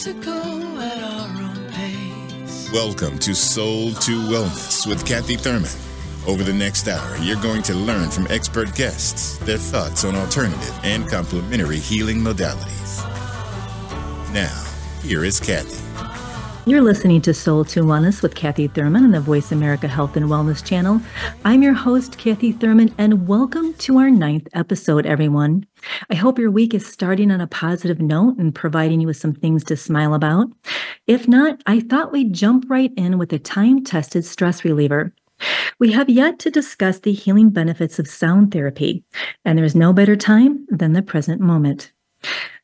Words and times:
to 0.00 0.14
go 0.14 0.40
at 0.80 1.02
our 1.02 1.28
own 1.28 1.70
pace. 1.72 2.72
Welcome 2.72 3.18
to 3.18 3.34
Soul 3.34 3.92
to 3.92 4.12
Wellness 4.12 4.86
with 4.86 5.06
Kathy 5.06 5.36
Thurman. 5.36 5.68
Over 6.26 6.42
the 6.42 6.54
next 6.54 6.88
hour, 6.88 7.18
you're 7.18 7.42
going 7.42 7.62
to 7.64 7.74
learn 7.74 8.08
from 8.08 8.26
expert 8.30 8.74
guests 8.74 9.36
their 9.40 9.58
thoughts 9.58 10.06
on 10.06 10.16
alternative 10.16 10.74
and 10.84 11.06
complementary 11.06 11.76
healing 11.76 12.16
modalities. 12.16 13.04
Now, 14.32 14.64
here 15.02 15.22
is 15.22 15.38
Kathy. 15.38 15.89
You're 16.66 16.82
listening 16.82 17.22
to 17.22 17.32
Soul 17.32 17.64
to 17.64 17.80
Wellness 17.80 18.22
with 18.22 18.34
Kathy 18.34 18.68
Thurman 18.68 19.04
on 19.04 19.12
the 19.12 19.20
Voice 19.20 19.50
America 19.50 19.88
Health 19.88 20.14
and 20.14 20.26
Wellness 20.26 20.62
channel. 20.62 21.00
I'm 21.42 21.62
your 21.62 21.72
host, 21.72 22.18
Kathy 22.18 22.52
Thurman, 22.52 22.94
and 22.98 23.26
welcome 23.26 23.72
to 23.74 23.96
our 23.96 24.10
ninth 24.10 24.46
episode, 24.52 25.06
everyone. 25.06 25.64
I 26.10 26.16
hope 26.16 26.38
your 26.38 26.50
week 26.50 26.74
is 26.74 26.86
starting 26.86 27.30
on 27.30 27.40
a 27.40 27.46
positive 27.46 27.98
note 27.98 28.36
and 28.36 28.54
providing 28.54 29.00
you 29.00 29.06
with 29.06 29.16
some 29.16 29.32
things 29.32 29.64
to 29.64 29.76
smile 29.76 30.12
about. 30.12 30.48
If 31.06 31.26
not, 31.26 31.62
I 31.64 31.80
thought 31.80 32.12
we'd 32.12 32.34
jump 32.34 32.66
right 32.68 32.92
in 32.94 33.16
with 33.16 33.32
a 33.32 33.38
time 33.38 33.82
tested 33.82 34.26
stress 34.26 34.62
reliever. 34.62 35.14
We 35.78 35.92
have 35.92 36.10
yet 36.10 36.38
to 36.40 36.50
discuss 36.50 36.98
the 36.98 37.14
healing 37.14 37.48
benefits 37.48 37.98
of 37.98 38.06
sound 38.06 38.52
therapy, 38.52 39.02
and 39.46 39.58
there's 39.58 39.74
no 39.74 39.94
better 39.94 40.14
time 40.14 40.66
than 40.68 40.92
the 40.92 41.00
present 41.02 41.40
moment. 41.40 41.90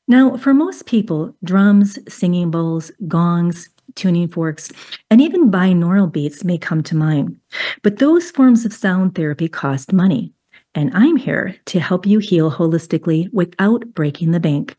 Now, 0.06 0.36
for 0.36 0.55
most 0.55 0.86
people, 0.86 1.34
drums, 1.42 1.98
singing 2.08 2.50
bowls, 2.50 2.92
gongs, 3.08 3.70
tuning 3.96 4.28
forks, 4.28 4.70
and 5.10 5.20
even 5.20 5.50
binaural 5.50 6.10
beats 6.10 6.45
may 6.45 6.59
come 6.59 6.82
to 6.84 6.95
mind. 6.95 7.36
But 7.82 7.98
those 7.98 8.30
forms 8.30 8.64
of 8.64 8.72
sound 8.72 9.14
therapy 9.14 9.48
cost 9.48 9.92
money. 9.92 10.32
And 10.74 10.91
I'm 10.95 11.16
here 11.16 11.56
to 11.66 11.80
help 11.80 12.06
you 12.06 12.19
heal 12.19 12.52
holistically 12.52 13.32
without 13.32 13.92
breaking 13.95 14.30
the 14.30 14.41
bank. 14.41 14.77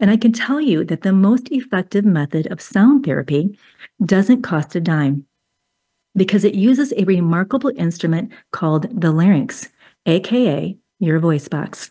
And 0.00 0.10
I 0.10 0.16
can 0.16 0.32
tell 0.32 0.60
you 0.60 0.84
that 0.84 1.02
the 1.02 1.12
most 1.12 1.50
effective 1.50 2.04
method 2.04 2.46
of 2.48 2.60
sound 2.60 3.04
therapy 3.04 3.58
doesn't 4.04 4.42
cost 4.42 4.76
a 4.76 4.80
dime 4.80 5.24
because 6.16 6.44
it 6.44 6.54
uses 6.54 6.92
a 6.92 7.04
remarkable 7.04 7.72
instrument 7.76 8.32
called 8.52 8.88
the 9.00 9.12
larynx, 9.12 9.68
aka 10.06 10.76
your 10.98 11.18
voice 11.18 11.46
box. 11.46 11.90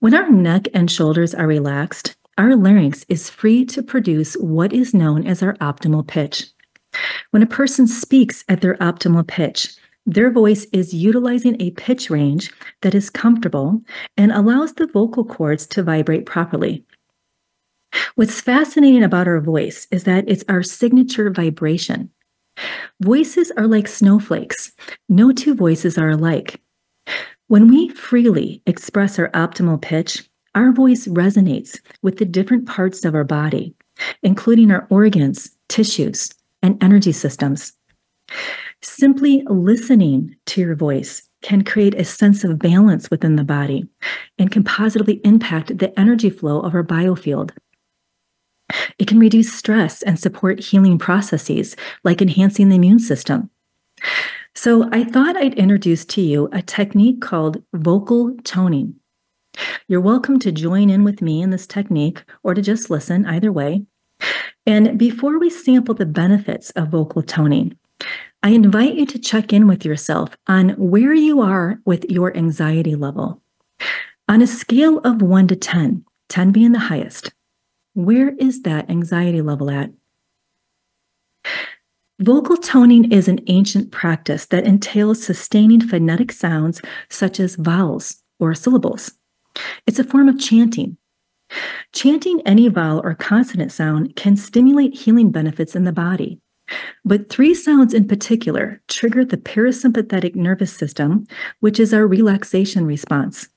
When 0.00 0.14
our 0.14 0.30
neck 0.30 0.68
and 0.74 0.90
shoulders 0.90 1.34
are 1.34 1.46
relaxed, 1.46 2.16
our 2.38 2.56
larynx 2.56 3.04
is 3.08 3.28
free 3.28 3.64
to 3.66 3.82
produce 3.82 4.34
what 4.34 4.72
is 4.72 4.94
known 4.94 5.26
as 5.26 5.42
our 5.42 5.54
optimal 5.54 6.06
pitch. 6.06 6.46
When 7.30 7.42
a 7.42 7.46
person 7.46 7.86
speaks 7.86 8.44
at 8.48 8.60
their 8.60 8.76
optimal 8.76 9.26
pitch, 9.26 9.76
their 10.06 10.30
voice 10.30 10.66
is 10.72 10.94
utilizing 10.94 11.60
a 11.60 11.70
pitch 11.72 12.10
range 12.10 12.50
that 12.80 12.94
is 12.94 13.10
comfortable 13.10 13.80
and 14.16 14.32
allows 14.32 14.74
the 14.74 14.86
vocal 14.86 15.24
cords 15.24 15.66
to 15.68 15.82
vibrate 15.82 16.26
properly. 16.26 16.84
What's 18.14 18.40
fascinating 18.40 19.04
about 19.04 19.28
our 19.28 19.40
voice 19.40 19.86
is 19.90 20.04
that 20.04 20.24
it's 20.26 20.44
our 20.48 20.62
signature 20.62 21.30
vibration. 21.30 22.10
Voices 23.00 23.52
are 23.56 23.66
like 23.66 23.88
snowflakes. 23.88 24.72
No 25.08 25.32
two 25.32 25.54
voices 25.54 25.98
are 25.98 26.10
alike. 26.10 26.60
When 27.48 27.68
we 27.68 27.90
freely 27.90 28.62
express 28.66 29.18
our 29.18 29.28
optimal 29.30 29.80
pitch, 29.80 30.28
our 30.54 30.72
voice 30.72 31.06
resonates 31.06 31.80
with 32.02 32.18
the 32.18 32.24
different 32.24 32.66
parts 32.66 33.04
of 33.04 33.14
our 33.14 33.24
body, 33.24 33.74
including 34.22 34.70
our 34.70 34.86
organs, 34.90 35.50
tissues, 35.68 36.30
and 36.62 36.82
energy 36.82 37.12
systems. 37.12 37.72
Simply 38.82 39.42
listening 39.48 40.36
to 40.46 40.60
your 40.60 40.74
voice 40.74 41.22
can 41.42 41.64
create 41.64 41.94
a 41.94 42.04
sense 42.04 42.44
of 42.44 42.58
balance 42.58 43.10
within 43.10 43.36
the 43.36 43.44
body 43.44 43.88
and 44.38 44.50
can 44.50 44.64
positively 44.64 45.20
impact 45.24 45.78
the 45.78 45.98
energy 45.98 46.30
flow 46.30 46.60
of 46.60 46.74
our 46.74 46.84
biofield. 46.84 47.50
It 48.98 49.06
can 49.06 49.18
reduce 49.18 49.52
stress 49.52 50.02
and 50.02 50.18
support 50.18 50.60
healing 50.60 50.98
processes 50.98 51.76
like 52.04 52.22
enhancing 52.22 52.68
the 52.68 52.76
immune 52.76 53.00
system. 53.00 53.50
So, 54.54 54.88
I 54.92 55.04
thought 55.04 55.36
I'd 55.36 55.54
introduce 55.54 56.04
to 56.06 56.20
you 56.20 56.48
a 56.52 56.62
technique 56.62 57.20
called 57.20 57.62
vocal 57.72 58.34
toning. 58.44 58.94
You're 59.88 60.00
welcome 60.00 60.38
to 60.40 60.52
join 60.52 60.90
in 60.90 61.04
with 61.04 61.22
me 61.22 61.42
in 61.42 61.50
this 61.50 61.66
technique 61.66 62.24
or 62.42 62.54
to 62.54 62.62
just 62.62 62.90
listen, 62.90 63.26
either 63.26 63.52
way. 63.52 63.84
And 64.66 64.98
before 64.98 65.38
we 65.38 65.50
sample 65.50 65.94
the 65.94 66.06
benefits 66.06 66.70
of 66.70 66.88
vocal 66.88 67.22
toning, 67.22 67.76
I 68.42 68.50
invite 68.50 68.94
you 68.94 69.06
to 69.06 69.18
check 69.18 69.52
in 69.52 69.66
with 69.66 69.84
yourself 69.84 70.36
on 70.46 70.70
where 70.70 71.14
you 71.14 71.40
are 71.40 71.80
with 71.84 72.04
your 72.10 72.36
anxiety 72.36 72.94
level. 72.94 73.40
On 74.28 74.40
a 74.40 74.46
scale 74.46 74.98
of 74.98 75.22
1 75.22 75.48
to 75.48 75.56
10, 75.56 76.04
10 76.28 76.52
being 76.52 76.72
the 76.72 76.78
highest, 76.78 77.32
where 77.94 78.30
is 78.36 78.62
that 78.62 78.88
anxiety 78.88 79.42
level 79.42 79.70
at? 79.70 79.90
Vocal 82.20 82.56
toning 82.56 83.10
is 83.10 83.26
an 83.26 83.40
ancient 83.48 83.90
practice 83.90 84.46
that 84.46 84.64
entails 84.64 85.22
sustaining 85.22 85.80
phonetic 85.80 86.30
sounds 86.30 86.80
such 87.10 87.40
as 87.40 87.56
vowels 87.56 88.22
or 88.38 88.54
syllables. 88.54 89.12
It's 89.86 89.98
a 89.98 90.04
form 90.04 90.28
of 90.28 90.38
chanting. 90.38 90.96
Chanting 91.92 92.40
any 92.46 92.68
vowel 92.68 93.00
or 93.04 93.14
consonant 93.14 93.72
sound 93.72 94.16
can 94.16 94.36
stimulate 94.36 94.94
healing 94.94 95.30
benefits 95.30 95.76
in 95.76 95.84
the 95.84 95.92
body. 95.92 96.40
But 97.04 97.28
three 97.28 97.54
sounds 97.54 97.92
in 97.92 98.08
particular 98.08 98.80
trigger 98.88 99.24
the 99.24 99.36
parasympathetic 99.36 100.34
nervous 100.34 100.72
system, 100.72 101.26
which 101.60 101.78
is 101.78 101.92
our 101.92 102.06
relaxation 102.06 102.86
response. 102.86 103.48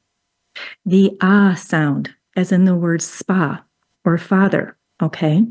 The 0.86 1.18
ah 1.22 1.54
sound, 1.54 2.14
as 2.36 2.52
in 2.52 2.66
the 2.66 2.76
word 2.76 3.02
spa 3.02 3.64
or 4.04 4.18
father, 4.18 4.78
okay? 5.02 5.46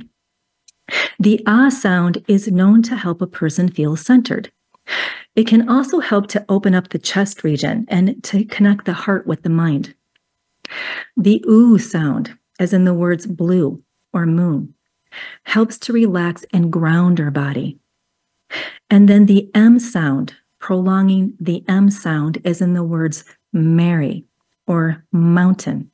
The 1.19 1.43
ah 1.47 1.71
sound 1.71 2.23
is 2.29 2.49
known 2.49 2.83
to 2.83 2.97
help 2.97 3.23
a 3.23 3.27
person 3.27 3.69
feel 3.71 3.97
centered. 3.97 4.51
It 5.35 5.47
can 5.47 5.69
also 5.69 6.01
help 6.01 6.29
to 6.29 6.45
open 6.49 6.75
up 6.75 6.91
the 6.91 6.99
chest 6.99 7.43
region 7.43 7.87
and 7.89 8.23
to 8.25 8.45
connect 8.45 8.85
the 8.85 8.93
heart 8.93 9.27
with 9.27 9.43
the 9.43 9.49
mind. 9.49 9.95
The 11.17 11.45
oo 11.49 11.79
sound, 11.79 12.37
as 12.59 12.73
in 12.73 12.85
the 12.85 12.95
words 12.95 13.27
blue 13.27 13.83
or 14.13 14.27
moon, 14.27 14.75
helps 15.45 15.79
to 15.79 15.93
relax 15.93 16.45
and 16.53 16.73
ground 16.73 17.21
our 17.21 17.31
body. 17.31 17.79
And 18.91 19.09
then 19.09 19.27
the 19.27 19.51
M 19.55 19.79
sound, 19.79 20.35
prolonging 20.59 21.35
the 21.41 21.65
M 21.69 21.91
sound, 21.91 22.41
as 22.45 22.61
in 22.61 22.75
the 22.75 22.85
words 22.85 23.25
Mary 23.53 24.25
or 24.67 25.05
mountain. 25.13 25.91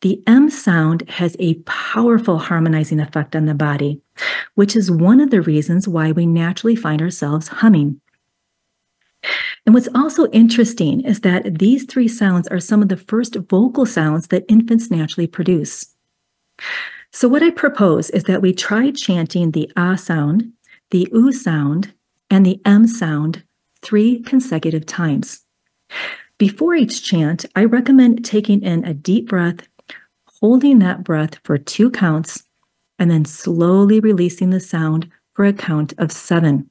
The 0.00 0.22
M 0.26 0.50
sound 0.50 1.08
has 1.08 1.36
a 1.38 1.54
powerful 1.64 2.38
harmonizing 2.38 3.00
effect 3.00 3.34
on 3.34 3.46
the 3.46 3.54
body, 3.54 4.02
which 4.54 4.76
is 4.76 4.90
one 4.90 5.20
of 5.20 5.30
the 5.30 5.40
reasons 5.42 5.88
why 5.88 6.12
we 6.12 6.26
naturally 6.26 6.76
find 6.76 7.00
ourselves 7.00 7.48
humming. 7.48 8.00
And 9.66 9.74
what's 9.74 9.88
also 9.94 10.26
interesting 10.28 11.00
is 11.02 11.20
that 11.20 11.58
these 11.58 11.84
three 11.84 12.08
sounds 12.08 12.46
are 12.48 12.60
some 12.60 12.82
of 12.82 12.88
the 12.88 12.96
first 12.96 13.36
vocal 13.36 13.86
sounds 13.86 14.28
that 14.28 14.44
infants 14.48 14.90
naturally 14.90 15.26
produce. 15.26 15.86
So, 17.12 17.28
what 17.28 17.42
I 17.42 17.50
propose 17.50 18.10
is 18.10 18.24
that 18.24 18.42
we 18.42 18.52
try 18.52 18.90
chanting 18.90 19.52
the 19.52 19.70
ah 19.76 19.94
sound, 19.94 20.52
the 20.90 21.08
oo 21.14 21.32
sound, 21.32 21.94
and 22.30 22.44
the 22.44 22.60
m 22.64 22.86
sound 22.86 23.42
three 23.82 24.20
consecutive 24.22 24.84
times. 24.84 25.42
Before 26.38 26.74
each 26.74 27.04
chant, 27.04 27.46
I 27.54 27.64
recommend 27.64 28.24
taking 28.24 28.62
in 28.62 28.84
a 28.84 28.92
deep 28.92 29.28
breath, 29.28 29.68
holding 30.40 30.80
that 30.80 31.04
breath 31.04 31.38
for 31.44 31.56
two 31.56 31.90
counts, 31.90 32.42
and 32.98 33.10
then 33.10 33.24
slowly 33.24 34.00
releasing 34.00 34.50
the 34.50 34.60
sound 34.60 35.08
for 35.34 35.44
a 35.44 35.52
count 35.52 35.94
of 35.98 36.10
seven. 36.10 36.68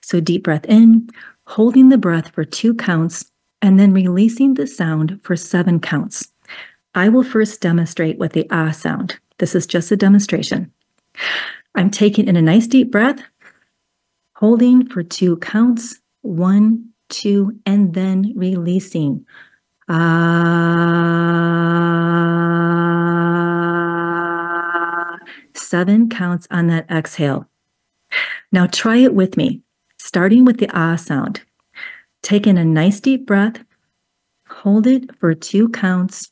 So, 0.00 0.20
deep 0.20 0.44
breath 0.44 0.64
in, 0.66 1.08
holding 1.52 1.90
the 1.90 1.98
breath 1.98 2.30
for 2.30 2.44
two 2.46 2.74
counts, 2.74 3.30
and 3.60 3.78
then 3.78 3.92
releasing 3.92 4.54
the 4.54 4.66
sound 4.66 5.20
for 5.22 5.36
seven 5.36 5.78
counts. 5.78 6.32
I 6.94 7.10
will 7.10 7.22
first 7.22 7.60
demonstrate 7.60 8.16
with 8.18 8.32
the 8.32 8.46
ah 8.50 8.70
sound. 8.70 9.18
This 9.38 9.54
is 9.54 9.66
just 9.66 9.92
a 9.92 9.96
demonstration. 9.96 10.72
I'm 11.74 11.90
taking 11.90 12.26
in 12.26 12.36
a 12.36 12.42
nice 12.42 12.66
deep 12.66 12.90
breath, 12.90 13.22
holding 14.36 14.86
for 14.86 15.02
two 15.02 15.36
counts, 15.38 16.00
one, 16.22 16.88
two, 17.10 17.58
and 17.66 17.92
then 17.92 18.32
releasing. 18.34 19.26
Ah, 19.88 19.98
seven 25.54 26.08
counts 26.08 26.48
on 26.50 26.68
that 26.68 26.90
exhale. 26.90 27.46
Now 28.52 28.66
try 28.66 28.96
it 28.98 29.14
with 29.14 29.36
me, 29.36 29.61
starting 30.12 30.44
with 30.44 30.58
the 30.58 30.68
ah 30.74 30.94
sound. 30.94 31.40
Take 32.22 32.46
in 32.46 32.58
a 32.58 32.64
nice 32.66 33.00
deep 33.00 33.26
breath, 33.26 33.64
hold 34.46 34.86
it 34.86 35.16
for 35.16 35.32
two 35.32 35.70
counts 35.70 36.30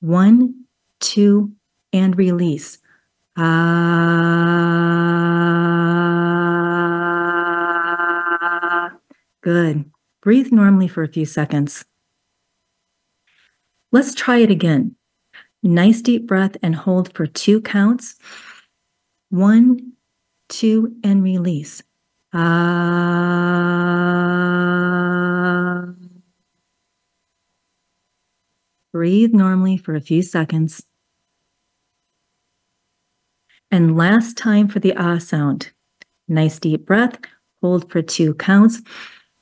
one, 0.00 0.64
two, 0.98 1.52
and 1.92 2.16
release. 2.16 2.78
Ah, 3.36 3.44
good. 9.42 9.84
Breathe 10.22 10.50
normally 10.50 10.88
for 10.88 11.02
a 11.02 11.08
few 11.08 11.26
seconds. 11.26 11.84
Let's 13.92 14.14
try 14.14 14.38
it 14.38 14.50
again. 14.50 14.96
Nice 15.62 16.00
deep 16.00 16.26
breath 16.26 16.56
and 16.62 16.74
hold 16.74 17.12
for 17.12 17.26
two 17.26 17.60
counts. 17.60 18.16
One, 19.28 19.92
two, 20.48 20.96
and 21.04 21.22
release. 21.22 21.82
Ah. 22.34 23.92
Breathe 28.92 29.34
normally 29.34 29.76
for 29.76 29.94
a 29.94 30.00
few 30.00 30.22
seconds. 30.22 30.82
And 33.70 33.96
last 33.96 34.36
time 34.36 34.68
for 34.68 34.80
the 34.80 34.94
ah 34.96 35.18
sound. 35.18 35.72
Nice 36.28 36.58
deep 36.58 36.86
breath. 36.86 37.18
Hold 37.62 37.90
for 37.90 38.02
two 38.02 38.34
counts. 38.34 38.82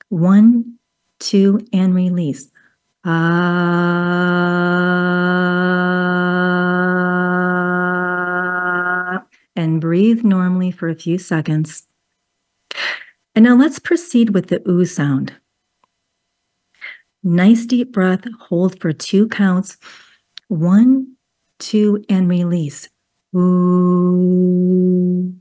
One, 0.08 0.78
two, 1.18 1.60
and 1.72 1.94
release. 1.94 2.50
Ah. 3.04 3.20
And 9.56 9.80
breathe 9.80 10.22
normally 10.24 10.70
for 10.70 10.88
a 10.88 10.94
few 10.94 11.18
seconds. 11.18 11.86
And 13.40 13.46
now 13.46 13.56
let's 13.56 13.78
proceed 13.78 14.34
with 14.34 14.48
the 14.48 14.62
oo 14.68 14.84
sound. 14.84 15.32
Nice 17.22 17.64
deep 17.64 17.90
breath. 17.90 18.20
Hold 18.38 18.78
for 18.78 18.92
two 18.92 19.28
counts. 19.28 19.78
One, 20.48 21.16
two, 21.58 22.04
and 22.10 22.28
release. 22.28 22.90
Ooh. 23.34 25.34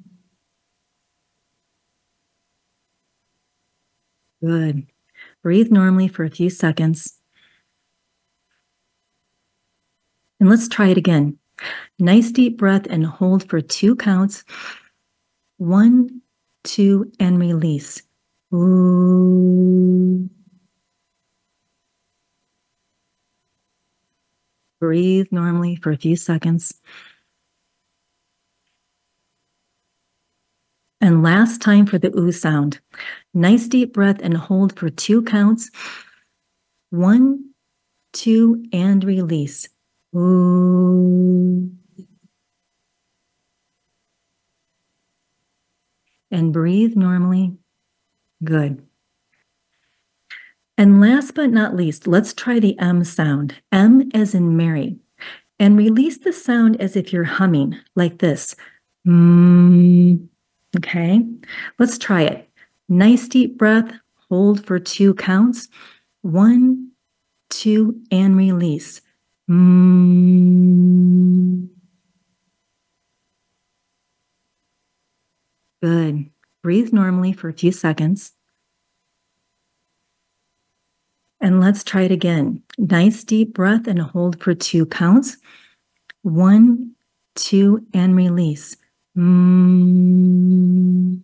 Good. 4.42 4.88
Breathe 5.44 5.70
normally 5.70 6.08
for 6.08 6.24
a 6.24 6.30
few 6.30 6.50
seconds. 6.50 7.20
And 10.40 10.50
let's 10.50 10.70
try 10.70 10.88
it 10.88 10.98
again. 10.98 11.38
Nice 12.00 12.32
deep 12.32 12.58
breath 12.58 12.88
and 12.90 13.06
hold 13.06 13.50
for 13.50 13.60
two 13.60 13.98
counts. 13.98 14.46
One, 15.58 16.19
two, 16.70 17.12
and 17.20 17.40
release. 17.40 18.04
Ooh. 18.54 20.30
Breathe 24.80 25.28
normally 25.32 25.76
for 25.78 25.92
a 25.92 25.98
few 25.98 26.16
seconds. 26.16 26.80
And 31.02 31.24
last 31.24 31.62
time 31.62 31.86
for 31.86 31.98
the 31.98 32.16
oo 32.16 32.32
sound. 32.32 32.80
Nice 33.34 33.68
deep 33.68 33.94
breath 33.94 34.20
and 34.22 34.38
hold 34.38 34.78
for 34.78 34.90
two 34.90 35.24
counts. 35.24 35.72
One, 36.92 37.52
two, 38.14 38.64
and 38.72 39.04
release. 39.04 39.68
Ooh. 40.16 41.19
And 46.32 46.54
breathe 46.54 46.96
normally. 46.96 47.58
Good. 48.44 48.86
And 50.78 51.02
last 51.02 51.36
but 51.36 51.50
not 51.50 51.76
least, 51.76 52.08
let's 52.08 52.34
try 52.34 52.60
the 52.60 52.78
M 52.80 53.04
sound. 53.04 53.56
M 53.72 54.10
as 54.14 54.34
in 54.34 54.56
Mary. 54.56 54.98
And 55.60 55.78
release 55.78 56.20
the 56.20 56.32
sound 56.32 56.80
as 56.80 56.96
if 56.96 57.12
you're 57.12 57.26
humming, 57.26 57.78
like 57.96 58.20
this. 58.20 58.56
Mm. 59.06 60.28
Okay, 60.78 61.26
let's 61.80 61.98
try 61.98 62.22
it. 62.22 62.50
Nice 62.88 63.28
deep 63.28 63.58
breath. 63.58 63.92
Hold 64.30 64.66
for 64.66 64.80
two 64.80 65.14
counts. 65.16 65.68
One, 66.22 66.92
two, 67.50 68.00
and 68.12 68.38
release. 68.38 69.02
Mm. 69.50 71.19
Good. 75.82 76.30
Breathe 76.62 76.92
normally 76.92 77.32
for 77.32 77.50
a 77.50 77.54
few 77.54 77.72
seconds. 77.72 78.34
And 81.42 81.62
let's 81.62 81.84
try 81.84 82.02
it 82.02 82.12
again. 82.12 82.62
Nice 82.78 83.24
deep 83.24 83.54
breath 83.54 83.88
and 83.88 84.02
hold 84.02 84.42
for 84.42 84.54
two 84.54 84.86
counts. 84.86 85.38
One, 86.22 86.96
two, 87.36 87.86
and 87.94 88.16
release. 88.16 88.76
Mm. 89.18 91.22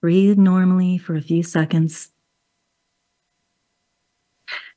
Breathe 0.00 0.38
normally 0.38 0.98
for 0.98 1.16
a 1.16 1.20
few 1.20 1.42
seconds. 1.42 2.10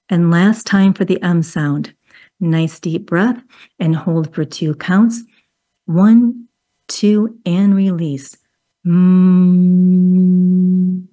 And 0.10 0.32
last 0.32 0.66
time 0.66 0.94
for 0.94 1.06
the 1.06 1.22
M 1.22 1.44
sound. 1.44 1.94
Nice 2.40 2.80
deep 2.80 3.06
breath 3.06 3.42
and 3.80 3.96
hold 3.96 4.34
for 4.34 4.44
two 4.44 4.74
counts. 4.76 5.22
One, 5.86 6.48
two, 6.92 7.40
and 7.46 7.74
release. 7.74 8.38
Mm. 8.86 11.08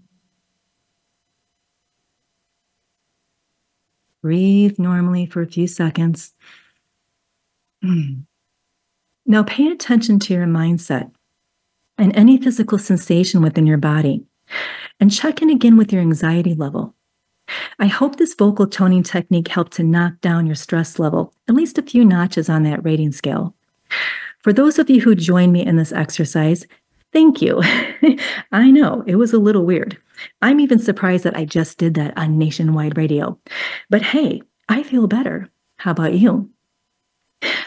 Breathe 4.23 4.79
normally 4.79 5.27
for 5.27 5.43
a 5.43 5.47
few 5.47 5.67
seconds. 5.67 6.35
Mm. 7.85 8.25
Now 9.27 9.43
pay 9.45 9.69
attention 9.69 10.19
to 10.21 10.35
your 10.35 10.47
mindset 10.47 11.13
and 11.97 12.17
any 12.17 12.41
physical 12.41 12.79
sensation 12.79 13.43
within 13.43 13.67
your 13.67 13.79
body 13.79 14.25
and 14.99 15.13
check 15.13 15.43
in 15.43 15.51
again 15.51 15.77
with 15.77 15.93
your 15.93 16.03
anxiety 16.03 16.55
level. 16.55 16.95
I 17.79 17.87
hope 17.87 18.17
this 18.17 18.35
vocal 18.35 18.67
toning 18.67 19.03
technique 19.03 19.49
helped 19.49 19.73
to 19.75 19.85
knock 19.85 20.21
down 20.21 20.47
your 20.47 20.55
stress 20.55 20.99
level 20.99 21.33
at 21.49 21.55
least 21.55 21.79
a 21.79 21.83
few 21.83 22.05
notches 22.05 22.49
on 22.49 22.63
that 22.65 22.85
rating 22.85 23.13
scale. 23.13 23.55
For 24.43 24.53
those 24.53 24.79
of 24.79 24.89
you 24.89 25.01
who 25.01 25.15
joined 25.15 25.53
me 25.53 25.65
in 25.65 25.77
this 25.77 25.93
exercise, 25.93 26.67
thank 27.13 27.43
you. 27.43 27.61
I 28.53 28.71
know 28.71 29.03
it 29.07 29.17
was 29.17 29.33
a 29.33 29.39
little 29.39 29.65
weird. 29.65 29.99
I'm 30.43 30.61
even 30.61 30.79
surprised 30.79 31.25
that 31.25 31.37
I 31.37 31.45
just 31.45 31.79
did 31.79 31.95
that 31.95 32.17
on 32.17 32.39
nationwide 32.39 32.97
radio. 32.97 33.39
But 33.91 34.03
hey, 34.03 34.43
I 34.69 34.83
feel 34.83 35.07
better. 35.07 35.49
How 35.77 35.93
about 35.93 36.15
you? 36.15 36.51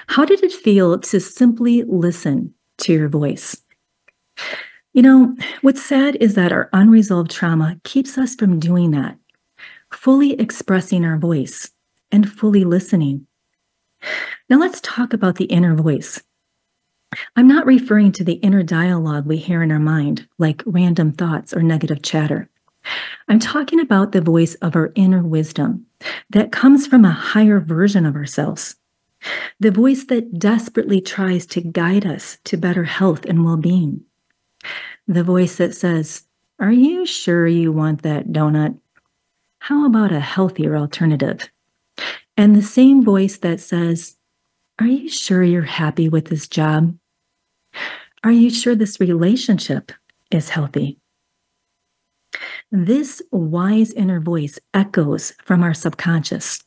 How 0.08 0.26
did 0.26 0.44
it 0.44 0.52
feel 0.52 1.00
to 1.00 1.20
simply 1.20 1.84
listen 1.84 2.54
to 2.80 2.94
your 2.94 3.08
voice? 3.08 3.58
You 4.94 5.02
know, 5.02 5.36
what's 5.62 5.84
sad 5.84 6.18
is 6.18 6.36
that 6.36 6.52
our 6.52 6.70
unresolved 6.74 7.32
trauma 7.32 7.80
keeps 7.86 8.18
us 8.18 8.36
from 8.36 8.60
doing 8.60 8.92
that, 8.92 9.18
fully 9.94 10.34
expressing 10.34 11.06
our 11.06 11.18
voice 11.18 11.72
and 12.12 12.30
fully 12.30 12.66
listening. 12.66 13.25
Now, 14.50 14.58
let's 14.58 14.82
talk 14.82 15.13
about 15.13 15.36
the 15.36 15.46
inner 15.46 15.75
voice. 15.75 16.22
I'm 17.36 17.48
not 17.48 17.65
referring 17.65 18.12
to 18.13 18.24
the 18.24 18.36
inner 18.36 18.63
dialogue 18.63 19.25
we 19.25 19.38
hear 19.38 19.63
in 19.63 19.72
our 19.72 19.80
mind, 19.80 20.27
like 20.38 20.63
random 20.65 21.12
thoughts 21.12 21.53
or 21.53 21.62
negative 21.62 22.01
chatter. 22.01 22.50
I'm 23.27 23.39
talking 23.39 23.80
about 23.80 24.12
the 24.12 24.22
voice 24.22 24.56
of 24.56 24.75
our 24.75 24.91
inner 24.96 25.22
wisdom 25.22 25.86
that 26.30 26.51
comes 26.51 26.88
from 26.88 27.06
a 27.06 27.12
higher 27.12 27.60
version 27.60 28.06
of 28.06 28.15
ourselves 28.15 28.75
the 29.60 29.72
voice 29.72 30.06
that 30.06 30.39
desperately 30.39 31.01
tries 31.01 31.46
to 31.48 31.62
guide 31.62 32.06
us 32.06 32.38
to 32.46 32.58
better 32.58 32.84
health 32.84 33.25
and 33.25 33.46
well 33.46 33.58
being, 33.58 34.03
the 35.08 35.24
voice 35.24 35.58
that 35.58 35.75
says, 35.75 36.24
Are 36.60 36.72
you 36.72 37.06
sure 37.06 37.48
you 37.48 37.72
want 37.72 38.01
that 38.01 38.30
donut? 38.30 38.77
How 39.60 39.86
about 39.86 40.12
a 40.12 40.20
healthier 40.20 40.75
alternative? 40.75 41.50
And 42.36 42.56
the 42.56 42.63
same 42.63 43.03
voice 43.03 43.38
that 43.38 43.60
says, 43.60 44.18
Are 44.80 44.88
you 44.88 45.10
sure 45.10 45.44
you're 45.44 45.62
happy 45.62 46.10
with 46.10 46.25
this 46.25 46.48
job? 46.48 46.98
Are 48.24 48.32
you 48.32 48.50
sure 48.50 48.75
this 48.75 49.00
relationship 49.00 49.92
is 50.30 50.50
healthy? 50.50 51.00
This 52.72 53.22
wise 53.32 53.92
inner 53.94 54.20
voice 54.20 54.60
echoes 54.74 55.34
from 55.44 55.63
our 55.63 55.74
subconscious 55.74 56.63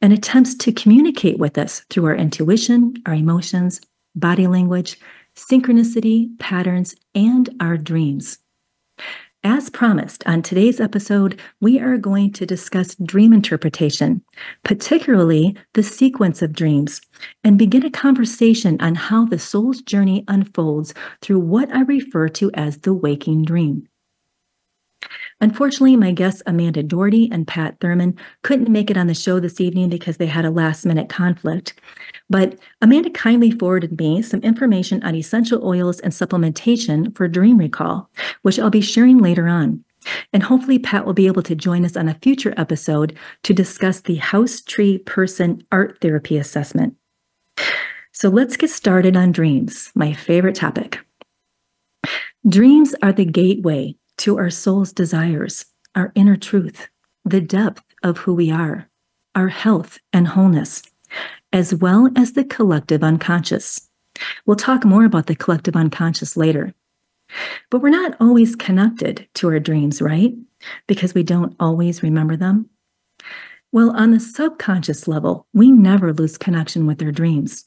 and 0.00 0.12
attempts 0.12 0.54
to 0.56 0.72
communicate 0.72 1.38
with 1.38 1.58
us 1.58 1.80
through 1.90 2.06
our 2.06 2.14
intuition, 2.14 2.94
our 3.06 3.14
emotions, 3.14 3.80
body 4.14 4.46
language, 4.46 4.98
synchronicity, 5.34 6.38
patterns, 6.38 6.94
and 7.14 7.48
our 7.60 7.76
dreams. 7.76 8.38
As 9.50 9.70
promised, 9.70 10.22
on 10.26 10.42
today's 10.42 10.78
episode, 10.78 11.40
we 11.58 11.80
are 11.80 11.96
going 11.96 12.32
to 12.34 12.44
discuss 12.44 12.94
dream 12.96 13.32
interpretation, 13.32 14.20
particularly 14.62 15.56
the 15.72 15.82
sequence 15.82 16.42
of 16.42 16.52
dreams, 16.52 17.00
and 17.42 17.56
begin 17.56 17.82
a 17.82 17.90
conversation 17.90 18.78
on 18.78 18.94
how 18.94 19.24
the 19.24 19.38
soul's 19.38 19.80
journey 19.80 20.22
unfolds 20.28 20.92
through 21.22 21.40
what 21.40 21.74
I 21.74 21.80
refer 21.80 22.28
to 22.28 22.50
as 22.52 22.76
the 22.76 22.92
waking 22.92 23.46
dream. 23.46 23.88
Unfortunately, 25.40 25.96
my 25.96 26.10
guests 26.10 26.42
Amanda 26.46 26.82
Doherty 26.82 27.28
and 27.30 27.46
Pat 27.46 27.78
Thurman 27.80 28.16
couldn't 28.42 28.72
make 28.72 28.90
it 28.90 28.96
on 28.96 29.06
the 29.06 29.14
show 29.14 29.38
this 29.38 29.60
evening 29.60 29.88
because 29.88 30.16
they 30.16 30.26
had 30.26 30.44
a 30.44 30.50
last 30.50 30.84
minute 30.84 31.08
conflict. 31.08 31.80
But 32.28 32.58
Amanda 32.82 33.10
kindly 33.10 33.52
forwarded 33.52 33.98
me 33.98 34.20
some 34.22 34.40
information 34.40 35.02
on 35.04 35.14
essential 35.14 35.64
oils 35.64 36.00
and 36.00 36.12
supplementation 36.12 37.16
for 37.16 37.28
dream 37.28 37.58
recall, 37.58 38.10
which 38.42 38.58
I'll 38.58 38.70
be 38.70 38.80
sharing 38.80 39.18
later 39.18 39.46
on. 39.46 39.84
And 40.32 40.42
hopefully, 40.42 40.78
Pat 40.78 41.06
will 41.06 41.14
be 41.14 41.26
able 41.26 41.42
to 41.42 41.54
join 41.54 41.84
us 41.84 41.96
on 41.96 42.08
a 42.08 42.18
future 42.22 42.54
episode 42.56 43.16
to 43.44 43.54
discuss 43.54 44.00
the 44.00 44.16
House 44.16 44.60
Tree 44.60 44.98
Person 44.98 45.62
Art 45.70 45.98
Therapy 46.00 46.36
Assessment. 46.36 46.94
So 48.12 48.28
let's 48.28 48.56
get 48.56 48.70
started 48.70 49.16
on 49.16 49.30
dreams, 49.30 49.92
my 49.94 50.12
favorite 50.12 50.56
topic. 50.56 50.98
Dreams 52.48 52.94
are 53.02 53.12
the 53.12 53.24
gateway 53.24 53.94
to 54.18 54.38
our 54.38 54.50
soul's 54.50 54.92
desires, 54.92 55.66
our 55.94 56.12
inner 56.14 56.36
truth, 56.36 56.88
the 57.24 57.40
depth 57.40 57.82
of 58.02 58.18
who 58.18 58.34
we 58.34 58.50
are, 58.50 58.88
our 59.34 59.48
health 59.48 59.98
and 60.12 60.28
wholeness, 60.28 60.82
as 61.52 61.74
well 61.74 62.10
as 62.16 62.32
the 62.32 62.44
collective 62.44 63.02
unconscious. 63.02 63.88
We'll 64.46 64.56
talk 64.56 64.84
more 64.84 65.04
about 65.04 65.26
the 65.26 65.36
collective 65.36 65.76
unconscious 65.76 66.36
later. 66.36 66.74
But 67.70 67.80
we're 67.80 67.90
not 67.90 68.16
always 68.20 68.56
connected 68.56 69.28
to 69.34 69.48
our 69.48 69.60
dreams, 69.60 70.00
right? 70.00 70.34
Because 70.86 71.14
we 71.14 71.22
don't 71.22 71.54
always 71.60 72.02
remember 72.02 72.36
them. 72.36 72.68
Well, 73.70 73.94
on 73.94 74.12
the 74.12 74.20
subconscious 74.20 75.06
level, 75.06 75.46
we 75.52 75.70
never 75.70 76.12
lose 76.12 76.38
connection 76.38 76.86
with 76.86 77.02
our 77.02 77.12
dreams. 77.12 77.66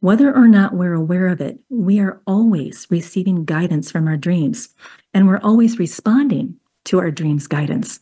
Whether 0.00 0.34
or 0.34 0.48
not 0.48 0.74
we're 0.74 0.94
aware 0.94 1.28
of 1.28 1.40
it, 1.40 1.60
we 1.68 2.00
are 2.00 2.20
always 2.26 2.86
receiving 2.90 3.44
guidance 3.44 3.90
from 3.90 4.08
our 4.08 4.16
dreams, 4.16 4.70
and 5.12 5.26
we're 5.26 5.40
always 5.42 5.78
responding 5.78 6.56
to 6.84 6.98
our 6.98 7.10
dreams' 7.10 7.46
guidance. 7.46 8.00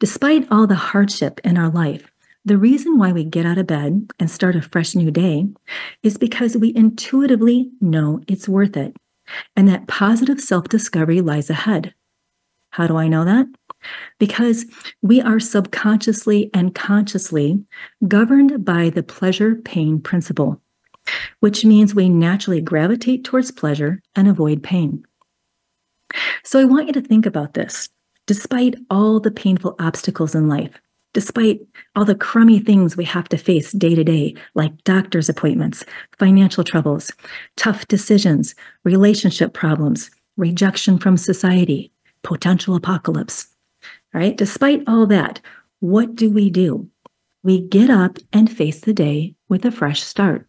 Despite 0.00 0.50
all 0.50 0.66
the 0.66 0.74
hardship 0.74 1.40
in 1.44 1.58
our 1.58 1.68
life, 1.68 2.10
the 2.44 2.56
reason 2.56 2.98
why 2.98 3.12
we 3.12 3.24
get 3.24 3.44
out 3.44 3.58
of 3.58 3.66
bed 3.66 4.10
and 4.18 4.30
start 4.30 4.56
a 4.56 4.62
fresh 4.62 4.94
new 4.94 5.10
day 5.10 5.46
is 6.02 6.16
because 6.16 6.56
we 6.56 6.74
intuitively 6.74 7.70
know 7.80 8.22
it's 8.26 8.48
worth 8.48 8.76
it 8.76 8.96
and 9.56 9.68
that 9.68 9.86
positive 9.86 10.40
self 10.40 10.68
discovery 10.68 11.20
lies 11.20 11.50
ahead. 11.50 11.94
How 12.70 12.86
do 12.86 12.96
I 12.96 13.08
know 13.08 13.24
that? 13.24 13.46
Because 14.18 14.66
we 15.02 15.20
are 15.20 15.40
subconsciously 15.40 16.50
and 16.52 16.74
consciously 16.74 17.62
governed 18.06 18.64
by 18.64 18.90
the 18.90 19.02
pleasure 19.02 19.54
pain 19.56 20.00
principle, 20.00 20.60
which 21.40 21.64
means 21.64 21.94
we 21.94 22.08
naturally 22.08 22.60
gravitate 22.60 23.24
towards 23.24 23.50
pleasure 23.50 24.02
and 24.16 24.28
avoid 24.28 24.62
pain. 24.62 25.04
So 26.42 26.58
I 26.58 26.64
want 26.64 26.86
you 26.86 26.92
to 26.94 27.00
think 27.00 27.26
about 27.26 27.54
this. 27.54 27.88
Despite 28.26 28.76
all 28.90 29.20
the 29.20 29.30
painful 29.30 29.74
obstacles 29.78 30.34
in 30.34 30.48
life, 30.48 30.80
despite 31.14 31.60
all 31.96 32.04
the 32.04 32.14
crummy 32.14 32.60
things 32.60 32.96
we 32.96 33.04
have 33.04 33.28
to 33.30 33.38
face 33.38 33.72
day 33.72 33.94
to 33.94 34.04
day, 34.04 34.34
like 34.54 34.84
doctor's 34.84 35.28
appointments, 35.28 35.84
financial 36.18 36.64
troubles, 36.64 37.10
tough 37.56 37.88
decisions, 37.88 38.54
relationship 38.84 39.54
problems, 39.54 40.10
rejection 40.36 40.98
from 40.98 41.16
society, 41.16 41.90
potential 42.22 42.74
apocalypse. 42.74 43.48
Right? 44.12 44.36
Despite 44.36 44.82
all 44.86 45.06
that, 45.06 45.40
what 45.80 46.14
do 46.14 46.30
we 46.30 46.50
do? 46.50 46.88
We 47.42 47.60
get 47.60 47.88
up 47.88 48.18
and 48.32 48.50
face 48.50 48.80
the 48.80 48.92
day 48.92 49.34
with 49.48 49.64
a 49.64 49.70
fresh 49.70 50.02
start. 50.02 50.46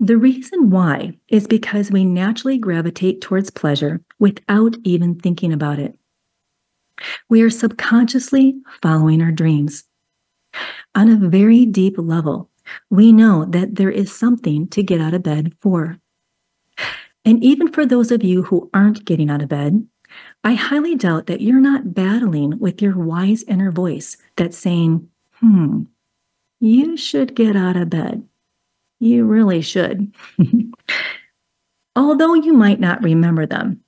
The 0.00 0.16
reason 0.16 0.70
why 0.70 1.18
is 1.28 1.48
because 1.48 1.90
we 1.90 2.04
naturally 2.04 2.56
gravitate 2.56 3.20
towards 3.20 3.50
pleasure 3.50 4.00
without 4.20 4.76
even 4.84 5.16
thinking 5.16 5.52
about 5.52 5.80
it. 5.80 5.98
We 7.28 7.42
are 7.42 7.50
subconsciously 7.50 8.54
following 8.80 9.20
our 9.22 9.32
dreams. 9.32 9.84
On 10.94 11.08
a 11.08 11.28
very 11.28 11.66
deep 11.66 11.96
level, 11.98 12.48
we 12.90 13.12
know 13.12 13.44
that 13.46 13.74
there 13.74 13.90
is 13.90 14.14
something 14.14 14.68
to 14.68 14.82
get 14.82 15.00
out 15.00 15.14
of 15.14 15.22
bed 15.22 15.52
for. 15.60 15.98
And 17.24 17.42
even 17.42 17.72
for 17.72 17.84
those 17.84 18.12
of 18.12 18.22
you 18.22 18.42
who 18.44 18.70
aren't 18.72 19.04
getting 19.04 19.30
out 19.30 19.42
of 19.42 19.48
bed, 19.48 19.86
I 20.44 20.54
highly 20.54 20.94
doubt 20.94 21.26
that 21.26 21.40
you're 21.40 21.60
not 21.60 21.92
battling 21.92 22.58
with 22.58 22.80
your 22.80 22.96
wise 22.96 23.42
inner 23.44 23.72
voice 23.72 24.16
that's 24.36 24.56
saying, 24.56 25.08
hmm, 25.34 25.82
you 26.60 26.96
should 26.96 27.34
get 27.34 27.56
out 27.56 27.76
of 27.76 27.90
bed. 27.90 28.27
You 29.00 29.24
really 29.24 29.60
should. 29.60 30.14
Although 31.96 32.34
you 32.34 32.52
might 32.52 32.80
not 32.80 33.02
remember 33.02 33.46
them, 33.46 33.82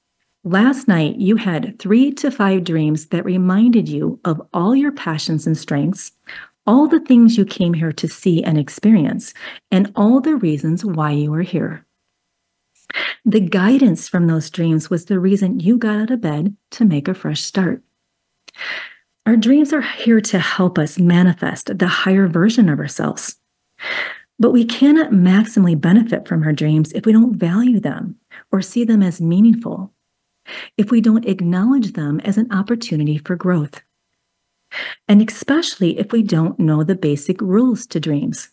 Last 0.44 0.88
night, 0.88 1.16
you 1.16 1.36
had 1.36 1.78
three 1.78 2.10
to 2.12 2.30
five 2.30 2.64
dreams 2.64 3.08
that 3.08 3.26
reminded 3.26 3.90
you 3.90 4.18
of 4.24 4.40
all 4.54 4.74
your 4.74 4.90
passions 4.90 5.46
and 5.46 5.56
strengths, 5.56 6.12
all 6.66 6.88
the 6.88 7.00
things 7.00 7.36
you 7.36 7.44
came 7.44 7.74
here 7.74 7.92
to 7.92 8.08
see 8.08 8.42
and 8.42 8.56
experience, 8.56 9.34
and 9.70 9.92
all 9.96 10.18
the 10.18 10.36
reasons 10.36 10.82
why 10.82 11.10
you 11.10 11.34
are 11.34 11.42
here. 11.42 11.84
The 13.26 13.40
guidance 13.40 14.08
from 14.08 14.28
those 14.28 14.48
dreams 14.48 14.88
was 14.88 15.04
the 15.04 15.18
reason 15.20 15.60
you 15.60 15.76
got 15.76 16.00
out 16.00 16.10
of 16.10 16.22
bed 16.22 16.56
to 16.72 16.86
make 16.86 17.06
a 17.06 17.12
fresh 17.12 17.42
start. 17.42 17.82
Our 19.26 19.36
dreams 19.36 19.74
are 19.74 19.82
here 19.82 20.22
to 20.22 20.38
help 20.38 20.78
us 20.78 20.98
manifest 20.98 21.78
the 21.78 21.86
higher 21.86 22.28
version 22.28 22.70
of 22.70 22.78
ourselves. 22.78 23.36
But 24.40 24.50
we 24.50 24.64
cannot 24.64 25.12
maximally 25.12 25.80
benefit 25.80 26.26
from 26.26 26.42
our 26.42 26.52
dreams 26.52 26.92
if 26.92 27.06
we 27.06 27.12
don't 27.12 27.36
value 27.36 27.78
them 27.78 28.16
or 28.50 28.62
see 28.62 28.84
them 28.84 29.02
as 29.02 29.20
meaningful 29.20 29.92
if 30.76 30.90
we 30.90 31.00
don't 31.00 31.26
acknowledge 31.26 31.92
them 31.92 32.20
as 32.20 32.38
an 32.38 32.50
opportunity 32.52 33.18
for 33.18 33.36
growth. 33.36 33.82
And 35.08 35.28
especially 35.28 35.98
if 35.98 36.12
we 36.12 36.22
don't 36.22 36.58
know 36.58 36.84
the 36.84 36.94
basic 36.94 37.40
rules 37.40 37.86
to 37.88 38.00
dreams. 38.00 38.50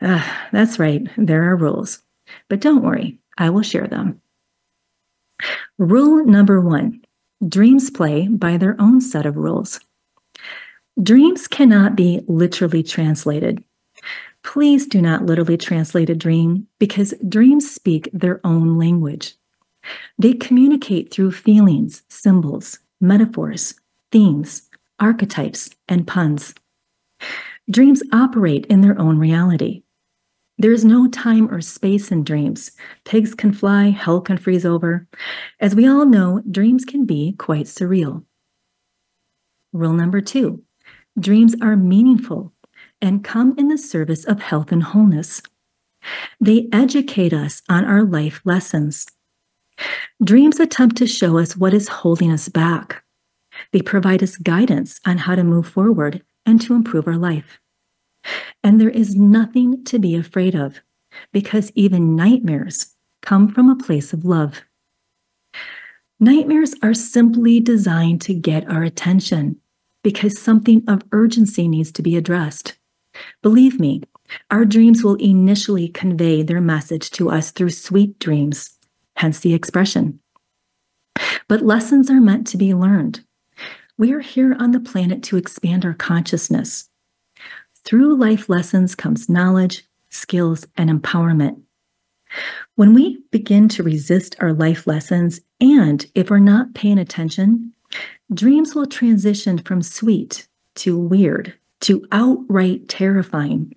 Uh, 0.00 0.22
that's 0.50 0.78
right, 0.78 1.02
there 1.16 1.50
are 1.50 1.56
rules. 1.56 2.02
But 2.48 2.60
don't 2.60 2.82
worry, 2.82 3.18
I 3.38 3.50
will 3.50 3.62
share 3.62 3.86
them. 3.86 4.20
Rule 5.78 6.24
number 6.24 6.60
one 6.60 7.02
dreams 7.48 7.90
play 7.90 8.28
by 8.28 8.56
their 8.56 8.80
own 8.80 9.00
set 9.00 9.26
of 9.26 9.36
rules. 9.36 9.80
Dreams 11.02 11.48
cannot 11.48 11.96
be 11.96 12.20
literally 12.28 12.82
translated. 12.82 13.64
Please 14.44 14.86
do 14.86 15.00
not 15.00 15.24
literally 15.24 15.56
translate 15.56 16.10
a 16.10 16.14
dream 16.14 16.66
because 16.78 17.14
dreams 17.28 17.70
speak 17.70 18.08
their 18.12 18.40
own 18.44 18.78
language. 18.78 19.34
They 20.18 20.34
communicate 20.34 21.12
through 21.12 21.32
feelings, 21.32 22.02
symbols, 22.08 22.78
metaphors, 23.00 23.74
themes, 24.10 24.68
archetypes, 25.00 25.70
and 25.88 26.06
puns. 26.06 26.54
Dreams 27.70 28.02
operate 28.12 28.66
in 28.66 28.80
their 28.80 28.98
own 29.00 29.18
reality. 29.18 29.82
There 30.58 30.72
is 30.72 30.84
no 30.84 31.08
time 31.08 31.52
or 31.52 31.60
space 31.60 32.12
in 32.12 32.24
dreams. 32.24 32.72
Pigs 33.04 33.34
can 33.34 33.52
fly, 33.52 33.90
hell 33.90 34.20
can 34.20 34.36
freeze 34.36 34.66
over. 34.66 35.08
As 35.60 35.74
we 35.74 35.88
all 35.88 36.04
know, 36.04 36.42
dreams 36.50 36.84
can 36.84 37.06
be 37.06 37.34
quite 37.38 37.66
surreal. 37.66 38.24
Rule 39.72 39.94
number 39.94 40.20
two 40.20 40.62
dreams 41.18 41.54
are 41.60 41.76
meaningful 41.76 42.52
and 43.02 43.24
come 43.24 43.54
in 43.58 43.68
the 43.68 43.76
service 43.76 44.24
of 44.24 44.40
health 44.40 44.72
and 44.72 44.82
wholeness. 44.82 45.42
They 46.40 46.68
educate 46.72 47.32
us 47.34 47.60
on 47.68 47.84
our 47.84 48.04
life 48.04 48.40
lessons 48.44 49.06
Dreams 50.22 50.60
attempt 50.60 50.96
to 50.96 51.06
show 51.06 51.38
us 51.38 51.56
what 51.56 51.74
is 51.74 51.88
holding 51.88 52.30
us 52.30 52.48
back. 52.48 53.02
They 53.72 53.82
provide 53.82 54.22
us 54.22 54.36
guidance 54.36 55.00
on 55.06 55.18
how 55.18 55.34
to 55.34 55.44
move 55.44 55.66
forward 55.66 56.22
and 56.46 56.60
to 56.62 56.74
improve 56.74 57.06
our 57.06 57.16
life. 57.16 57.58
And 58.62 58.80
there 58.80 58.90
is 58.90 59.16
nothing 59.16 59.84
to 59.84 59.98
be 59.98 60.14
afraid 60.14 60.54
of 60.54 60.80
because 61.32 61.72
even 61.74 62.16
nightmares 62.16 62.94
come 63.20 63.48
from 63.48 63.68
a 63.68 63.76
place 63.76 64.12
of 64.12 64.24
love. 64.24 64.62
Nightmares 66.20 66.74
are 66.82 66.94
simply 66.94 67.58
designed 67.58 68.20
to 68.22 68.34
get 68.34 68.68
our 68.70 68.84
attention 68.84 69.60
because 70.04 70.40
something 70.40 70.82
of 70.86 71.02
urgency 71.12 71.66
needs 71.66 71.90
to 71.92 72.02
be 72.02 72.16
addressed. 72.16 72.78
Believe 73.42 73.78
me, 73.78 74.02
our 74.50 74.64
dreams 74.64 75.04
will 75.04 75.16
initially 75.16 75.88
convey 75.88 76.42
their 76.42 76.60
message 76.60 77.10
to 77.12 77.30
us 77.30 77.50
through 77.50 77.70
sweet 77.70 78.18
dreams 78.18 78.78
hence 79.16 79.40
the 79.40 79.54
expression. 79.54 80.18
But 81.48 81.62
lessons 81.62 82.10
are 82.10 82.20
meant 82.20 82.46
to 82.48 82.56
be 82.56 82.74
learned. 82.74 83.24
We 83.98 84.12
are 84.12 84.20
here 84.20 84.56
on 84.58 84.72
the 84.72 84.80
planet 84.80 85.22
to 85.24 85.36
expand 85.36 85.84
our 85.84 85.94
consciousness. 85.94 86.88
Through 87.84 88.16
life 88.16 88.48
lessons 88.48 88.94
comes 88.94 89.28
knowledge, 89.28 89.84
skills, 90.10 90.66
and 90.76 90.90
empowerment. 90.90 91.60
When 92.76 92.94
we 92.94 93.22
begin 93.30 93.68
to 93.68 93.82
resist 93.82 94.34
our 94.40 94.52
life 94.52 94.86
lessons, 94.86 95.40
and 95.60 96.04
if 96.14 96.30
we're 96.30 96.38
not 96.38 96.74
paying 96.74 96.98
attention, 96.98 97.74
dreams 98.32 98.74
will 98.74 98.86
transition 98.86 99.58
from 99.58 99.82
sweet 99.82 100.48
to 100.76 100.98
weird 100.98 101.54
to 101.82 102.06
outright 102.10 102.88
terrifying, 102.88 103.74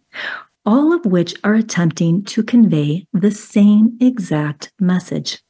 all 0.65 0.93
of 0.93 1.05
which 1.05 1.35
are 1.43 1.53
attempting 1.53 2.24
to 2.24 2.43
convey 2.43 3.07
the 3.13 3.31
same 3.31 3.97
exact 4.00 4.71
message. 4.79 5.41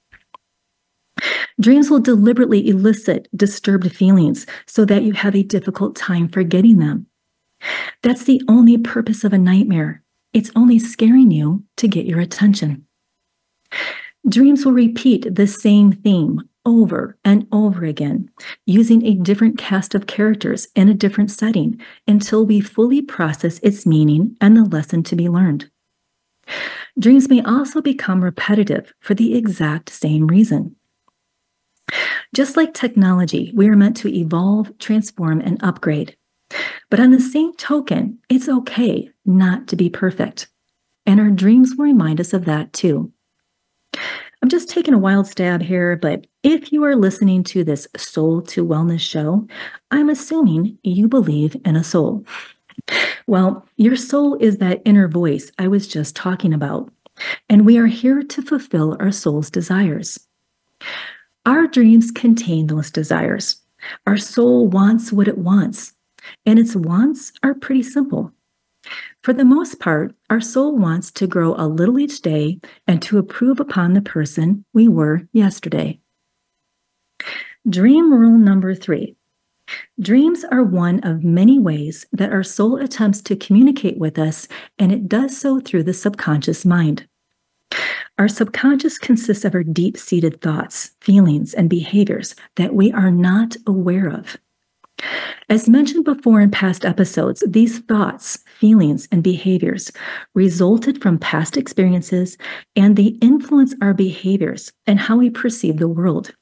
Dreams 1.59 1.89
will 1.89 1.99
deliberately 1.99 2.67
elicit 2.67 3.29
disturbed 3.35 3.95
feelings 3.95 4.45
so 4.65 4.83
that 4.85 5.03
you 5.03 5.13
have 5.13 5.35
a 5.35 5.43
difficult 5.43 5.95
time 5.95 6.27
forgetting 6.27 6.79
them. 6.79 7.07
That's 8.01 8.25
the 8.25 8.41
only 8.47 8.77
purpose 8.77 9.23
of 9.23 9.31
a 9.31 9.37
nightmare. 9.37 10.03
It's 10.33 10.51
only 10.55 10.79
scaring 10.79 11.31
you 11.31 11.63
to 11.77 11.87
get 11.87 12.05
your 12.05 12.19
attention. 12.19 12.85
Dreams 14.27 14.65
will 14.65 14.73
repeat 14.73 15.33
the 15.33 15.47
same 15.47 15.91
theme 15.91 16.41
over 16.65 17.17
and 17.23 17.47
over 17.51 17.85
again, 17.85 18.29
using 18.65 19.05
a 19.05 19.15
different 19.15 19.57
cast 19.57 19.95
of 19.95 20.07
characters 20.07 20.67
in 20.75 20.89
a 20.89 20.93
different 20.93 21.31
setting 21.31 21.79
until 22.07 22.45
we 22.45 22.59
fully 22.61 23.01
process 23.01 23.59
its 23.59 23.85
meaning 23.85 24.35
and 24.41 24.57
the 24.57 24.63
lesson 24.63 25.03
to 25.03 25.15
be 25.15 25.29
learned. 25.29 25.69
Dreams 26.97 27.29
may 27.29 27.41
also 27.41 27.81
become 27.81 28.23
repetitive 28.23 28.93
for 28.99 29.13
the 29.13 29.35
exact 29.35 29.89
same 29.89 30.27
reason. 30.27 30.75
Just 32.33 32.57
like 32.57 32.73
technology, 32.73 33.51
we 33.55 33.67
are 33.67 33.75
meant 33.75 33.97
to 33.97 34.13
evolve, 34.13 34.77
transform, 34.79 35.41
and 35.41 35.61
upgrade. 35.63 36.15
But 36.89 36.99
on 36.99 37.11
the 37.11 37.19
same 37.19 37.53
token, 37.55 38.19
it's 38.29 38.49
okay 38.49 39.09
not 39.25 39.67
to 39.67 39.75
be 39.75 39.89
perfect. 39.89 40.47
And 41.05 41.19
our 41.19 41.29
dreams 41.29 41.75
will 41.75 41.85
remind 41.85 42.19
us 42.19 42.33
of 42.33 42.45
that 42.45 42.73
too. 42.73 43.11
I'm 44.45 44.49
just 44.49 44.69
taking 44.69 44.93
a 44.93 44.99
wild 44.99 45.25
stab 45.25 45.63
here, 45.63 45.95
but 45.95 46.27
if 46.43 46.71
you 46.71 46.83
are 46.83 46.95
listening 46.95 47.43
to 47.45 47.63
this 47.63 47.87
Soul 47.97 48.43
to 48.43 48.63
Wellness 48.63 48.99
show, 48.99 49.47
I'm 49.89 50.07
assuming 50.07 50.77
you 50.83 51.07
believe 51.07 51.57
in 51.65 51.75
a 51.75 51.83
soul. 51.83 52.23
Well, 53.25 53.67
your 53.77 53.95
soul 53.95 54.37
is 54.39 54.59
that 54.59 54.83
inner 54.85 55.07
voice 55.07 55.51
I 55.57 55.67
was 55.67 55.87
just 55.87 56.15
talking 56.15 56.53
about, 56.53 56.91
and 57.49 57.65
we 57.65 57.79
are 57.79 57.87
here 57.87 58.21
to 58.21 58.41
fulfill 58.43 58.95
our 58.99 59.11
soul's 59.11 59.49
desires. 59.49 60.19
Our 61.47 61.65
dreams 61.65 62.11
contain 62.11 62.67
those 62.67 62.91
desires. 62.91 63.63
Our 64.05 64.17
soul 64.17 64.67
wants 64.67 65.11
what 65.11 65.27
it 65.27 65.39
wants, 65.39 65.93
and 66.45 66.59
its 66.59 66.75
wants 66.75 67.31
are 67.41 67.55
pretty 67.55 67.81
simple. 67.81 68.31
For 69.23 69.33
the 69.33 69.45
most 69.45 69.79
part, 69.79 70.15
our 70.29 70.41
soul 70.41 70.77
wants 70.77 71.11
to 71.13 71.27
grow 71.27 71.55
a 71.57 71.67
little 71.67 71.99
each 71.99 72.21
day 72.21 72.59
and 72.87 73.01
to 73.03 73.17
improve 73.17 73.59
upon 73.59 73.93
the 73.93 74.01
person 74.01 74.65
we 74.73 74.87
were 74.87 75.27
yesterday. 75.33 75.99
Dream 77.67 78.13
rule 78.13 78.37
number 78.37 78.75
three 78.75 79.15
Dreams 79.99 80.45
are 80.51 80.63
one 80.63 80.99
of 80.99 81.23
many 81.23 81.57
ways 81.57 82.05
that 82.11 82.31
our 82.31 82.43
soul 82.43 82.77
attempts 82.77 83.21
to 83.23 83.35
communicate 83.35 83.97
with 83.97 84.19
us, 84.19 84.47
and 84.77 84.91
it 84.91 85.07
does 85.07 85.35
so 85.35 85.59
through 85.59 85.83
the 85.83 85.93
subconscious 85.93 86.65
mind. 86.65 87.07
Our 88.17 88.27
subconscious 88.27 88.97
consists 88.97 89.43
of 89.43 89.55
our 89.55 89.63
deep 89.63 89.97
seated 89.97 90.41
thoughts, 90.41 90.91
feelings, 91.01 91.53
and 91.53 91.69
behaviors 91.69 92.35
that 92.55 92.73
we 92.73 92.91
are 92.91 93.11
not 93.11 93.57
aware 93.67 94.07
of. 94.07 94.37
As 95.49 95.69
mentioned 95.69 96.05
before 96.05 96.41
in 96.41 96.49
past 96.49 96.85
episodes, 96.85 97.43
these 97.47 97.79
thoughts, 97.79 98.39
feelings, 98.57 99.07
and 99.11 99.21
behaviors 99.21 99.91
resulted 100.33 101.01
from 101.01 101.19
past 101.19 101.55
experiences 101.55 102.37
and 102.75 102.95
they 102.95 103.17
influence 103.21 103.75
our 103.81 103.93
behaviors 103.93 104.71
and 104.87 104.99
how 104.99 105.17
we 105.17 105.29
perceive 105.29 105.77
the 105.77 105.87
world. 105.87 106.33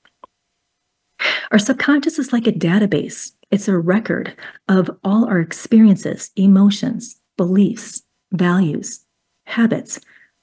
Our 1.51 1.59
subconscious 1.59 2.17
is 2.17 2.33
like 2.33 2.47
a 2.47 2.51
database, 2.51 3.31
it's 3.51 3.67
a 3.67 3.77
record 3.77 4.35
of 4.67 4.89
all 5.03 5.25
our 5.25 5.39
experiences, 5.39 6.31
emotions, 6.35 7.19
beliefs, 7.37 8.01
values, 8.31 9.05
habits, 9.45 9.99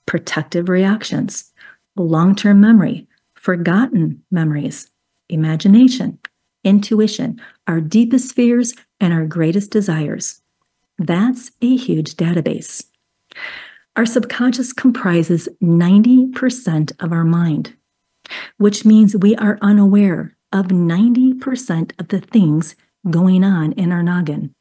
protective 0.07 0.69
reactions, 0.69 1.53
long 1.97 2.35
term 2.35 2.61
memory, 2.61 3.09
forgotten 3.35 4.23
memories, 4.31 4.91
imagination, 5.29 6.19
intuition, 6.64 7.40
our 7.67 7.81
deepest 7.81 8.35
fears, 8.35 8.75
and 9.00 9.12
our 9.12 9.25
greatest 9.25 9.71
desires. 9.71 10.43
That's 10.99 11.50
a 11.62 11.76
huge 11.76 12.14
database. 12.14 12.85
Our 13.97 14.07
subconscious 14.07 14.73
comprises 14.73 15.49
90% 15.62 16.93
of 17.02 17.12
our 17.12 17.25
mind, 17.25 17.75
which 18.59 18.85
means 18.85 19.17
we 19.17 19.35
are 19.37 19.59
unaware 19.62 20.37
of 20.52 20.67
90% 20.67 21.93
of 21.99 22.09
the 22.09 22.21
things 22.21 22.76
going 23.09 23.45
on 23.45 23.73
in 23.73 23.93
our 23.93 24.02
noggin. 24.02 24.55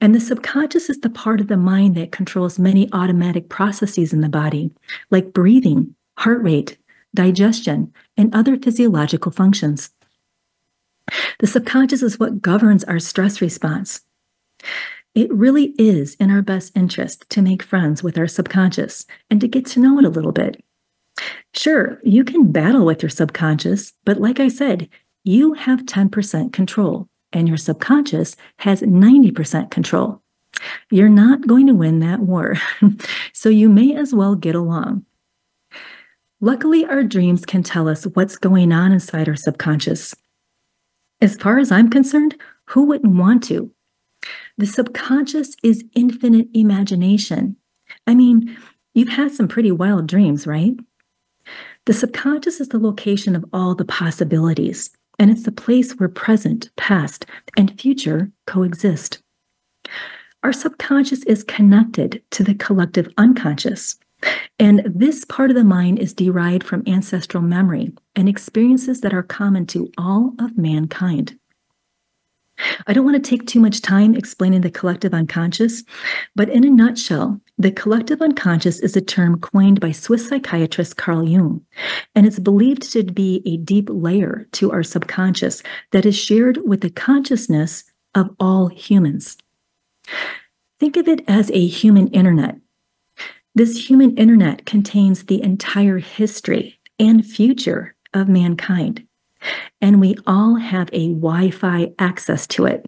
And 0.00 0.14
the 0.14 0.20
subconscious 0.20 0.90
is 0.90 0.98
the 0.98 1.10
part 1.10 1.40
of 1.40 1.46
the 1.46 1.56
mind 1.56 1.94
that 1.94 2.10
controls 2.10 2.58
many 2.58 2.88
automatic 2.92 3.48
processes 3.48 4.12
in 4.12 4.20
the 4.20 4.28
body, 4.28 4.72
like 5.10 5.32
breathing, 5.32 5.94
heart 6.18 6.42
rate, 6.42 6.76
digestion, 7.14 7.92
and 8.16 8.34
other 8.34 8.56
physiological 8.56 9.30
functions. 9.30 9.90
The 11.38 11.46
subconscious 11.46 12.02
is 12.02 12.18
what 12.18 12.42
governs 12.42 12.84
our 12.84 12.98
stress 12.98 13.40
response. 13.40 14.00
It 15.14 15.32
really 15.32 15.74
is 15.78 16.14
in 16.14 16.30
our 16.30 16.42
best 16.42 16.76
interest 16.76 17.28
to 17.30 17.42
make 17.42 17.62
friends 17.62 18.02
with 18.02 18.16
our 18.16 18.28
subconscious 18.28 19.04
and 19.30 19.40
to 19.40 19.48
get 19.48 19.66
to 19.66 19.80
know 19.80 19.98
it 19.98 20.04
a 20.04 20.10
little 20.10 20.32
bit. 20.32 20.62
Sure, 21.54 22.00
you 22.02 22.24
can 22.24 22.50
battle 22.50 22.86
with 22.86 23.02
your 23.02 23.10
subconscious, 23.10 23.92
but 24.04 24.20
like 24.20 24.40
I 24.40 24.48
said, 24.48 24.88
you 25.24 25.52
have 25.52 25.80
10% 25.80 26.52
control 26.52 27.08
and 27.32 27.46
your 27.48 27.56
subconscious 27.56 28.36
has 28.58 28.82
90% 28.82 29.70
control. 29.70 30.22
You're 30.90 31.08
not 31.08 31.46
going 31.46 31.66
to 31.66 31.74
win 31.74 32.00
that 32.00 32.20
war, 32.20 32.56
so 33.32 33.48
you 33.48 33.68
may 33.68 33.94
as 33.94 34.14
well 34.14 34.34
get 34.34 34.54
along. 34.54 35.04
Luckily, 36.40 36.84
our 36.84 37.02
dreams 37.02 37.44
can 37.46 37.62
tell 37.62 37.88
us 37.88 38.04
what's 38.04 38.36
going 38.36 38.72
on 38.72 38.92
inside 38.92 39.28
our 39.28 39.36
subconscious. 39.36 40.14
As 41.22 41.36
far 41.36 41.60
as 41.60 41.70
I'm 41.70 41.88
concerned, 41.88 42.36
who 42.70 42.84
wouldn't 42.84 43.14
want 43.14 43.44
to? 43.44 43.70
The 44.58 44.66
subconscious 44.66 45.54
is 45.62 45.84
infinite 45.94 46.48
imagination. 46.52 47.54
I 48.08 48.16
mean, 48.16 48.58
you've 48.92 49.08
had 49.08 49.30
some 49.30 49.46
pretty 49.46 49.70
wild 49.70 50.08
dreams, 50.08 50.48
right? 50.48 50.74
The 51.86 51.92
subconscious 51.92 52.60
is 52.60 52.68
the 52.70 52.80
location 52.80 53.36
of 53.36 53.44
all 53.52 53.76
the 53.76 53.84
possibilities, 53.84 54.90
and 55.16 55.30
it's 55.30 55.44
the 55.44 55.52
place 55.52 55.92
where 55.92 56.08
present, 56.08 56.70
past, 56.76 57.24
and 57.56 57.80
future 57.80 58.32
coexist. 58.48 59.22
Our 60.42 60.52
subconscious 60.52 61.22
is 61.22 61.44
connected 61.44 62.20
to 62.32 62.42
the 62.42 62.54
collective 62.54 63.08
unconscious, 63.16 63.96
and 64.58 64.82
this 64.84 65.24
part 65.24 65.50
of 65.50 65.56
the 65.56 65.64
mind 65.64 65.98
is 65.98 66.14
derived 66.14 66.64
from 66.64 66.84
ancestral 66.86 67.42
memory 67.42 67.92
and 68.14 68.28
experiences 68.28 69.00
that 69.00 69.14
are 69.14 69.22
common 69.22 69.66
to 69.66 69.90
all 69.98 70.34
of 70.38 70.56
mankind. 70.56 71.38
I 72.86 72.92
don't 72.92 73.04
want 73.04 73.22
to 73.22 73.30
take 73.30 73.46
too 73.46 73.60
much 73.60 73.80
time 73.80 74.14
explaining 74.14 74.60
the 74.60 74.70
collective 74.70 75.14
unconscious, 75.14 75.82
but 76.36 76.48
in 76.48 76.64
a 76.64 76.70
nutshell, 76.70 77.40
the 77.58 77.72
collective 77.72 78.20
unconscious 78.20 78.78
is 78.80 78.96
a 78.96 79.00
term 79.00 79.40
coined 79.40 79.80
by 79.80 79.92
Swiss 79.92 80.28
psychiatrist 80.28 80.96
Carl 80.96 81.26
Jung, 81.28 81.64
and 82.14 82.26
it's 82.26 82.38
believed 82.38 82.82
to 82.92 83.02
be 83.04 83.42
a 83.46 83.56
deep 83.56 83.88
layer 83.90 84.46
to 84.52 84.70
our 84.70 84.82
subconscious 84.82 85.62
that 85.90 86.06
is 86.06 86.16
shared 86.16 86.58
with 86.64 86.82
the 86.82 86.90
consciousness 86.90 87.84
of 88.14 88.30
all 88.38 88.68
humans. 88.68 89.36
Think 90.78 90.96
of 90.96 91.08
it 91.08 91.24
as 91.28 91.50
a 91.50 91.66
human 91.66 92.08
internet 92.08 92.56
this 93.54 93.88
human 93.88 94.16
internet 94.16 94.64
contains 94.66 95.24
the 95.24 95.42
entire 95.42 95.98
history 95.98 96.78
and 96.98 97.24
future 97.24 97.94
of 98.14 98.28
mankind, 98.28 99.06
and 99.80 100.00
we 100.00 100.16
all 100.26 100.56
have 100.56 100.88
a 100.92 101.08
Wi 101.08 101.50
Fi 101.50 101.92
access 101.98 102.46
to 102.48 102.66
it. 102.66 102.86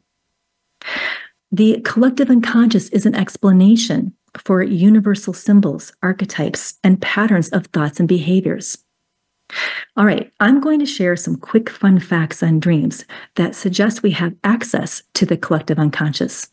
The 1.53 1.81
collective 1.83 2.31
unconscious 2.31 2.89
is 2.89 3.07
an 3.07 3.15
explanation 3.15 4.15
for 4.37 4.63
universal 4.63 5.33
symbols, 5.33 5.93
archetypes, 6.03 6.75
and 6.83 7.01
patterns 7.01 7.49
of 7.51 7.67
thoughts 7.67 8.01
and 8.01 8.09
behaviors. 8.09 8.79
All 9.97 10.05
right, 10.05 10.33
I'm 10.41 10.61
going 10.61 10.81
to 10.81 10.87
share 10.87 11.15
some 11.17 11.37
quick 11.37 11.71
fun 11.71 12.01
facts 12.01 12.43
on 12.43 12.59
dreams 12.59 13.05
that 13.37 13.55
suggest 13.55 14.03
we 14.03 14.11
have 14.13 14.35
access 14.43 15.03
to 15.15 15.27
the 15.27 15.37
collective 15.37 15.79
unconscious. 15.79 16.49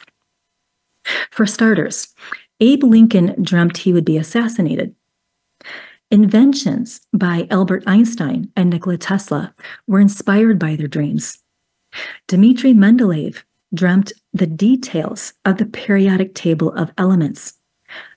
For 1.32 1.48
starters, 1.48 2.14
Abe 2.62 2.84
Lincoln 2.84 3.36
dreamt 3.42 3.80
he 3.80 3.92
would 3.92 4.06
be 4.06 4.18
assassinated. 4.18 4.96
Inventions 6.12 7.02
by 7.12 7.48
Albert 7.50 7.84
Einstein 7.88 8.52
and 8.56 8.70
Nikola 8.70 8.98
Tesla 8.98 9.54
were 9.88 10.00
inspired 10.00 10.60
by 10.60 10.76
their 10.76 10.88
dreams. 10.88 11.40
Dmitri 12.28 12.74
Mendeleev 12.74 13.44
dreamt 13.74 14.14
the 14.32 14.46
details 14.46 15.34
of 15.44 15.58
the 15.58 15.66
periodic 15.66 16.36
table 16.36 16.72
of 16.74 16.92
elements. 16.98 17.54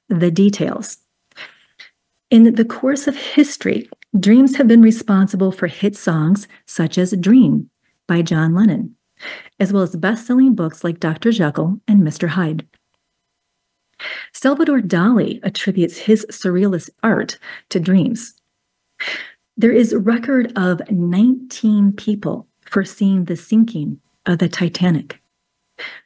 The 0.09 0.31
details. 0.31 0.99
In 2.31 2.55
the 2.55 2.65
course 2.65 3.07
of 3.07 3.17
history, 3.17 3.89
dreams 4.19 4.57
have 4.57 4.69
been 4.69 4.83
responsible 4.83 5.53
for 5.53 5.69
hit 5.69 5.97
songs 5.97 6.49
such 6.67 6.99
as 6.99 7.13
Dream 7.13 7.71
by 8.07 8.23
John 8.23 8.55
Lennon, 8.55 8.97
as 9.59 9.73
well 9.73 9.85
as 9.85 9.97
best 9.97 10.27
selling 10.27 10.55
books 10.55 10.85
like 10.85 11.01
Dr. 11.01 11.33
Jekyll 11.33 11.81
and 11.89 12.03
Mr. 12.03 12.29
Hyde. 12.29 12.67
Salvador 14.33 14.81
Dali 14.81 15.41
attributes 15.43 15.99
his 15.99 16.27
surrealist 16.31 16.91
art 17.03 17.39
to 17.71 17.81
dreams. 17.81 18.35
There 19.57 19.73
is 19.73 19.93
a 19.93 19.99
record 19.99 20.53
of 20.57 20.81
19 20.91 21.93
people 21.93 22.49
foreseeing 22.63 23.25
the 23.25 23.37
sinking 23.37 24.01
of 24.27 24.39
the 24.39 24.49
Titanic. 24.49 25.21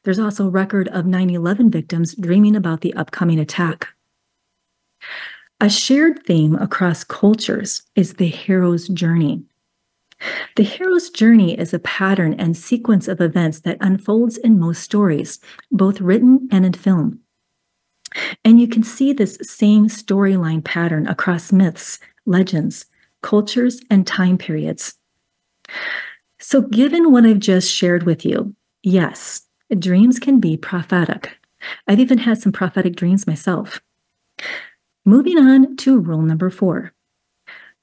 There's 0.05 0.19
also 0.19 0.47
a 0.47 0.51
record 0.51 0.89
of 0.89 1.07
9 1.07 1.31
11 1.31 1.71
victims 1.71 2.15
dreaming 2.15 2.57
about 2.57 2.81
the 2.81 2.95
upcoming 2.95 3.39
attack. 3.39 3.89
A 5.61 5.69
shared 5.69 6.25
theme 6.25 6.55
across 6.55 7.05
cultures 7.05 7.83
is 7.97 8.15
the 8.15 8.29
hero's 8.29 8.89
journey. 8.89 9.45
The 10.57 10.63
hero's 10.63 11.11
journey 11.11 11.59
is 11.59 11.73
a 11.73 11.79
pattern 11.79 12.35
and 12.35 12.57
sequence 12.57 13.09
of 13.09 13.21
events 13.21 13.61
that 13.61 13.79
unfolds 13.81 14.37
in 14.37 14.59
most 14.59 14.83
stories, 14.83 15.39
both 15.71 16.01
written 16.01 16.49
and 16.51 16.67
in 16.67 16.73
film. 16.73 17.21
And 18.45 18.61
you 18.61 18.69
can 18.69 18.83
see 18.83 19.13
this 19.13 19.39
same 19.43 19.89
storyline 19.89 20.65
pattern 20.65 21.07
across 21.07 21.53
myths, 21.53 21.99
legends, 22.27 22.87
cultures, 23.23 23.81
and 23.91 24.07
time 24.07 24.39
periods. 24.39 24.95
So, 26.41 26.63
given 26.63 27.11
what 27.11 27.27
I've 27.27 27.41
just 27.41 27.71
shared 27.71 28.05
with 28.05 28.25
you, 28.25 28.55
yes, 28.83 29.43
dreams 29.79 30.19
can 30.19 30.41
be 30.41 30.57
prophetic. 30.57 31.37
I've 31.87 32.01
even 32.01 32.19
had 32.19 32.39
some 32.39 32.53
prophetic 32.53 32.97
dreams 32.97 33.27
myself. 33.27 33.81
Moving 35.05 35.39
on 35.39 35.77
to 35.79 35.99
rule 35.99 36.23
number 36.23 36.51
four. 36.51 36.93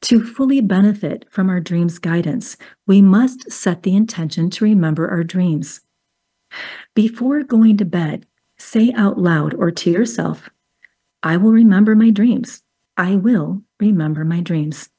To 0.03 0.23
fully 0.23 0.61
benefit 0.61 1.25
from 1.31 1.49
our 1.49 1.59
dreams' 1.59 1.99
guidance, 1.99 2.57
we 2.85 3.01
must 3.01 3.51
set 3.51 3.83
the 3.83 3.95
intention 3.95 4.49
to 4.51 4.63
remember 4.63 5.09
our 5.09 5.23
dreams. 5.23 5.81
Before 6.93 7.43
going 7.43 7.77
to 7.77 7.85
bed, 7.85 8.25
say 8.57 8.91
out 8.93 9.17
loud 9.17 9.53
or 9.53 9.71
to 9.71 9.91
yourself, 9.91 10.49
I 11.23 11.37
will 11.37 11.51
remember 11.51 11.95
my 11.95 12.09
dreams. 12.09 12.61
I 12.97 13.15
will 13.15 13.61
remember 13.79 14.23
my 14.23 14.41
dreams. 14.41 14.89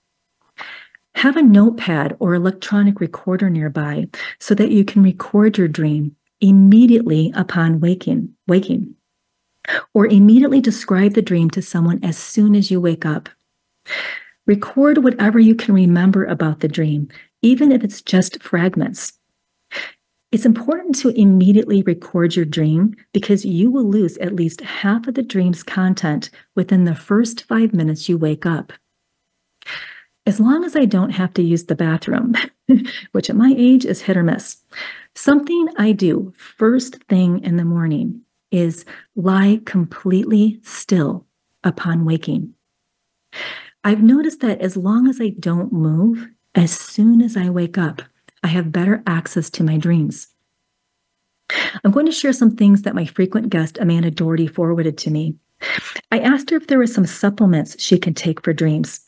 Have 1.14 1.36
a 1.36 1.42
notepad 1.42 2.16
or 2.18 2.34
electronic 2.34 3.00
recorder 3.00 3.48
nearby 3.48 4.08
so 4.38 4.54
that 4.54 4.70
you 4.70 4.84
can 4.84 5.02
record 5.02 5.56
your 5.56 5.68
dream 5.68 6.14
immediately 6.40 7.32
upon 7.34 7.80
waking, 7.80 8.34
waking. 8.46 8.94
Or 9.94 10.06
immediately 10.06 10.60
describe 10.60 11.14
the 11.14 11.22
dream 11.22 11.48
to 11.50 11.62
someone 11.62 12.04
as 12.04 12.18
soon 12.18 12.54
as 12.54 12.70
you 12.70 12.80
wake 12.80 13.06
up. 13.06 13.28
Record 14.46 15.02
whatever 15.02 15.40
you 15.40 15.54
can 15.54 15.74
remember 15.74 16.24
about 16.24 16.60
the 16.60 16.68
dream, 16.68 17.08
even 17.42 17.72
if 17.72 17.82
it's 17.82 18.02
just 18.02 18.42
fragments. 18.42 19.14
It's 20.36 20.44
important 20.44 20.94
to 20.96 21.18
immediately 21.18 21.80
record 21.80 22.36
your 22.36 22.44
dream 22.44 22.94
because 23.14 23.46
you 23.46 23.70
will 23.70 23.88
lose 23.88 24.18
at 24.18 24.34
least 24.34 24.60
half 24.60 25.06
of 25.06 25.14
the 25.14 25.22
dream's 25.22 25.62
content 25.62 26.28
within 26.54 26.84
the 26.84 26.94
first 26.94 27.44
five 27.44 27.72
minutes 27.72 28.06
you 28.06 28.18
wake 28.18 28.44
up. 28.44 28.70
As 30.26 30.38
long 30.38 30.62
as 30.62 30.76
I 30.76 30.84
don't 30.84 31.12
have 31.12 31.32
to 31.32 31.42
use 31.42 31.64
the 31.64 31.74
bathroom, 31.74 32.34
which 33.12 33.30
at 33.30 33.36
my 33.36 33.54
age 33.56 33.86
is 33.86 34.02
hit 34.02 34.18
or 34.18 34.22
miss, 34.22 34.58
something 35.14 35.68
I 35.78 35.92
do 35.92 36.34
first 36.36 37.02
thing 37.04 37.42
in 37.42 37.56
the 37.56 37.64
morning 37.64 38.20
is 38.50 38.84
lie 39.14 39.62
completely 39.64 40.60
still 40.62 41.24
upon 41.64 42.04
waking. 42.04 42.52
I've 43.84 44.02
noticed 44.02 44.40
that 44.40 44.60
as 44.60 44.76
long 44.76 45.08
as 45.08 45.18
I 45.18 45.30
don't 45.30 45.72
move, 45.72 46.28
as 46.54 46.78
soon 46.78 47.22
as 47.22 47.38
I 47.38 47.48
wake 47.48 47.78
up, 47.78 48.02
I 48.46 48.50
have 48.50 48.70
better 48.70 49.02
access 49.08 49.50
to 49.50 49.64
my 49.64 49.76
dreams. 49.76 50.28
I'm 51.82 51.90
going 51.90 52.06
to 52.06 52.12
share 52.12 52.32
some 52.32 52.54
things 52.54 52.82
that 52.82 52.94
my 52.94 53.04
frequent 53.04 53.50
guest, 53.50 53.76
Amanda 53.80 54.08
Doherty, 54.08 54.46
forwarded 54.46 54.96
to 54.98 55.10
me. 55.10 55.34
I 56.12 56.20
asked 56.20 56.50
her 56.50 56.56
if 56.56 56.68
there 56.68 56.78
were 56.78 56.86
some 56.86 57.06
supplements 57.06 57.74
she 57.82 57.98
could 57.98 58.16
take 58.16 58.40
for 58.44 58.52
dreams. 58.52 59.00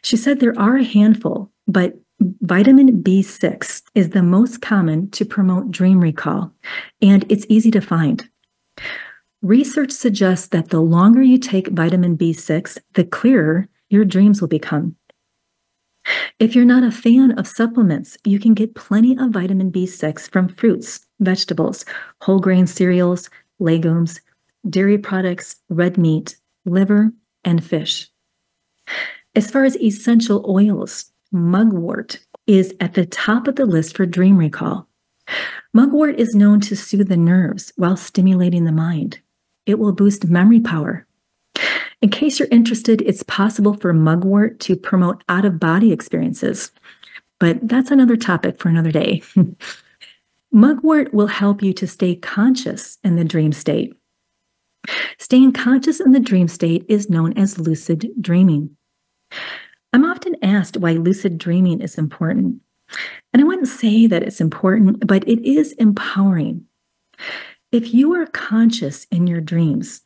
She 0.00 0.16
said 0.16 0.40
there 0.40 0.58
are 0.58 0.78
a 0.78 0.82
handful, 0.82 1.50
but 1.68 2.00
vitamin 2.40 3.02
B6 3.02 3.82
is 3.94 4.08
the 4.08 4.22
most 4.22 4.62
common 4.62 5.10
to 5.10 5.26
promote 5.26 5.70
dream 5.70 6.00
recall, 6.00 6.50
and 7.02 7.30
it's 7.30 7.44
easy 7.50 7.70
to 7.72 7.82
find. 7.82 8.26
Research 9.42 9.90
suggests 9.90 10.48
that 10.48 10.70
the 10.70 10.80
longer 10.80 11.20
you 11.20 11.36
take 11.36 11.68
vitamin 11.68 12.16
B6, 12.16 12.78
the 12.94 13.04
clearer 13.04 13.68
your 13.90 14.06
dreams 14.06 14.40
will 14.40 14.48
become. 14.48 14.96
If 16.38 16.54
you're 16.54 16.64
not 16.64 16.84
a 16.84 16.90
fan 16.90 17.38
of 17.38 17.46
supplements, 17.46 18.16
you 18.24 18.38
can 18.38 18.54
get 18.54 18.74
plenty 18.74 19.16
of 19.16 19.30
vitamin 19.30 19.70
B6 19.70 20.30
from 20.30 20.48
fruits, 20.48 21.06
vegetables, 21.20 21.84
whole 22.22 22.40
grain 22.40 22.66
cereals, 22.66 23.30
legumes, 23.58 24.20
dairy 24.68 24.98
products, 24.98 25.56
red 25.68 25.98
meat, 25.98 26.36
liver, 26.64 27.12
and 27.44 27.64
fish. 27.64 28.10
As 29.34 29.50
far 29.50 29.64
as 29.64 29.76
essential 29.76 30.44
oils, 30.48 31.12
mugwort 31.30 32.18
is 32.46 32.74
at 32.80 32.94
the 32.94 33.06
top 33.06 33.46
of 33.46 33.56
the 33.56 33.66
list 33.66 33.96
for 33.96 34.06
dream 34.06 34.36
recall. 34.36 34.88
Mugwort 35.72 36.18
is 36.18 36.34
known 36.34 36.60
to 36.60 36.76
soothe 36.76 37.08
the 37.08 37.16
nerves 37.16 37.72
while 37.76 37.96
stimulating 37.96 38.64
the 38.64 38.72
mind. 38.72 39.20
It 39.66 39.78
will 39.78 39.92
boost 39.92 40.26
memory 40.26 40.60
power, 40.60 41.06
in 42.02 42.08
case 42.08 42.38
you're 42.38 42.48
interested, 42.50 43.02
it's 43.02 43.22
possible 43.24 43.74
for 43.74 43.92
mugwort 43.92 44.58
to 44.60 44.76
promote 44.76 45.22
out 45.28 45.44
of 45.44 45.60
body 45.60 45.92
experiences, 45.92 46.72
but 47.38 47.58
that's 47.62 47.90
another 47.90 48.16
topic 48.16 48.58
for 48.58 48.68
another 48.68 48.90
day. 48.90 49.22
mugwort 50.52 51.12
will 51.12 51.26
help 51.26 51.62
you 51.62 51.72
to 51.74 51.86
stay 51.86 52.14
conscious 52.14 52.98
in 53.04 53.16
the 53.16 53.24
dream 53.24 53.52
state. 53.52 53.94
Staying 55.18 55.52
conscious 55.52 56.00
in 56.00 56.12
the 56.12 56.20
dream 56.20 56.48
state 56.48 56.86
is 56.88 57.10
known 57.10 57.36
as 57.36 57.58
lucid 57.58 58.10
dreaming. 58.20 58.76
I'm 59.92 60.04
often 60.04 60.36
asked 60.42 60.78
why 60.78 60.92
lucid 60.92 61.36
dreaming 61.36 61.80
is 61.80 61.98
important. 61.98 62.60
And 63.32 63.42
I 63.42 63.44
wouldn't 63.44 63.68
say 63.68 64.06
that 64.06 64.22
it's 64.22 64.40
important, 64.40 65.06
but 65.06 65.26
it 65.28 65.46
is 65.46 65.72
empowering. 65.72 66.64
If 67.70 67.92
you 67.92 68.14
are 68.14 68.26
conscious 68.26 69.04
in 69.10 69.26
your 69.26 69.40
dreams, 69.40 70.00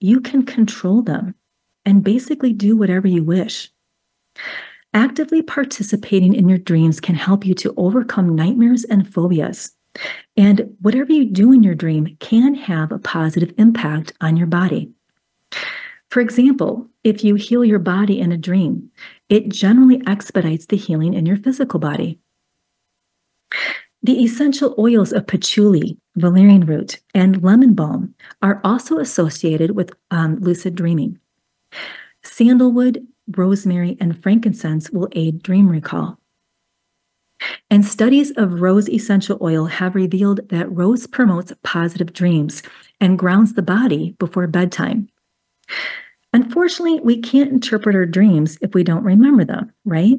you 0.00 0.20
can 0.20 0.44
control 0.44 1.02
them 1.02 1.34
and 1.84 2.04
basically 2.04 2.52
do 2.52 2.76
whatever 2.76 3.08
you 3.08 3.24
wish. 3.24 3.70
Actively 4.94 5.42
participating 5.42 6.34
in 6.34 6.48
your 6.48 6.58
dreams 6.58 7.00
can 7.00 7.14
help 7.14 7.44
you 7.44 7.54
to 7.54 7.74
overcome 7.76 8.34
nightmares 8.34 8.84
and 8.84 9.12
phobias. 9.12 9.72
And 10.36 10.76
whatever 10.80 11.12
you 11.12 11.26
do 11.26 11.52
in 11.52 11.62
your 11.62 11.74
dream 11.74 12.16
can 12.20 12.54
have 12.54 12.92
a 12.92 12.98
positive 12.98 13.52
impact 13.58 14.12
on 14.20 14.36
your 14.36 14.46
body. 14.46 14.90
For 16.10 16.20
example, 16.20 16.88
if 17.04 17.22
you 17.22 17.34
heal 17.34 17.64
your 17.64 17.78
body 17.78 18.20
in 18.20 18.32
a 18.32 18.38
dream, 18.38 18.90
it 19.28 19.50
generally 19.50 20.00
expedites 20.06 20.66
the 20.66 20.76
healing 20.76 21.14
in 21.14 21.26
your 21.26 21.36
physical 21.36 21.80
body. 21.80 22.18
The 24.02 24.22
essential 24.22 24.74
oils 24.78 25.12
of 25.12 25.26
patchouli, 25.26 25.98
valerian 26.16 26.66
root, 26.66 27.00
and 27.14 27.42
lemon 27.42 27.74
balm 27.74 28.14
are 28.42 28.60
also 28.62 28.98
associated 28.98 29.72
with 29.72 29.92
um, 30.10 30.36
lucid 30.36 30.74
dreaming. 30.76 31.18
Sandalwood, 32.22 33.04
rosemary, 33.36 33.96
and 34.00 34.20
frankincense 34.20 34.90
will 34.90 35.08
aid 35.12 35.42
dream 35.42 35.68
recall. 35.68 36.18
And 37.70 37.84
studies 37.84 38.30
of 38.32 38.60
rose 38.60 38.88
essential 38.88 39.38
oil 39.42 39.66
have 39.66 39.94
revealed 39.94 40.48
that 40.48 40.70
rose 40.70 41.06
promotes 41.06 41.52
positive 41.62 42.12
dreams 42.12 42.62
and 43.00 43.18
grounds 43.18 43.54
the 43.54 43.62
body 43.62 44.14
before 44.18 44.46
bedtime. 44.46 45.08
Unfortunately, 46.32 47.00
we 47.00 47.20
can't 47.20 47.50
interpret 47.50 47.94
our 47.94 48.06
dreams 48.06 48.58
if 48.60 48.74
we 48.74 48.84
don't 48.84 49.04
remember 49.04 49.44
them, 49.44 49.72
right? 49.84 50.18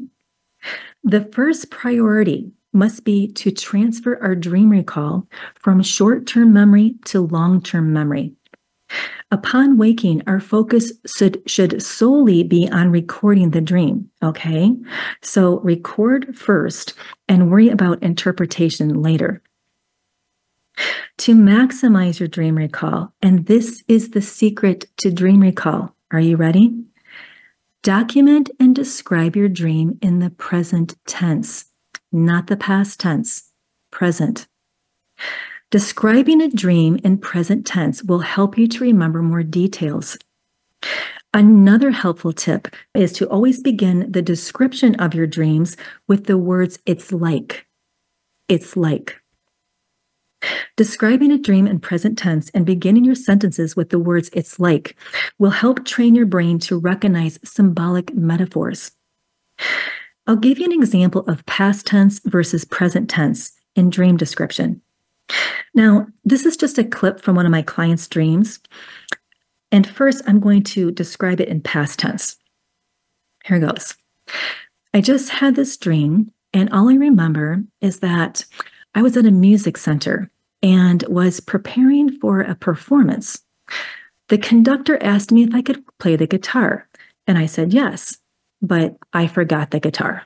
The 1.04 1.26
first 1.32 1.70
priority 1.70 2.52
must 2.74 3.04
be 3.04 3.28
to 3.34 3.52
transfer 3.52 4.22
our 4.22 4.36
dream 4.36 4.70
recall 4.70 5.28
from 5.56 5.82
short 5.82 6.28
term 6.28 6.54
memory 6.54 6.96
to 7.06 7.22
long 7.22 7.62
term 7.62 7.94
memory. 7.94 8.34
Upon 9.32 9.78
waking, 9.78 10.24
our 10.26 10.40
focus 10.40 10.92
should, 11.06 11.44
should 11.46 11.82
solely 11.84 12.44
be 12.44 12.68
on 12.72 12.92
recording 12.92 13.52
the 13.52 13.62
dream. 13.62 14.10
Okay. 14.24 14.76
So 15.22 15.60
record 15.60 16.36
first 16.36 16.96
and 17.28 17.52
worry 17.52 17.70
about 17.70 18.02
interpretation 18.02 19.02
later. 19.02 19.44
To 21.20 21.36
maximize 21.36 22.20
your 22.20 22.30
dream 22.30 22.56
recall, 22.56 23.14
and 23.22 23.46
this 23.46 23.84
is 23.88 24.12
the 24.12 24.22
secret 24.22 24.86
to 24.98 25.12
dream 25.12 25.42
recall. 25.42 25.94
Are 26.12 26.20
you 26.20 26.38
ready? 26.38 26.84
Document 27.84 28.50
and 28.60 28.76
describe 28.76 29.36
your 29.36 29.50
dream 29.50 30.00
in 30.02 30.20
the 30.20 30.30
present 30.30 30.96
tense 31.06 31.66
not 32.12 32.48
the 32.48 32.58
past 32.58 33.00
tense, 33.00 33.52
present. 33.92 34.48
Describing 35.72 36.42
a 36.42 36.50
dream 36.50 37.00
in 37.04 37.18
present 37.18 37.66
tense 37.66 38.04
will 38.04 38.20
help 38.20 38.58
you 38.58 38.68
to 38.68 38.84
remember 38.84 39.22
more 39.22 39.44
details. 39.44 40.18
Another 41.34 41.92
helpful 41.92 42.34
tip 42.34 42.68
is 42.96 43.14
to 43.14 43.30
always 43.30 43.62
begin 43.62 44.12
the 44.12 44.22
description 44.22 44.96
of 44.96 45.14
your 45.14 45.28
dreams 45.28 45.78
with 46.08 46.26
the 46.26 46.38
words, 46.38 46.80
it's 46.88 47.12
like. 47.12 47.68
It's 48.48 48.76
like. 48.76 49.22
Describing 50.76 51.32
a 51.32 51.38
dream 51.38 51.68
in 51.68 51.80
present 51.80 52.18
tense 52.18 52.50
and 52.52 52.66
beginning 52.66 53.06
your 53.06 53.14
sentences 53.14 53.76
with 53.76 53.90
the 53.90 54.00
words, 54.00 54.30
it's 54.34 54.60
like, 54.60 54.96
will 55.38 55.52
help 55.52 55.86
train 55.86 56.16
your 56.16 56.26
brain 56.26 56.58
to 56.60 56.80
recognize 56.80 57.38
symbolic 57.44 58.16
metaphors. 58.16 58.92
I'll 60.30 60.36
give 60.36 60.60
you 60.60 60.66
an 60.66 60.72
example 60.72 61.24
of 61.28 61.44
past 61.48 61.88
tense 61.88 62.20
versus 62.20 62.64
present 62.64 63.10
tense 63.10 63.52
in 63.76 63.90
dream 63.90 64.16
description. 64.16 64.80
Now, 65.74 66.06
this 66.24 66.46
is 66.46 66.56
just 66.56 66.78
a 66.78 66.84
clip 66.84 67.20
from 67.20 67.36
one 67.36 67.48
of 67.48 67.52
my 67.52 67.64
clients' 67.64 68.08
dreams. 68.08 68.60
And 69.72 69.90
first, 69.90 70.22
I'm 70.28 70.40
going 70.40 70.62
to 70.66 70.92
describe 70.92 71.42
it 71.42 71.48
in 71.48 71.62
past 71.62 71.98
tense. 71.98 72.38
Here 73.44 73.58
goes. 73.58 73.96
I 74.94 75.02
just 75.02 75.32
had 75.32 75.56
this 75.56 75.76
dream 75.78 76.32
And 76.54 76.72
all 76.72 76.90
I 76.90 76.96
remember 76.96 77.64
is 77.82 78.00
that 78.00 78.46
I 78.96 79.02
was 79.02 79.18
at 79.18 79.26
a 79.26 79.32
music 79.32 79.78
center 79.78 80.30
and 80.62 81.04
was 81.08 81.40
preparing 81.40 82.12
for 82.20 82.42
a 82.42 82.54
performance. 82.54 83.40
The 84.28 84.38
conductor 84.38 85.02
asked 85.02 85.32
me 85.32 85.44
if 85.44 85.56
I 85.56 85.64
could 85.64 85.84
play 85.98 86.16
the 86.16 86.28
guitar, 86.28 86.88
and 87.26 87.38
I 87.38 87.46
said 87.48 87.74
yes, 87.74 88.18
but 88.62 88.98
I 89.14 89.28
forgot 89.28 89.72
the 89.72 89.80
guitar. 89.80 90.24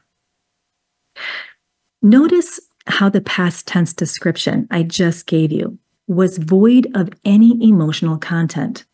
Notice 2.01 2.59
how 2.87 3.09
the 3.09 3.21
past 3.21 3.67
tense 3.67 3.93
description 3.93 4.67
I 4.69 4.83
just 4.83 5.25
gave 5.25 5.51
you 5.51 5.77
was 6.07 6.37
void 6.37 6.87
of 6.95 7.09
any 7.23 7.57
emotional 7.67 8.17
content. 8.17 8.85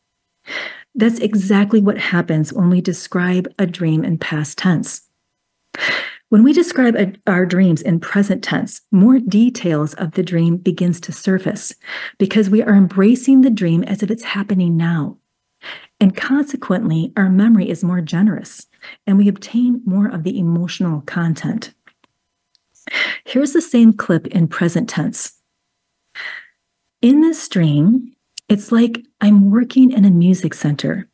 That's 0.94 1.20
exactly 1.20 1.82
what 1.82 1.98
happens 1.98 2.54
when 2.54 2.70
we 2.70 2.82
describe 2.82 3.48
a 3.58 3.66
dream 3.66 4.04
in 4.04 4.18
past 4.18 4.58
tense. 4.58 5.02
When 6.30 6.44
we 6.44 6.54
describe 6.54 6.96
a, 6.96 7.14
our 7.26 7.46
dreams 7.46 7.82
in 7.82 8.00
present 8.00 8.44
tense, 8.44 8.82
more 8.92 9.20
details 9.20 9.96
of 9.96 10.12
the 10.12 10.22
dream 10.22 10.58
begins 10.58 11.00
to 11.02 11.12
surface 11.12 11.74
because 12.20 12.52
we 12.52 12.62
are 12.62 12.76
embracing 12.76 13.42
the 13.42 13.50
dream 13.50 13.84
as 13.84 14.04
if 14.04 14.12
it's 14.12 14.24
happening 14.24 14.78
now. 14.78 15.18
And 16.00 16.16
consequently, 16.16 17.12
our 17.18 17.30
memory 17.30 17.70
is 17.70 17.84
more 17.84 18.02
generous 18.02 18.68
and 19.06 19.18
we 19.18 19.28
obtain 19.28 19.82
more 19.86 20.08
of 20.08 20.24
the 20.24 20.40
emotional 20.40 21.02
content. 21.02 21.74
Here's 23.26 23.54
the 23.54 23.62
same 23.62 23.94
clip 23.94 24.28
in 24.28 24.48
present 24.48 24.90
tense. 24.90 25.34
In 27.02 27.22
this 27.22 27.48
dream, 27.48 28.16
it's 28.48 28.72
like 28.72 29.04
I'm 29.22 29.52
working 29.52 29.92
in 29.92 30.06
a 30.06 30.12
music 30.12 30.54
center. 30.54 31.08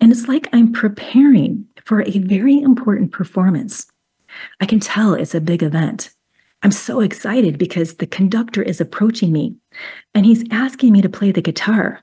And 0.00 0.12
it's 0.12 0.28
like 0.28 0.48
I'm 0.52 0.72
preparing 0.72 1.66
for 1.84 2.02
a 2.02 2.18
very 2.18 2.60
important 2.60 3.12
performance. 3.12 3.86
I 4.60 4.66
can 4.66 4.80
tell 4.80 5.14
it's 5.14 5.34
a 5.34 5.40
big 5.40 5.62
event. 5.62 6.10
I'm 6.62 6.70
so 6.72 7.00
excited 7.00 7.58
because 7.58 7.94
the 7.94 8.06
conductor 8.06 8.62
is 8.62 8.80
approaching 8.80 9.32
me 9.32 9.56
and 10.14 10.24
he's 10.24 10.44
asking 10.50 10.92
me 10.92 11.02
to 11.02 11.08
play 11.08 11.32
the 11.32 11.42
guitar. 11.42 12.00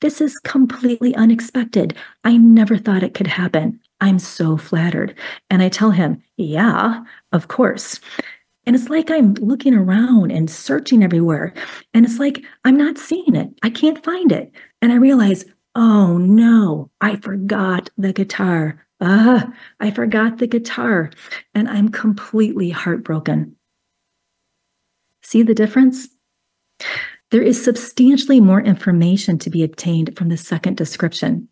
This 0.00 0.20
is 0.20 0.38
completely 0.38 1.14
unexpected. 1.14 1.94
I 2.24 2.36
never 2.36 2.76
thought 2.76 3.02
it 3.02 3.14
could 3.14 3.26
happen. 3.26 3.80
I'm 4.00 4.18
so 4.18 4.56
flattered. 4.56 5.14
And 5.48 5.62
I 5.62 5.68
tell 5.68 5.90
him, 5.90 6.22
Yeah, 6.36 7.04
of 7.32 7.48
course. 7.48 8.00
And 8.66 8.74
it's 8.74 8.90
like 8.90 9.10
I'm 9.10 9.34
looking 9.34 9.74
around 9.74 10.32
and 10.32 10.50
searching 10.50 11.02
everywhere. 11.02 11.54
And 11.94 12.04
it's 12.04 12.18
like 12.18 12.44
I'm 12.64 12.76
not 12.76 12.98
seeing 12.98 13.36
it. 13.36 13.48
I 13.62 13.70
can't 13.70 14.04
find 14.04 14.32
it. 14.32 14.52
And 14.82 14.92
I 14.92 14.96
realize, 14.96 15.44
oh 15.76 16.18
no, 16.18 16.90
I 17.00 17.16
forgot 17.16 17.90
the 17.96 18.12
guitar. 18.12 18.84
Ah, 19.00 19.52
I 19.78 19.90
forgot 19.90 20.38
the 20.38 20.46
guitar. 20.46 21.10
And 21.54 21.68
I'm 21.68 21.90
completely 21.90 22.70
heartbroken. 22.70 23.56
See 25.22 25.42
the 25.42 25.54
difference? 25.54 26.08
There 27.30 27.42
is 27.42 27.62
substantially 27.62 28.40
more 28.40 28.60
information 28.60 29.38
to 29.38 29.50
be 29.50 29.64
obtained 29.64 30.16
from 30.16 30.28
the 30.28 30.36
second 30.36 30.76
description. 30.76 31.48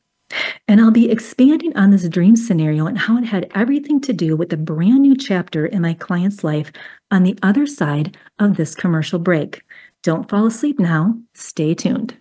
And 0.67 0.81
I'll 0.81 0.91
be 0.91 1.11
expanding 1.11 1.77
on 1.77 1.91
this 1.91 2.09
dream 2.09 2.37
scenario 2.37 2.87
and 2.87 2.99
how 2.99 3.19
it 3.19 3.25
had 3.25 3.51
everything 3.55 4.01
to 4.03 4.13
do 4.13 4.37
with 4.37 4.53
a 4.53 4.57
brand 4.57 5.03
new 5.03 5.17
chapter 5.17 5.67
in 5.67 5.83
my 5.83 5.95
client's 5.95 6.43
life 6.43 6.73
on 7.11 7.23
the 7.23 7.39
other 7.43 7.67
side 7.67 8.17
of 8.39 8.57
this 8.57 8.75
commercial 8.75 9.19
break. 9.19 9.63
Don't 10.03 10.29
fall 10.29 10.47
asleep 10.47 10.79
now. 10.79 11.19
Stay 11.35 11.75
tuned. 11.75 12.17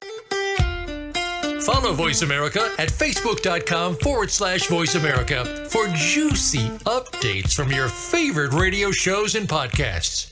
Follow 1.63 1.94
Voice 1.94 2.24
America 2.24 2.74
at 2.78 2.89
facebook.com 2.89 3.96
forward 3.96 4.30
slash 4.30 4.68
voice 4.68 4.96
America 4.96 5.46
for 5.70 5.88
juicy 5.96 6.68
updates 6.80 7.54
from 7.54 7.72
your 7.72 7.88
favorite 7.88 8.52
radio 8.52 8.92
shows 8.92 9.36
and 9.36 9.48
podcasts. 9.48 10.30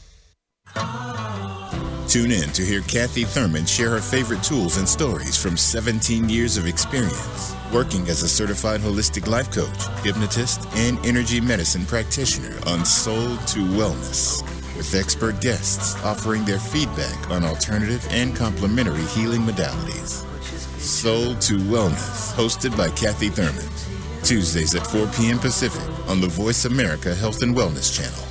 Tune 2.08 2.32
in 2.32 2.50
to 2.50 2.64
hear 2.64 2.82
Kathy 2.82 3.24
Thurman 3.24 3.66
share 3.66 3.90
her 3.92 4.02
favorite 4.02 4.44
tools 4.44 4.78
and 4.78 4.88
stories 4.88 5.38
from 5.38 5.56
17 5.58 6.30
years 6.30 6.58
of 6.58 6.68
experience 6.68 7.56
working 7.72 8.08
as 8.10 8.22
a 8.24 8.28
certified 8.28 8.82
holistic 8.82 9.28
life 9.28 9.52
coach, 9.52 10.04
hypnotist, 10.04 10.68
and 10.76 11.04
energy 11.06 11.40
medicine 11.40 11.86
practitioner 11.86 12.58
on 12.68 12.86
Soul 12.86 13.38
to 13.38 13.60
Wellness, 13.60 14.44
with 14.76 14.94
expert 14.94 15.40
guests 15.42 15.96
offering 16.04 16.44
their 16.46 16.60
feedback 16.60 17.30
on 17.30 17.44
alternative 17.44 18.06
and 18.12 18.36
complementary 18.36 19.04
healing 19.06 19.42
modalities. 19.42 20.28
Soul 20.80 21.36
to 21.36 21.58
Wellness, 21.58 22.34
hosted 22.34 22.76
by 22.78 22.90
Kathy 22.90 23.30
Thurman, 23.30 23.70
Tuesdays 24.24 24.76
at 24.76 24.86
4 24.86 25.08
p.m. 25.08 25.40
Pacific 25.40 25.82
on 26.10 26.20
the 26.22 26.28
Voice 26.28 26.66
America 26.66 27.16
Health 27.16 27.42
and 27.42 27.56
Wellness 27.56 27.96
Channel. 27.96 28.31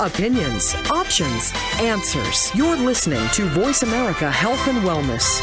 Opinions, 0.00 0.76
options, 0.92 1.52
answers. 1.80 2.54
You're 2.54 2.76
listening 2.76 3.28
to 3.30 3.46
Voice 3.46 3.82
America 3.82 4.30
Health 4.30 4.68
and 4.68 4.78
Wellness. 4.78 5.40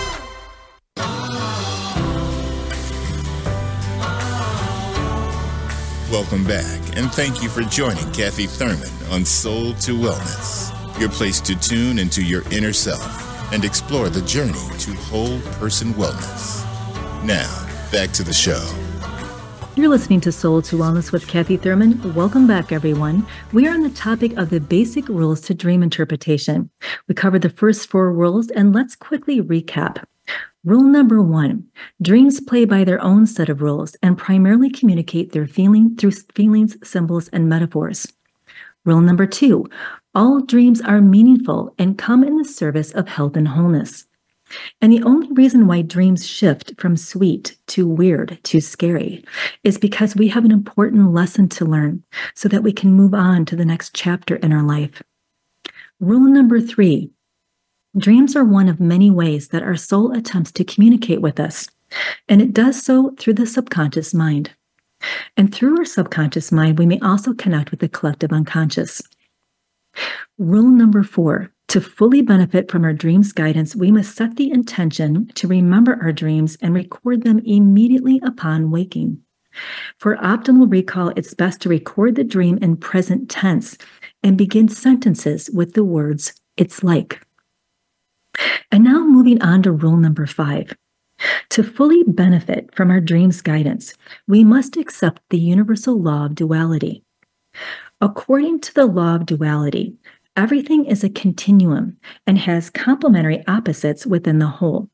Welcome 6.09 6.45
back, 6.45 6.79
and 6.97 7.11
thank 7.11 7.43
you 7.43 7.49
for 7.49 7.63
joining 7.63 8.09
Kathy 8.13 8.45
Thurman 8.45 8.87
on 9.11 9.25
Soul 9.25 9.73
to 9.73 9.91
Wellness, 9.91 10.71
your 11.01 11.09
place 11.09 11.41
to 11.41 11.59
tune 11.59 11.99
into 11.99 12.23
your 12.23 12.43
inner 12.53 12.71
self 12.71 13.51
and 13.51 13.65
explore 13.65 14.07
the 14.07 14.21
journey 14.21 14.53
to 14.79 14.93
whole 14.93 15.41
person 15.59 15.89
wellness. 15.95 16.63
Now, 17.25 17.67
back 17.91 18.11
to 18.11 18.23
the 18.23 18.33
show. 18.33 18.84
You're 19.77 19.89
listening 19.89 20.21
to 20.21 20.31
Soul 20.31 20.61
to 20.61 20.77
Wellness 20.77 21.11
with 21.11 21.27
Kathy 21.27 21.57
Thurman. 21.57 22.13
Welcome 22.13 22.47
back, 22.47 22.71
everyone. 22.71 23.27
We 23.51 23.67
are 23.67 23.73
on 23.73 23.83
the 23.83 23.89
topic 23.89 24.31
of 24.37 24.49
the 24.49 24.61
basic 24.61 25.09
rules 25.09 25.41
to 25.41 25.53
dream 25.53 25.83
interpretation. 25.83 26.69
We 27.09 27.15
covered 27.15 27.41
the 27.41 27.49
first 27.49 27.89
four 27.89 28.13
rules, 28.13 28.49
and 28.51 28.73
let's 28.73 28.95
quickly 28.95 29.41
recap. 29.41 30.01
Rule 30.63 30.83
number 30.83 31.21
one 31.21 31.67
dreams 32.01 32.39
play 32.39 32.63
by 32.63 32.85
their 32.85 33.03
own 33.03 33.27
set 33.27 33.49
of 33.49 33.61
rules 33.61 33.97
and 34.01 34.17
primarily 34.17 34.69
communicate 34.69 35.33
their 35.33 35.45
feeling 35.45 35.97
through 35.97 36.11
feelings, 36.33 36.77
symbols, 36.87 37.27
and 37.33 37.49
metaphors. 37.49 38.07
Rule 38.85 39.01
number 39.01 39.25
two 39.25 39.69
all 40.13 40.39
dreams 40.39 40.79
are 40.79 41.01
meaningful 41.01 41.75
and 41.77 41.97
come 41.97 42.23
in 42.23 42.37
the 42.37 42.45
service 42.45 42.93
of 42.93 43.09
health 43.09 43.35
and 43.35 43.49
wholeness. 43.49 44.05
And 44.81 44.91
the 44.91 45.03
only 45.03 45.31
reason 45.31 45.67
why 45.67 45.81
dreams 45.81 46.27
shift 46.27 46.73
from 46.79 46.97
sweet 46.97 47.57
to 47.67 47.87
weird 47.87 48.39
to 48.43 48.59
scary 48.61 49.23
is 49.63 49.77
because 49.77 50.15
we 50.15 50.27
have 50.29 50.45
an 50.45 50.51
important 50.51 51.13
lesson 51.13 51.49
to 51.49 51.65
learn 51.65 52.03
so 52.35 52.47
that 52.49 52.63
we 52.63 52.73
can 52.73 52.93
move 52.93 53.13
on 53.13 53.45
to 53.45 53.55
the 53.55 53.65
next 53.65 53.95
chapter 53.95 54.35
in 54.37 54.53
our 54.53 54.63
life. 54.63 55.01
Rule 55.99 56.29
number 56.29 56.59
three 56.59 57.11
Dreams 57.97 58.35
are 58.35 58.43
one 58.43 58.67
of 58.67 58.81
many 58.81 59.09
ways 59.09 59.49
that 59.49 59.63
our 59.63 59.77
soul 59.77 60.11
attempts 60.11 60.51
to 60.53 60.65
communicate 60.65 61.21
with 61.21 61.39
us, 61.39 61.69
and 62.27 62.41
it 62.41 62.51
does 62.51 62.83
so 62.83 63.15
through 63.17 63.35
the 63.35 63.47
subconscious 63.47 64.13
mind. 64.13 64.51
And 65.37 65.53
through 65.53 65.77
our 65.77 65.85
subconscious 65.85 66.51
mind, 66.51 66.77
we 66.77 66.85
may 66.85 66.99
also 66.99 67.33
connect 67.33 67.71
with 67.71 67.79
the 67.79 67.87
collective 67.87 68.33
unconscious. 68.33 69.01
Rule 70.37 70.69
number 70.69 71.03
four 71.03 71.51
to 71.67 71.81
fully 71.81 72.21
benefit 72.21 72.69
from 72.69 72.83
our 72.83 72.93
dreams 72.93 73.31
guidance, 73.31 73.75
we 73.75 73.91
must 73.91 74.15
set 74.15 74.35
the 74.35 74.51
intention 74.51 75.27
to 75.35 75.47
remember 75.47 75.97
our 76.01 76.11
dreams 76.11 76.57
and 76.61 76.73
record 76.73 77.23
them 77.23 77.41
immediately 77.45 78.21
upon 78.23 78.71
waking. 78.71 79.19
For 79.99 80.17
optimal 80.17 80.71
recall, 80.71 81.09
it's 81.15 81.33
best 81.33 81.61
to 81.61 81.69
record 81.69 82.15
the 82.15 82.23
dream 82.23 82.57
in 82.61 82.77
present 82.77 83.29
tense 83.29 83.77
and 84.21 84.37
begin 84.37 84.67
sentences 84.67 85.49
with 85.53 85.73
the 85.73 85.83
words, 85.83 86.33
it's 86.57 86.83
like. 86.83 87.25
And 88.71 88.83
now 88.83 89.05
moving 89.05 89.41
on 89.41 89.63
to 89.63 89.71
rule 89.71 89.97
number 89.97 90.27
five. 90.27 90.75
To 91.51 91.63
fully 91.63 92.03
benefit 92.03 92.75
from 92.75 92.91
our 92.91 92.99
dreams 92.99 93.41
guidance, 93.41 93.93
we 94.27 94.43
must 94.43 94.75
accept 94.75 95.21
the 95.29 95.39
universal 95.39 95.99
law 96.01 96.25
of 96.25 96.35
duality. 96.35 97.03
According 98.01 98.59
to 98.61 98.73
the 98.73 98.85
law 98.85 99.15
of 99.15 99.25
duality, 99.25 99.95
everything 100.35 100.85
is 100.85 101.03
a 101.03 101.09
continuum 101.09 101.97
and 102.27 102.37
has 102.39 102.69
complementary 102.69 103.45
opposites 103.47 104.05
within 104.05 104.39
the 104.39 104.47
whole. 104.47 104.89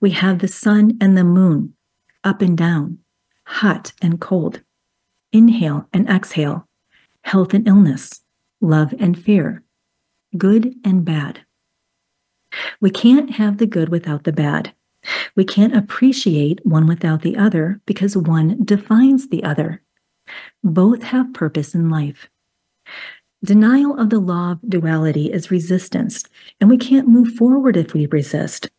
We 0.00 0.10
have 0.10 0.38
the 0.38 0.48
sun 0.48 0.98
and 1.00 1.16
the 1.16 1.24
moon, 1.24 1.74
up 2.22 2.42
and 2.42 2.56
down, 2.56 2.98
hot 3.46 3.92
and 4.02 4.20
cold, 4.20 4.62
inhale 5.32 5.88
and 5.92 6.08
exhale, 6.08 6.68
health 7.22 7.54
and 7.54 7.66
illness, 7.66 8.20
love 8.60 8.94
and 8.98 9.18
fear, 9.18 9.62
good 10.36 10.74
and 10.84 11.04
bad. 11.04 11.40
We 12.80 12.90
can't 12.90 13.32
have 13.32 13.58
the 13.58 13.66
good 13.66 13.88
without 13.88 14.24
the 14.24 14.32
bad. 14.32 14.74
We 15.34 15.44
can't 15.44 15.76
appreciate 15.76 16.64
one 16.64 16.86
without 16.86 17.22
the 17.22 17.36
other 17.36 17.80
because 17.84 18.16
one 18.16 18.64
defines 18.64 19.28
the 19.28 19.42
other. 19.44 19.82
Both 20.62 21.02
have 21.02 21.34
purpose 21.34 21.74
in 21.74 21.90
life. 21.90 22.28
Denial 23.44 24.00
of 24.00 24.08
the 24.08 24.20
law 24.20 24.52
of 24.52 24.70
duality 24.70 25.30
is 25.30 25.50
resistance, 25.50 26.24
and 26.62 26.70
we 26.70 26.78
can't 26.78 27.06
move 27.06 27.34
forward 27.34 27.76
if 27.76 27.92
we 27.92 28.06
resist. 28.06 28.70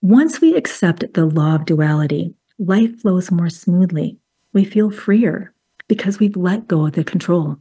Once 0.00 0.40
we 0.40 0.56
accept 0.56 1.12
the 1.12 1.26
law 1.26 1.54
of 1.56 1.66
duality, 1.66 2.32
life 2.58 2.98
flows 3.02 3.30
more 3.30 3.50
smoothly. 3.50 4.16
We 4.54 4.64
feel 4.64 4.90
freer 4.90 5.52
because 5.86 6.18
we've 6.18 6.34
let 6.34 6.66
go 6.66 6.86
of 6.86 6.92
the 6.92 7.04
control. 7.04 7.58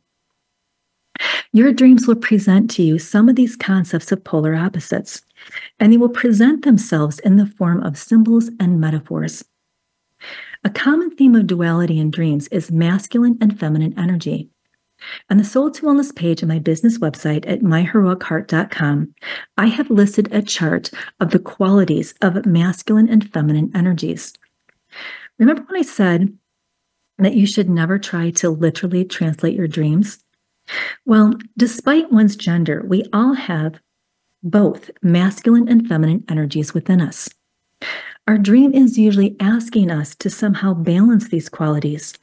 Your 1.51 1.73
dreams 1.73 2.07
will 2.07 2.15
present 2.15 2.71
to 2.71 2.83
you 2.83 2.99
some 2.99 3.27
of 3.27 3.36
these 3.36 3.57
concepts 3.57 4.09
of 4.13 4.23
polar 4.23 4.55
opposites, 4.55 5.23
and 5.77 5.91
they 5.91 5.97
will 5.97 6.07
present 6.07 6.63
themselves 6.63 7.19
in 7.19 7.36
the 7.36 7.47
form 7.47 7.83
of 7.83 7.97
symbols 7.97 8.49
and 8.62 8.79
metaphors. 8.79 9.43
A 10.63 10.69
common 10.69 11.12
theme 11.12 11.36
of 11.36 11.47
duality 11.47 11.99
in 11.99 12.12
dreams 12.12 12.47
is 12.47 12.71
masculine 12.71 13.38
and 13.41 13.59
feminine 13.59 13.93
energy. 13.99 14.52
On 15.29 15.37
the 15.37 15.43
Soul 15.43 15.71
to 15.71 15.81
Wellness 15.83 16.15
page 16.15 16.41
of 16.41 16.47
my 16.47 16.59
business 16.59 16.97
website 16.97 17.47
at 17.47 17.61
myheroicheart.com, 17.61 19.13
I 19.57 19.67
have 19.67 19.89
listed 19.89 20.31
a 20.31 20.41
chart 20.41 20.89
of 21.19 21.31
the 21.31 21.39
qualities 21.39 22.13
of 22.21 22.45
masculine 22.45 23.09
and 23.09 23.31
feminine 23.31 23.71
energies. 23.75 24.33
Remember 25.39 25.63
when 25.63 25.79
I 25.79 25.83
said 25.83 26.37
that 27.17 27.35
you 27.35 27.45
should 27.45 27.69
never 27.69 27.99
try 27.99 28.31
to 28.31 28.49
literally 28.49 29.05
translate 29.05 29.55
your 29.55 29.67
dreams? 29.67 30.23
Well, 31.05 31.33
despite 31.57 32.11
one's 32.11 32.35
gender, 32.35 32.83
we 32.85 33.03
all 33.11 33.33
have 33.33 33.79
both 34.41 34.91
masculine 35.01 35.67
and 35.69 35.87
feminine 35.87 36.23
energies 36.29 36.73
within 36.73 37.01
us. 37.01 37.29
Our 38.25 38.38
dream 38.38 38.73
is 38.73 38.97
usually 38.97 39.36
asking 39.41 39.91
us 39.91 40.15
to 40.15 40.29
somehow 40.29 40.73
balance 40.73 41.27
these 41.27 41.49
qualities, 41.49 42.13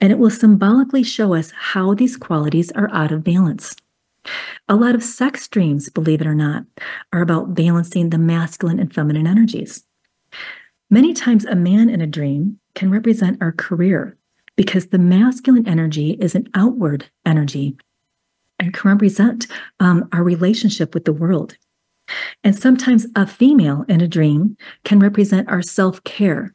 and 0.00 0.12
it 0.12 0.18
will 0.18 0.30
symbolically 0.30 1.02
show 1.02 1.34
us 1.34 1.50
how 1.50 1.94
these 1.94 2.16
qualities 2.16 2.70
are 2.72 2.88
out 2.92 3.10
of 3.10 3.24
balance. 3.24 3.74
A 4.68 4.76
lot 4.76 4.94
of 4.94 5.02
sex 5.02 5.48
dreams, 5.48 5.88
believe 5.88 6.20
it 6.20 6.28
or 6.28 6.34
not, 6.34 6.64
are 7.12 7.22
about 7.22 7.54
balancing 7.54 8.10
the 8.10 8.18
masculine 8.18 8.78
and 8.78 8.94
feminine 8.94 9.26
energies. 9.26 9.84
Many 10.90 11.12
times, 11.12 11.44
a 11.44 11.56
man 11.56 11.90
in 11.90 12.00
a 12.00 12.06
dream 12.06 12.60
can 12.76 12.92
represent 12.92 13.42
our 13.42 13.52
career 13.52 14.16
because 14.54 14.86
the 14.86 14.98
masculine 14.98 15.66
energy 15.66 16.12
is 16.20 16.36
an 16.36 16.48
outward 16.54 17.06
energy 17.26 17.76
and 18.60 18.72
can 18.72 18.92
represent 18.92 19.48
um, 19.80 20.08
our 20.12 20.22
relationship 20.22 20.94
with 20.94 21.04
the 21.04 21.12
world. 21.12 21.56
And 22.44 22.56
sometimes 22.56 23.06
a 23.14 23.26
female 23.26 23.84
in 23.88 24.00
a 24.00 24.08
dream 24.08 24.56
can 24.84 25.00
represent 25.00 25.48
our 25.48 25.62
self 25.62 26.02
care 26.04 26.54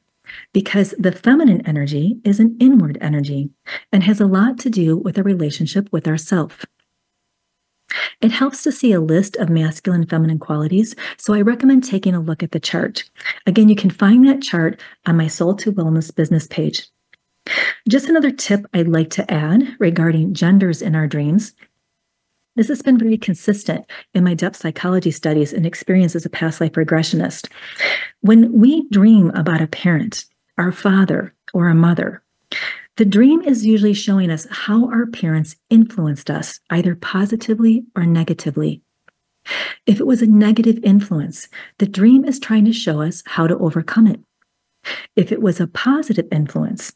because 0.54 0.94
the 0.98 1.12
feminine 1.12 1.66
energy 1.66 2.20
is 2.24 2.40
an 2.40 2.58
inward 2.60 2.98
energy 3.02 3.50
and 3.92 4.04
has 4.04 4.20
a 4.20 4.26
lot 4.26 4.58
to 4.60 4.70
do 4.70 4.98
with 4.98 5.18
a 5.18 5.24
relationship 5.24 5.90
with 5.92 6.08
ourself. 6.08 6.66
It 8.22 8.32
helps 8.32 8.64
to 8.64 8.72
see 8.72 8.94
a 8.94 9.02
list 9.02 9.36
of 9.36 9.50
masculine 9.50 10.02
and 10.02 10.10
feminine 10.10 10.40
qualities, 10.40 10.96
so 11.18 11.34
I 11.34 11.42
recommend 11.42 11.84
taking 11.84 12.16
a 12.16 12.22
look 12.22 12.42
at 12.42 12.52
the 12.52 12.60
chart. 12.60 13.10
Again, 13.46 13.70
you 13.70 13.76
can 13.76 13.90
find 13.90 14.28
that 14.28 14.42
chart 14.42 14.82
on 15.06 15.18
my 15.18 15.28
Soul 15.28 15.56
to 15.56 15.72
Wellness 15.72 16.16
business 16.16 16.48
page. 16.48 16.88
Just 17.88 18.08
another 18.08 18.32
tip 18.32 18.66
I'd 18.74 18.88
like 18.88 19.10
to 19.12 19.32
add 19.32 19.76
regarding 19.78 20.34
genders 20.34 20.82
in 20.82 20.96
our 20.96 21.08
dreams 21.08 21.54
this 22.56 22.68
has 22.68 22.82
been 22.82 22.98
very 22.98 23.18
consistent 23.18 23.86
in 24.14 24.24
my 24.24 24.34
depth 24.34 24.58
psychology 24.58 25.12
studies 25.12 25.54
and 25.54 25.66
experience 25.66 26.16
as 26.16 26.26
a 26.26 26.30
past 26.30 26.62
life 26.62 26.74
regressionist. 26.74 27.50
When 28.22 28.60
we 28.60 28.88
dream 28.90 29.32
about 29.32 29.62
a 29.62 29.68
parent, 29.68 30.26
our 30.58 30.72
father, 30.72 31.34
or 31.54 31.68
a 31.68 31.76
mother, 31.76 32.22
the 32.98 33.06
dream 33.06 33.42
is 33.42 33.66
usually 33.66 33.96
showing 33.96 34.30
us 34.30 34.46
how 34.52 34.88
our 34.90 35.08
parents 35.08 35.56
influenced 35.72 36.30
us, 36.30 36.60
either 36.70 36.96
positively 36.96 37.86
or 37.96 38.06
negatively. 38.06 38.84
If 39.88 40.00
it 40.00 40.06
was 40.06 40.22
a 40.22 40.28
negative 40.28 40.80
influence, 40.84 41.50
the 41.80 41.88
dream 41.88 42.24
is 42.24 42.40
trying 42.40 42.66
to 42.66 42.74
show 42.74 43.02
us 43.02 43.24
how 43.26 43.48
to 43.48 43.58
overcome 43.58 44.08
it. 44.08 44.20
If 45.16 45.32
it 45.32 45.42
was 45.42 45.60
a 45.60 45.68
positive 45.68 46.28
influence, 46.32 46.94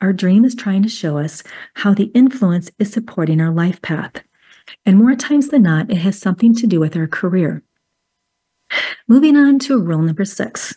our 0.00 0.12
dream 0.12 0.44
is 0.44 0.54
trying 0.54 0.82
to 0.82 0.88
show 0.88 1.18
us 1.18 1.42
how 1.74 1.94
the 1.94 2.10
influence 2.14 2.70
is 2.78 2.92
supporting 2.92 3.40
our 3.40 3.52
life 3.52 3.80
path. 3.82 4.22
And 4.84 4.98
more 4.98 5.14
times 5.14 5.48
than 5.48 5.62
not, 5.62 5.90
it 5.90 5.98
has 5.98 6.18
something 6.18 6.54
to 6.56 6.66
do 6.66 6.80
with 6.80 6.96
our 6.96 7.06
career. 7.06 7.62
Moving 9.08 9.36
on 9.36 9.58
to 9.60 9.80
rule 9.80 10.02
number 10.02 10.24
six. 10.24 10.76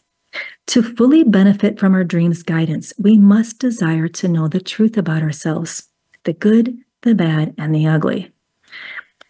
To 0.68 0.84
fully 0.84 1.24
benefit 1.24 1.80
from 1.80 1.96
our 1.96 2.04
dreams 2.04 2.44
guidance, 2.44 2.94
we 3.00 3.18
must 3.18 3.58
desire 3.58 4.08
to 4.10 4.28
know 4.28 4.48
the 4.48 4.60
truth 4.60 4.98
about 4.98 5.24
ourselves 5.24 5.88
the 6.26 6.34
good, 6.34 6.78
the 7.02 7.16
bad, 7.16 7.56
and 7.58 7.74
the 7.74 7.88
ugly. 7.88 8.32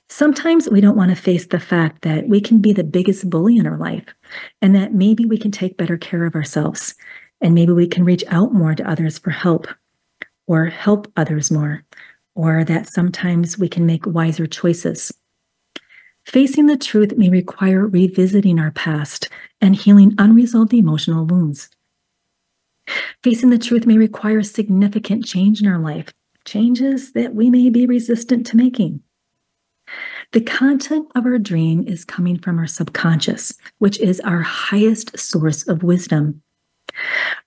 Sometimes 0.09 0.67
we 0.67 0.81
don't 0.81 0.97
want 0.97 1.11
to 1.11 1.21
face 1.21 1.45
the 1.45 1.59
fact 1.59 2.01
that 2.01 2.27
we 2.27 2.41
can 2.41 2.57
be 2.57 2.73
the 2.73 2.83
biggest 2.83 3.29
bully 3.29 3.57
in 3.57 3.67
our 3.67 3.77
life 3.77 4.03
and 4.59 4.75
that 4.75 4.93
maybe 4.93 5.23
we 5.23 5.37
can 5.37 5.51
take 5.51 5.77
better 5.77 5.97
care 5.97 6.25
of 6.25 6.33
ourselves 6.33 6.95
and 7.41 7.53
maybe 7.53 7.71
we 7.71 7.87
can 7.87 8.03
reach 8.03 8.23
out 8.27 8.53
more 8.53 8.73
to 8.73 8.89
others 8.89 9.19
for 9.19 9.29
help 9.29 9.67
or 10.47 10.65
help 10.65 11.11
others 11.15 11.51
more 11.51 11.83
or 12.39 12.63
that 12.63 12.88
sometimes 12.88 13.58
we 13.60 13.67
can 13.67 13.86
make 13.86 14.06
wiser 14.06 14.47
choices. 14.47 15.13
Facing 16.23 16.67
the 16.67 16.78
truth 16.78 17.17
may 17.17 17.28
require 17.28 17.86
revisiting 17.86 18.60
our 18.60 18.71
past 18.71 19.28
and 19.60 19.75
healing 19.75 20.15
unresolved 20.17 20.73
emotional 20.73 21.25
wounds. 21.25 21.69
Facing 23.23 23.49
the 23.49 23.58
truth 23.58 23.86
may 23.86 23.97
require 23.97 24.41
significant 24.41 25.25
change 25.25 25.62
in 25.62 25.67
our 25.67 25.80
life, 25.80 26.13
changes 26.45 27.12
that 27.12 27.36
we 27.36 27.49
may 27.49 27.69
be 27.69 27.86
resistant 27.86 28.47
to 28.47 28.56
making. 28.56 29.02
The 30.32 30.41
content 30.41 31.12
of 31.15 31.25
our 31.25 31.39
dream 31.39 31.86
is 31.86 32.06
coming 32.06 32.39
from 32.39 32.58
our 32.58 32.67
subconscious, 32.67 33.54
which 33.80 33.99
is 33.99 34.21
our 34.21 34.43
highest 34.43 35.19
source 35.19 35.67
of 35.67 35.84
wisdom. 35.84 36.41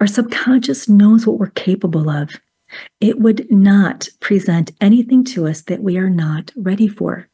Our 0.00 0.06
subconscious 0.06 0.86
knows 0.86 1.26
what 1.26 1.38
we're 1.38 1.46
capable 1.48 2.10
of 2.10 2.28
it 3.00 3.18
would 3.18 3.50
not 3.50 4.08
present 4.20 4.72
anything 4.80 5.24
to 5.24 5.46
us 5.46 5.62
that 5.62 5.82
we 5.82 5.96
are 5.98 6.10
not 6.10 6.52
ready 6.56 6.88
for. 6.88 7.28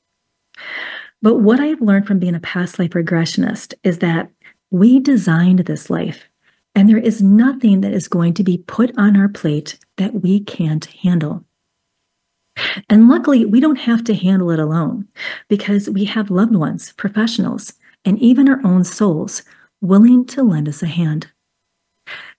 But 1.21 1.37
what 1.37 1.61
I've 1.61 1.81
learned 1.81 2.07
from 2.07 2.19
being 2.19 2.35
a 2.35 2.41
past 2.41 2.79
life 2.79 2.91
regressionist 2.91 3.75
is 3.83 3.99
that 3.99 4.31
we 4.71 5.01
designed 5.01 5.61
this 5.61 5.91
life, 5.91 6.29
and 6.75 6.89
there 6.89 6.99
is 6.99 7.23
nothing 7.23 7.81
that 7.81 7.93
is 7.93 8.09
going 8.09 8.35
to 8.35 8.45
be 8.45 8.59
put 8.59 8.97
on 8.97 9.17
our 9.17 9.29
plate 9.29 9.79
that 9.97 10.23
we 10.23 10.41
can't 10.41 10.85
handle. 10.87 11.45
And 12.89 13.09
luckily, 13.09 13.45
we 13.45 13.61
don't 13.61 13.77
have 13.77 14.05
to 14.05 14.15
handle 14.15 14.51
it 14.51 14.59
alone 14.59 15.07
because 15.49 15.89
we 15.89 16.05
have 16.07 16.31
loved 16.31 16.55
ones, 16.55 16.93
professionals, 16.93 17.75
and 18.05 18.19
even 18.19 18.49
our 18.49 18.61
own 18.65 18.85
souls 18.85 19.43
willing 19.81 20.25
to 20.27 20.43
lend 20.43 20.69
us 20.69 20.83
a 20.83 20.87
hand. 20.87 21.29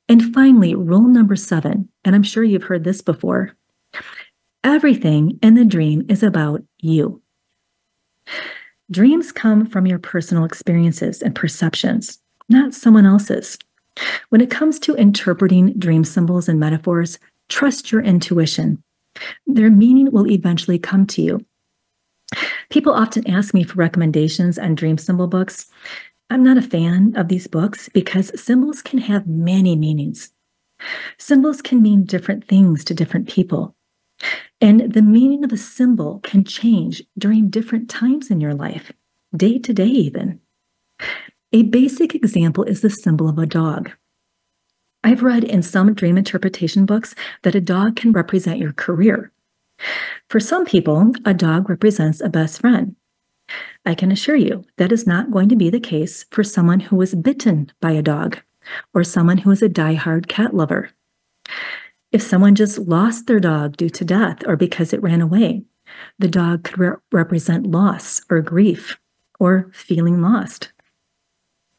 And 0.08 0.34
finally, 0.34 0.76
rule 0.76 1.08
number 1.08 1.36
seven, 1.36 1.90
and 2.10 2.16
I'm 2.16 2.24
sure 2.24 2.44
you've 2.44 2.64
heard 2.64 2.86
this 2.86 3.02
before 3.02 3.56
everything 4.64 5.38
in 5.44 5.54
the 5.54 5.64
dream 5.64 6.04
is 6.10 6.24
about 6.24 6.64
you. 6.80 7.22
Dreams 8.90 9.32
come 9.32 9.64
from 9.64 9.86
your 9.86 10.00
personal 10.00 10.44
experiences 10.44 11.22
and 11.22 11.36
perceptions, 11.36 12.18
not 12.50 12.74
someone 12.74 13.06
else's. 13.06 13.60
When 14.30 14.42
it 14.42 14.50
comes 14.50 14.80
to 14.80 14.96
interpreting 14.96 15.74
dream 15.78 16.04
symbols 16.04 16.50
and 16.50 16.60
metaphors, 16.60 17.20
trust 17.48 17.92
your 17.92 18.02
intuition. 18.02 18.82
Their 19.46 19.70
meaning 19.70 20.10
will 20.12 20.32
eventually 20.32 20.80
come 20.80 21.06
to 21.06 21.22
you. 21.22 21.46
People 22.72 22.92
often 22.92 23.30
ask 23.30 23.54
me 23.54 23.64
for 23.64 23.76
recommendations 23.76 24.58
on 24.58 24.74
dream 24.74 24.98
symbol 24.98 25.28
books, 25.28 25.68
I'm 26.32 26.42
not 26.42 26.58
a 26.58 26.64
fan 26.64 27.14
of 27.16 27.28
these 27.28 27.46
books 27.46 27.88
because 27.90 28.32
symbols 28.42 28.82
can 28.82 28.98
have 28.98 29.28
many 29.28 29.76
meanings. 29.76 30.32
Symbols 31.18 31.62
can 31.62 31.82
mean 31.82 32.04
different 32.04 32.48
things 32.48 32.84
to 32.86 32.94
different 32.94 33.28
people. 33.28 33.76
And 34.62 34.94
the 34.94 35.02
meaning 35.02 35.44
of 35.44 35.54
a 35.54 35.58
symbol 35.58 36.20
can 36.24 36.44
change 36.44 37.04
during 37.18 37.50
different 37.50 37.90
times 37.90 38.30
in 38.30 38.42
your 38.42 38.54
life, 38.54 38.92
day 39.36 39.60
to 39.60 39.74
day, 39.74 39.86
even. 39.86 40.42
A 41.54 41.64
basic 41.64 42.14
example 42.14 42.64
is 42.64 42.82
the 42.82 42.90
symbol 42.90 43.30
of 43.30 43.40
a 43.40 43.46
dog. 43.46 43.92
I've 45.04 45.24
read 45.24 45.46
in 45.46 45.64
some 45.64 45.94
dream 45.94 46.18
interpretation 46.18 46.86
books 46.86 47.16
that 47.44 47.56
a 47.56 47.62
dog 47.62 47.96
can 47.96 48.12
represent 48.12 48.60
your 48.60 48.74
career. 48.74 49.32
For 50.30 50.42
some 50.42 50.66
people, 50.66 51.14
a 51.26 51.34
dog 51.34 51.70
represents 51.70 52.20
a 52.20 52.30
best 52.30 52.60
friend. 52.60 52.96
I 53.86 53.96
can 53.96 54.12
assure 54.12 54.36
you 54.36 54.66
that 54.78 54.92
is 54.92 55.08
not 55.08 55.32
going 55.32 55.48
to 55.50 55.56
be 55.56 55.70
the 55.70 55.80
case 55.80 56.26
for 56.32 56.44
someone 56.44 56.82
who 56.82 56.98
was 56.98 57.16
bitten 57.16 57.72
by 57.80 57.92
a 57.92 58.02
dog 58.02 58.40
or 58.94 59.04
someone 59.04 59.40
who 59.40 59.52
is 59.52 59.62
a 59.62 59.70
die-hard 59.70 60.28
cat 60.28 60.54
lover. 60.54 60.92
If 62.12 62.22
someone 62.22 62.56
just 62.56 62.80
lost 62.80 63.28
their 63.28 63.40
dog 63.40 63.78
due 63.78 63.90
to 63.90 64.06
death 64.06 64.48
or 64.48 64.56
because 64.56 64.94
it 64.94 65.02
ran 65.02 65.22
away, 65.22 65.64
the 66.18 66.28
dog 66.28 66.64
could 66.64 66.78
re- 66.80 66.98
represent 67.12 67.68
loss 67.68 68.22
or 68.30 68.42
grief 68.42 68.98
or 69.40 69.70
feeling 69.74 70.22
lost. 70.22 70.72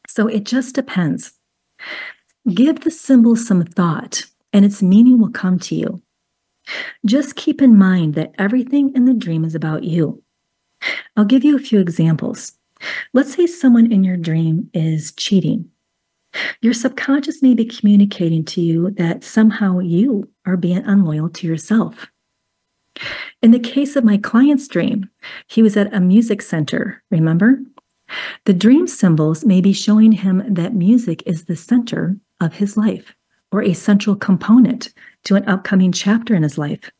So 0.07 0.27
it 0.27 0.45
just 0.45 0.75
depends. 0.75 1.33
Give 2.53 2.79
the 2.79 2.91
symbol 2.91 3.35
some 3.35 3.63
thought 3.63 4.25
and 4.53 4.65
its 4.65 4.81
meaning 4.81 5.19
will 5.19 5.31
come 5.31 5.59
to 5.59 5.75
you. 5.75 6.01
Just 7.05 7.35
keep 7.35 7.61
in 7.61 7.77
mind 7.77 8.15
that 8.15 8.33
everything 8.37 8.91
in 8.95 9.05
the 9.05 9.13
dream 9.13 9.43
is 9.43 9.55
about 9.55 9.83
you. 9.83 10.23
I'll 11.15 11.25
give 11.25 11.43
you 11.43 11.55
a 11.55 11.59
few 11.59 11.79
examples. 11.79 12.53
Let's 13.13 13.35
say 13.35 13.47
someone 13.47 13.91
in 13.91 14.03
your 14.03 14.17
dream 14.17 14.69
is 14.73 15.11
cheating 15.11 15.69
your 16.61 16.73
subconscious 16.73 17.41
may 17.41 17.53
be 17.53 17.65
communicating 17.65 18.45
to 18.45 18.61
you 18.61 18.91
that 18.91 19.23
somehow 19.23 19.79
you 19.79 20.29
are 20.45 20.57
being 20.57 20.83
unloyal 20.85 21.29
to 21.29 21.47
yourself. 21.47 22.07
In 23.41 23.51
the 23.51 23.59
case 23.59 23.95
of 23.95 24.03
my 24.03 24.17
client's 24.17 24.67
dream, 24.67 25.09
he 25.47 25.61
was 25.61 25.75
at 25.75 25.93
a 25.93 25.99
music 25.99 26.41
center, 26.41 27.03
remember? 27.09 27.59
The 28.45 28.53
dream 28.53 28.87
symbols 28.87 29.45
may 29.45 29.61
be 29.61 29.73
showing 29.73 30.11
him 30.11 30.43
that 30.53 30.75
music 30.75 31.23
is 31.25 31.45
the 31.45 31.55
center 31.55 32.17
of 32.39 32.53
his 32.53 32.77
life 32.77 33.15
or 33.51 33.63
a 33.63 33.73
central 33.73 34.15
component 34.15 34.93
to 35.23 35.35
an 35.35 35.47
upcoming 35.47 35.91
chapter 35.91 36.35
in 36.35 36.43
his 36.43 36.57
life. 36.57 36.91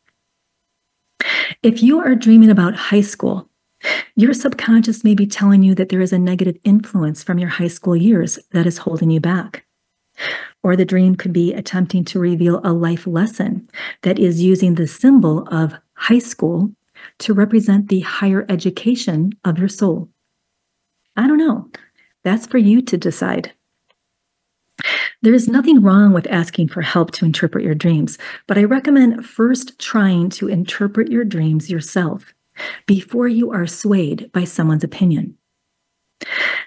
If 1.62 1.82
you 1.82 2.00
are 2.00 2.14
dreaming 2.14 2.50
about 2.50 2.74
high 2.74 3.00
school, 3.02 3.48
your 4.14 4.34
subconscious 4.34 5.04
may 5.04 5.14
be 5.14 5.26
telling 5.26 5.62
you 5.62 5.74
that 5.74 5.88
there 5.88 6.00
is 6.00 6.12
a 6.12 6.18
negative 6.18 6.56
influence 6.64 7.22
from 7.22 7.38
your 7.38 7.48
high 7.48 7.68
school 7.68 7.96
years 7.96 8.38
that 8.52 8.66
is 8.66 8.78
holding 8.78 9.10
you 9.10 9.20
back. 9.20 9.64
Or 10.62 10.76
the 10.76 10.84
dream 10.84 11.16
could 11.16 11.32
be 11.32 11.52
attempting 11.52 12.04
to 12.06 12.18
reveal 12.18 12.60
a 12.62 12.72
life 12.72 13.06
lesson 13.06 13.68
that 14.02 14.18
is 14.18 14.42
using 14.42 14.74
the 14.74 14.86
symbol 14.86 15.48
of 15.48 15.74
high 15.94 16.18
school 16.18 16.70
to 17.18 17.34
represent 17.34 17.88
the 17.88 18.00
higher 18.00 18.46
education 18.48 19.32
of 19.44 19.58
your 19.58 19.68
soul. 19.68 20.08
I 21.16 21.26
don't 21.26 21.38
know. 21.38 21.68
That's 22.22 22.46
for 22.46 22.58
you 22.58 22.82
to 22.82 22.96
decide. 22.96 23.52
There 25.22 25.34
is 25.34 25.48
nothing 25.48 25.82
wrong 25.82 26.12
with 26.12 26.26
asking 26.28 26.68
for 26.68 26.82
help 26.82 27.12
to 27.12 27.24
interpret 27.24 27.64
your 27.64 27.74
dreams, 27.74 28.18
but 28.46 28.58
I 28.58 28.64
recommend 28.64 29.24
first 29.24 29.78
trying 29.78 30.30
to 30.30 30.48
interpret 30.48 31.10
your 31.10 31.24
dreams 31.24 31.70
yourself 31.70 32.34
before 32.86 33.28
you 33.28 33.50
are 33.50 33.66
swayed 33.66 34.30
by 34.32 34.44
someone's 34.44 34.84
opinion. 34.84 35.36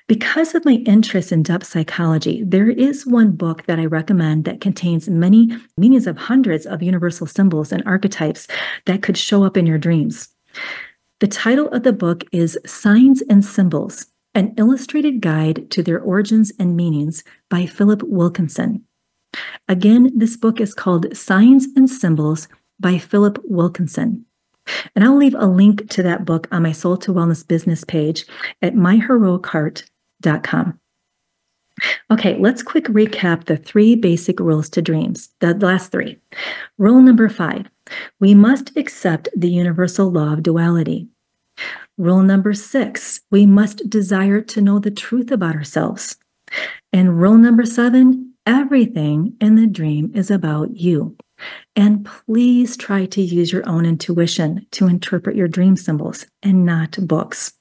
Because 0.07 0.53
of 0.53 0.65
my 0.65 0.83
interest 0.85 1.31
in 1.31 1.41
depth 1.41 1.65
psychology, 1.65 2.43
there 2.45 2.69
is 2.69 3.07
one 3.07 3.31
book 3.31 3.65
that 3.65 3.79
I 3.79 3.85
recommend 3.85 4.45
that 4.45 4.61
contains 4.61 5.09
many 5.09 5.57
meanings 5.77 6.05
of 6.07 6.17
hundreds 6.17 6.65
of 6.65 6.83
universal 6.83 7.25
symbols 7.25 7.71
and 7.71 7.81
archetypes 7.85 8.47
that 8.85 9.01
could 9.01 9.17
show 9.17 9.43
up 9.43 9.57
in 9.57 9.65
your 9.65 9.77
dreams. 9.77 10.29
The 11.21 11.27
title 11.27 11.69
of 11.69 11.83
the 11.83 11.93
book 11.93 12.23
is 12.31 12.59
Signs 12.65 13.21
and 13.23 13.43
Symbols 13.43 14.07
An 14.35 14.53
Illustrated 14.57 15.21
Guide 15.21 15.71
to 15.71 15.81
Their 15.81 15.99
Origins 15.99 16.51
and 16.59 16.75
Meanings 16.75 17.23
by 17.49 17.65
Philip 17.65 18.03
Wilkinson. 18.03 18.83
Again, 19.67 20.11
this 20.15 20.37
book 20.37 20.61
is 20.61 20.73
called 20.73 21.15
Signs 21.15 21.67
and 21.75 21.89
Symbols 21.89 22.47
by 22.79 22.97
Philip 22.97 23.39
Wilkinson. 23.45 24.25
And 24.95 25.03
I'll 25.03 25.17
leave 25.17 25.35
a 25.37 25.47
link 25.47 25.89
to 25.91 26.03
that 26.03 26.25
book 26.25 26.47
on 26.51 26.63
my 26.63 26.71
Soul 26.71 26.97
to 26.97 27.13
Wellness 27.13 27.47
business 27.47 27.83
page 27.83 28.25
at 28.61 28.75
myheroicheart.com. 28.75 30.79
Okay, 32.09 32.37
let's 32.37 32.63
quick 32.63 32.85
recap 32.85 33.45
the 33.45 33.57
three 33.57 33.95
basic 33.95 34.39
rules 34.39 34.69
to 34.69 34.81
dreams, 34.81 35.29
the 35.39 35.53
last 35.55 35.91
three. 35.91 36.17
Rule 36.77 37.01
number 37.01 37.29
five 37.29 37.67
we 38.19 38.33
must 38.33 38.75
accept 38.77 39.29
the 39.35 39.49
universal 39.49 40.09
law 40.09 40.33
of 40.33 40.41
duality. 40.41 41.07
Rule 41.97 42.23
number 42.23 42.53
six 42.53 43.21
we 43.29 43.45
must 43.45 43.89
desire 43.89 44.41
to 44.41 44.61
know 44.61 44.79
the 44.79 44.91
truth 44.91 45.31
about 45.31 45.55
ourselves. 45.55 46.17
And 46.93 47.21
rule 47.21 47.37
number 47.37 47.65
seven 47.65 48.33
everything 48.45 49.35
in 49.41 49.55
the 49.55 49.67
dream 49.67 50.11
is 50.15 50.31
about 50.31 50.77
you. 50.77 51.17
And 51.75 52.05
please 52.05 52.77
try 52.77 53.05
to 53.05 53.21
use 53.21 53.51
your 53.51 53.67
own 53.67 53.85
intuition 53.85 54.65
to 54.71 54.87
interpret 54.87 55.35
your 55.35 55.47
dream 55.47 55.75
symbols 55.75 56.25
and 56.41 56.65
not 56.65 56.97
books. 57.01 57.53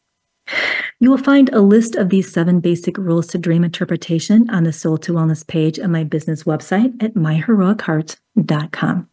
You 1.01 1.11
will 1.11 1.19
find 1.19 1.49
a 1.53 1.61
list 1.61 1.97
of 1.97 2.11
these 2.11 2.33
seven 2.33 2.61
basic 2.61 2.97
rules 2.99 3.27
to 3.29 3.39
dream 3.39 3.65
interpretation 3.65 4.49
on 4.51 4.65
the 4.65 4.73
Soul 4.73 4.99
to 4.99 5.13
Wellness 5.13 5.47
page 5.47 5.79
on 5.79 5.91
my 5.91 6.05
business 6.05 6.45
website 6.45 7.03
at 7.03 7.15
myheroicheart.com. 7.15 9.09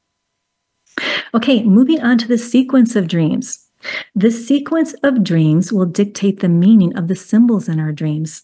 Okay, 1.34 1.64
moving 1.64 2.01
on 2.01 2.18
to 2.18 2.28
the 2.28 2.38
sequence 2.38 2.95
of 2.95 3.07
dreams. 3.07 3.68
The 4.14 4.32
sequence 4.32 4.93
of 5.03 5.24
dreams 5.24 5.72
will 5.72 5.86
dictate 5.86 6.41
the 6.41 6.49
meaning 6.49 6.95
of 6.95 7.07
the 7.07 7.16
symbols 7.16 7.68
in 7.68 7.80
our 7.80 7.91
dreams. 7.91 8.43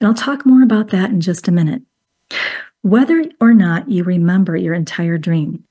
And 0.00 0.08
I'll 0.08 0.14
talk 0.14 0.46
more 0.46 0.62
about 0.62 0.88
that 0.88 1.10
in 1.10 1.20
just 1.20 1.48
a 1.48 1.52
minute. 1.52 1.82
Whether 2.82 3.24
or 3.40 3.52
not 3.52 3.90
you 3.90 4.04
remember 4.04 4.56
your 4.56 4.72
entire 4.72 5.18
dream, 5.18 5.64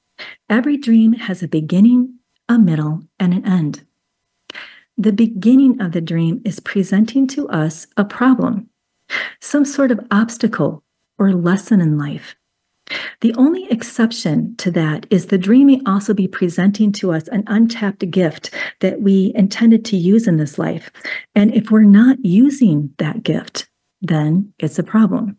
every 0.48 0.78
dream 0.78 1.14
has 1.14 1.42
a 1.42 1.48
beginning, 1.48 2.20
a 2.48 2.60
middle, 2.60 3.02
and 3.20 3.34
an 3.34 3.46
end. 3.48 3.84
The 4.96 5.14
beginning 5.14 5.82
of 5.82 5.94
the 5.94 6.02
dream 6.02 6.40
is 6.46 6.60
presenting 6.60 7.26
to 7.30 7.50
us 7.50 7.88
a 7.98 8.06
problem, 8.06 8.70
some 9.42 9.66
sort 9.66 9.90
of 9.90 10.06
obstacle 10.12 10.84
or 11.18 11.34
lesson 11.34 11.82
in 11.82 11.98
life. 11.98 12.36
The 13.22 13.34
only 13.36 13.66
exception 13.72 14.56
to 14.58 14.72
that 14.72 15.08
is 15.10 15.28
the 15.28 15.38
dream 15.38 15.68
may 15.68 15.82
also 15.88 16.14
be 16.14 16.28
presenting 16.28 16.92
to 16.94 17.12
us 17.12 17.28
an 17.28 17.44
untapped 17.48 18.10
gift 18.12 18.54
that 18.82 19.02
we 19.02 19.32
intended 19.36 19.84
to 19.86 19.98
use 19.98 20.28
in 20.28 20.38
this 20.38 20.60
life. 20.60 20.92
And 21.34 21.54
if 21.56 21.72
we're 21.72 21.82
not 21.82 22.24
using 22.24 22.94
that 22.98 23.24
gift, 23.24 23.68
then 24.02 24.54
it's 24.60 24.78
a 24.78 24.84
problem. 24.84 25.38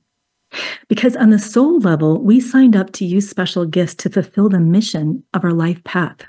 Because 0.89 1.17
on 1.17 1.31
the 1.31 1.39
soul 1.39 1.79
level, 1.79 2.23
we 2.23 2.41
signed 2.41 2.75
up 2.75 2.93
to 2.93 3.05
use 3.05 3.29
special 3.29 3.67
gifts 3.67 3.95
to 3.97 4.11
fulfill 4.11 4.49
the 4.49 4.61
mission 4.61 5.23
of 5.35 5.45
our 5.45 5.53
life 5.53 5.83
path. 5.85 6.25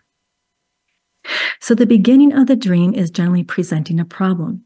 So 1.60 1.76
the 1.76 1.86
beginning 1.86 2.34
of 2.34 2.48
the 2.48 2.56
dream 2.56 2.94
is 2.94 3.12
generally 3.12 3.44
presenting 3.44 4.00
a 4.00 4.06
problem. 4.06 4.64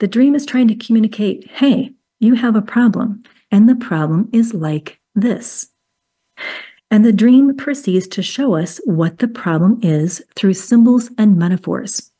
The 0.00 0.08
dream 0.08 0.34
is 0.34 0.46
trying 0.46 0.68
to 0.68 0.74
communicate 0.74 1.48
hey, 1.50 1.92
you 2.20 2.34
have 2.34 2.56
a 2.56 2.62
problem, 2.62 3.22
and 3.50 3.68
the 3.68 3.76
problem 3.76 4.28
is 4.32 4.54
like 4.54 5.00
this. 5.14 5.68
And 6.90 7.04
the 7.04 7.12
dream 7.12 7.56
proceeds 7.56 8.06
to 8.08 8.22
show 8.22 8.54
us 8.54 8.80
what 8.84 9.18
the 9.18 9.28
problem 9.28 9.80
is 9.82 10.22
through 10.36 10.54
symbols 10.54 11.10
and 11.18 11.36
metaphors. 11.36 12.10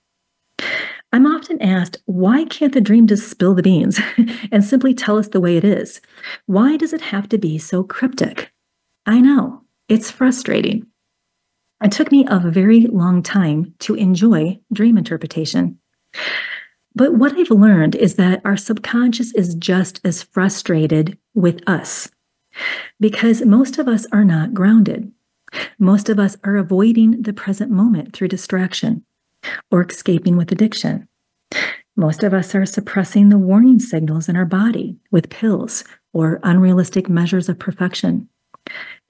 I'm 1.14 1.26
often 1.26 1.62
asked, 1.62 1.98
why 2.06 2.44
can't 2.46 2.72
the 2.72 2.80
dream 2.80 3.06
just 3.06 3.30
spill 3.30 3.54
the 3.54 3.62
beans 3.62 4.00
and 4.50 4.64
simply 4.64 4.94
tell 4.94 5.16
us 5.16 5.28
the 5.28 5.40
way 5.40 5.56
it 5.56 5.62
is? 5.62 6.00
Why 6.46 6.76
does 6.76 6.92
it 6.92 7.00
have 7.00 7.28
to 7.28 7.38
be 7.38 7.56
so 7.56 7.84
cryptic? 7.84 8.50
I 9.06 9.20
know, 9.20 9.62
it's 9.88 10.10
frustrating. 10.10 10.88
It 11.84 11.92
took 11.92 12.10
me 12.10 12.26
a 12.28 12.40
very 12.40 12.88
long 12.88 13.22
time 13.22 13.74
to 13.78 13.94
enjoy 13.94 14.58
dream 14.72 14.98
interpretation. 14.98 15.78
But 16.96 17.14
what 17.14 17.38
I've 17.38 17.48
learned 17.48 17.94
is 17.94 18.16
that 18.16 18.40
our 18.44 18.56
subconscious 18.56 19.32
is 19.34 19.54
just 19.54 20.00
as 20.02 20.24
frustrated 20.24 21.16
with 21.32 21.62
us 21.68 22.10
because 22.98 23.40
most 23.42 23.78
of 23.78 23.86
us 23.86 24.04
are 24.10 24.24
not 24.24 24.52
grounded. 24.52 25.12
Most 25.78 26.08
of 26.08 26.18
us 26.18 26.36
are 26.42 26.56
avoiding 26.56 27.22
the 27.22 27.32
present 27.32 27.70
moment 27.70 28.12
through 28.14 28.26
distraction 28.26 29.04
or 29.70 29.82
escaping 29.82 30.36
with 30.36 30.52
addiction. 30.52 31.08
Most 31.96 32.24
of 32.24 32.34
us 32.34 32.54
are 32.54 32.66
suppressing 32.66 33.28
the 33.28 33.38
warning 33.38 33.78
signals 33.78 34.28
in 34.28 34.36
our 34.36 34.44
body 34.44 34.96
with 35.10 35.30
pills 35.30 35.84
or 36.12 36.40
unrealistic 36.42 37.08
measures 37.08 37.48
of 37.48 37.58
perfection. 37.58 38.28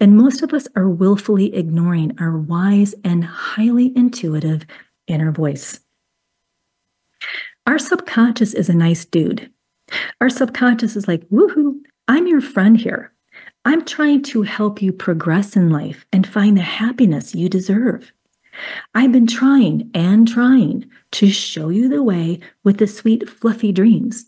And 0.00 0.16
most 0.16 0.42
of 0.42 0.52
us 0.52 0.68
are 0.76 0.88
willfully 0.88 1.54
ignoring 1.54 2.16
our 2.18 2.36
wise 2.36 2.94
and 3.04 3.24
highly 3.24 3.92
intuitive 3.96 4.66
inner 5.06 5.32
voice. 5.32 5.80
Our 7.66 7.78
subconscious 7.78 8.52
is 8.52 8.68
a 8.68 8.74
nice 8.74 9.04
dude. 9.04 9.50
Our 10.20 10.28
subconscious 10.28 10.96
is 10.96 11.08
like, 11.08 11.26
woohoo, 11.28 11.80
I'm 12.08 12.26
your 12.26 12.40
friend 12.40 12.76
here. 12.78 13.12
I'm 13.64 13.84
trying 13.84 14.22
to 14.24 14.42
help 14.42 14.82
you 14.82 14.92
progress 14.92 15.56
in 15.56 15.70
life 15.70 16.04
and 16.12 16.26
find 16.26 16.56
the 16.56 16.62
happiness 16.62 17.34
you 17.34 17.48
deserve. 17.48 18.12
I've 18.94 19.12
been 19.12 19.26
trying 19.26 19.90
and 19.94 20.26
trying 20.26 20.88
to 21.12 21.30
show 21.30 21.68
you 21.68 21.88
the 21.88 22.02
way 22.02 22.40
with 22.62 22.78
the 22.78 22.86
sweet, 22.86 23.28
fluffy 23.28 23.72
dreams. 23.72 24.24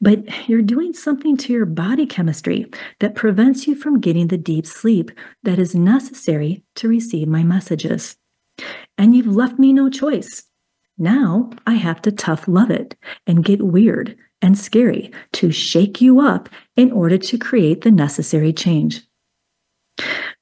But 0.00 0.48
you're 0.48 0.62
doing 0.62 0.94
something 0.94 1.36
to 1.38 1.52
your 1.52 1.66
body 1.66 2.06
chemistry 2.06 2.70
that 3.00 3.14
prevents 3.14 3.66
you 3.66 3.74
from 3.74 4.00
getting 4.00 4.28
the 4.28 4.38
deep 4.38 4.66
sleep 4.66 5.10
that 5.42 5.58
is 5.58 5.74
necessary 5.74 6.62
to 6.76 6.88
receive 6.88 7.28
my 7.28 7.42
messages. 7.42 8.16
And 8.96 9.14
you've 9.14 9.26
left 9.26 9.58
me 9.58 9.72
no 9.72 9.90
choice. 9.90 10.44
Now 10.96 11.50
I 11.66 11.74
have 11.74 12.02
to 12.02 12.12
tough 12.12 12.48
love 12.48 12.70
it 12.70 12.96
and 13.26 13.44
get 13.44 13.62
weird 13.62 14.16
and 14.40 14.58
scary 14.58 15.12
to 15.32 15.50
shake 15.50 16.00
you 16.00 16.20
up 16.20 16.48
in 16.76 16.92
order 16.92 17.18
to 17.18 17.38
create 17.38 17.82
the 17.82 17.90
necessary 17.90 18.52
change. 18.52 19.02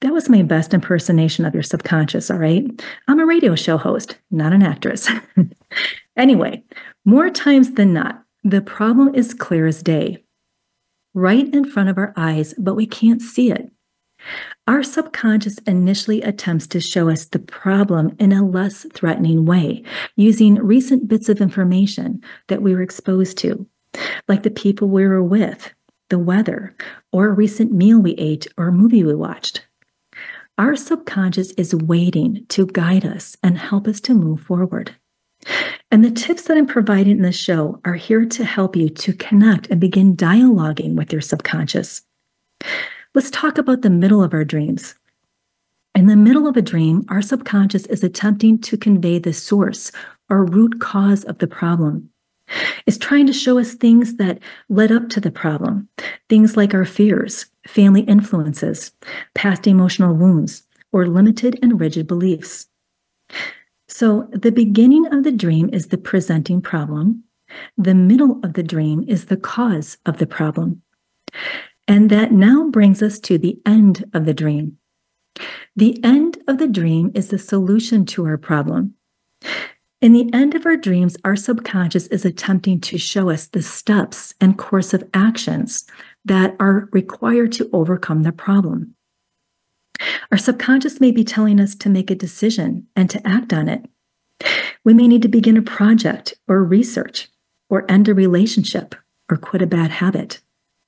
That 0.01 0.13
was 0.13 0.29
my 0.29 0.43
best 0.43 0.75
impersonation 0.75 1.45
of 1.45 1.55
your 1.55 1.63
subconscious, 1.63 2.31
all 2.31 2.39
right? 2.39 2.65
I'm 3.09 3.21
a 3.21 3.27
radio 3.27 3.55
show 3.55 3.77
host, 3.77 4.19
not 4.31 4.53
an 4.53 4.63
actress. 4.63 5.09
anyway, 6.17 6.63
more 7.05 7.31
times 7.31 7.73
than 7.73 7.93
not, 7.93 8.23
the 8.45 8.61
problem 8.61 9.15
is 9.15 9.35
clear 9.35 9.67
as 9.67 9.83
day, 9.83 10.25
right 11.15 11.53
in 11.55 11.65
front 11.65 11.89
of 11.89 11.99
our 11.99 12.13
eyes, 12.17 12.55
but 12.59 12.75
we 12.75 12.87
can't 12.87 13.23
see 13.23 13.51
it. 13.51 13.71
Our 14.67 14.83
subconscious 14.83 15.59
initially 15.67 16.23
attempts 16.23 16.67
to 16.69 16.81
show 16.81 17.09
us 17.09 17.27
the 17.27 17.39
problem 17.39 18.17
in 18.19 18.33
a 18.33 18.45
less 18.45 18.85
threatening 18.93 19.45
way, 19.45 19.85
using 20.17 20.57
recent 20.57 21.09
bits 21.09 21.29
of 21.29 21.41
information 21.41 22.21
that 22.49 22.63
we 22.63 22.75
were 22.75 22.83
exposed 22.83 23.39
to, 23.39 23.67
like 24.29 24.43
the 24.43 24.51
people 24.51 24.89
we 24.89 25.07
were 25.07 25.23
with, 25.23 25.73
the 26.09 26.19
weather, 26.19 26.75
or 27.13 27.29
a 27.29 27.33
recent 27.33 27.73
meal 27.73 28.01
we 28.01 28.13
ate 28.13 28.47
or 28.57 28.69
a 28.69 28.73
movie 28.73 29.05
we 29.05 29.15
watched. 29.15 29.67
Our 30.59 30.75
subconscious 30.77 31.51
is 31.53 31.75
waiting 31.75 32.47
to 32.49 32.67
guide 32.67 33.05
us 33.05 33.37
and 33.43 33.59
help 33.59 33.87
us 33.87 34.01
to 34.03 34.15
move 34.15 34.41
forward. 34.41 34.95
And 35.91 36.05
the 36.05 36.11
tips 36.11 36.43
that 36.45 36.57
I'm 36.57 36.67
providing 36.67 37.19
in 37.19 37.23
this 37.23 37.37
show 37.37 37.81
are 37.85 37.95
here 37.95 38.25
to 38.25 38.45
help 38.45 38.75
you 38.75 38.89
to 38.89 39.13
connect 39.13 39.69
and 39.69 39.81
begin 39.81 40.17
dialoguing 40.17 40.95
with 40.95 41.13
your 41.13 41.21
subconscious. 41.21 42.03
Let's 43.15 43.31
talk 43.31 43.59
about 43.59 43.83
the 43.83 43.91
middle 43.91 44.23
of 44.23 44.33
our 44.35 44.45
dreams. 44.45 44.95
In 45.95 46.07
the 46.07 46.17
middle 46.17 46.47
of 46.47 46.57
a 46.57 46.63
dream, 46.63 47.05
our 47.09 47.23
subconscious 47.23 47.87
is 47.87 48.05
attempting 48.05 48.59
to 48.61 48.77
convey 48.77 49.19
the 49.19 49.33
source 49.33 49.93
or 50.29 50.45
root 50.45 50.81
cause 50.81 51.25
of 51.25 51.39
the 51.39 51.47
problem. 51.47 52.11
It's 52.87 52.99
trying 52.99 53.27
to 53.27 53.33
show 53.33 53.59
us 53.59 53.75
things 53.75 54.17
that 54.17 54.39
led 54.69 54.93
up 54.93 55.09
to 55.11 55.21
the 55.21 55.31
problem, 55.31 55.89
things 56.29 56.57
like 56.57 56.75
our 56.75 56.85
fears, 56.85 57.47
family 57.67 58.03
influences, 58.03 58.93
past 59.35 59.67
emotional 59.67 60.15
wounds, 60.15 60.63
or 60.93 61.07
limited 61.07 61.59
and 61.63 61.81
rigid 61.81 62.07
beliefs. 62.07 62.69
So, 63.89 64.29
the 64.33 64.53
beginning 64.53 65.07
of 65.13 65.25
the 65.25 65.33
dream 65.33 65.71
is 65.73 65.89
the 65.89 65.99
presenting 65.99 66.61
problem. 66.61 67.25
The 67.77 67.95
middle 67.95 68.41
of 68.43 68.55
the 68.55 68.63
dream 68.63 69.05
is 69.09 69.27
the 69.27 69.37
cause 69.37 69.99
of 70.07 70.19
the 70.19 70.27
problem. 70.27 70.83
And 71.89 72.11
that 72.11 72.33
now 72.33 72.69
brings 72.69 73.03
us 73.03 73.19
to 73.21 73.39
the 73.39 73.59
end 73.65 74.05
of 74.13 74.25
the 74.25 74.35
dream. 74.35 74.79
The 75.77 76.03
end 76.03 76.39
of 76.49 76.59
the 76.59 76.67
dream 76.67 77.13
is 77.15 77.29
the 77.29 77.39
solution 77.39 78.07
to 78.07 78.27
our 78.27 78.39
problem. 78.39 78.95
In 80.03 80.13
the 80.13 80.29
end 80.35 80.55
of 80.55 80.67
our 80.67 80.77
dreams, 80.77 81.17
our 81.25 81.37
subconscious 81.37 82.07
is 82.09 82.27
attempting 82.27 82.81
to 82.83 82.99
show 82.99 83.31
us 83.31 83.47
the 83.47 83.63
steps 83.63 84.35
and 84.43 84.59
course 84.59 84.93
of 84.93 85.09
actions 85.15 85.87
that 86.27 86.55
are 86.61 86.91
required 86.93 87.53
to 87.53 87.71
overcome 87.73 88.23
the 88.23 88.33
problem. 88.33 88.95
Our 90.31 90.37
subconscious 90.37 91.01
may 91.01 91.13
be 91.13 91.25
telling 91.25 91.59
us 91.59 91.75
to 91.77 91.89
make 91.89 92.11
a 92.11 92.15
decision 92.15 92.87
and 92.95 93.09
to 93.09 93.27
act 93.27 93.55
on 93.55 93.69
it. 93.69 93.87
We 94.85 94.93
may 94.93 95.09
need 95.09 95.23
to 95.23 95.29
begin 95.29 95.57
a 95.57 95.63
project 95.63 96.35
or 96.47 96.63
research, 96.63 97.31
or 97.71 97.91
end 97.91 98.07
a 98.09 98.15
relationship, 98.15 98.95
or 99.31 99.39
quit 99.39 99.63
a 99.63 99.67
bad 99.67 99.91
habit, 99.91 100.43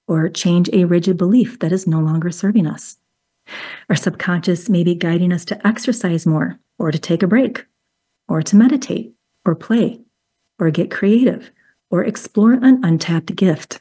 or 0.06 0.28
change 0.28 0.68
a 0.72 0.84
rigid 0.84 1.16
belief 1.16 1.58
that 1.60 1.72
is 1.72 1.86
no 1.86 2.00
longer 2.00 2.30
serving 2.30 2.66
us. 2.66 2.98
Our 3.88 3.96
subconscious 3.96 4.68
may 4.68 4.84
be 4.84 4.94
guiding 4.94 5.32
us 5.32 5.46
to 5.46 5.66
exercise 5.66 6.26
more, 6.26 6.58
or 6.78 6.92
to 6.92 6.98
take 6.98 7.22
a 7.22 7.26
break, 7.26 7.64
or 8.28 8.42
to 8.42 8.56
meditate, 8.56 9.12
or 9.44 9.54
play, 9.54 10.00
or 10.58 10.70
get 10.70 10.90
creative, 10.90 11.50
or 11.90 12.04
explore 12.04 12.52
an 12.52 12.84
untapped 12.84 13.34
gift. 13.34 13.80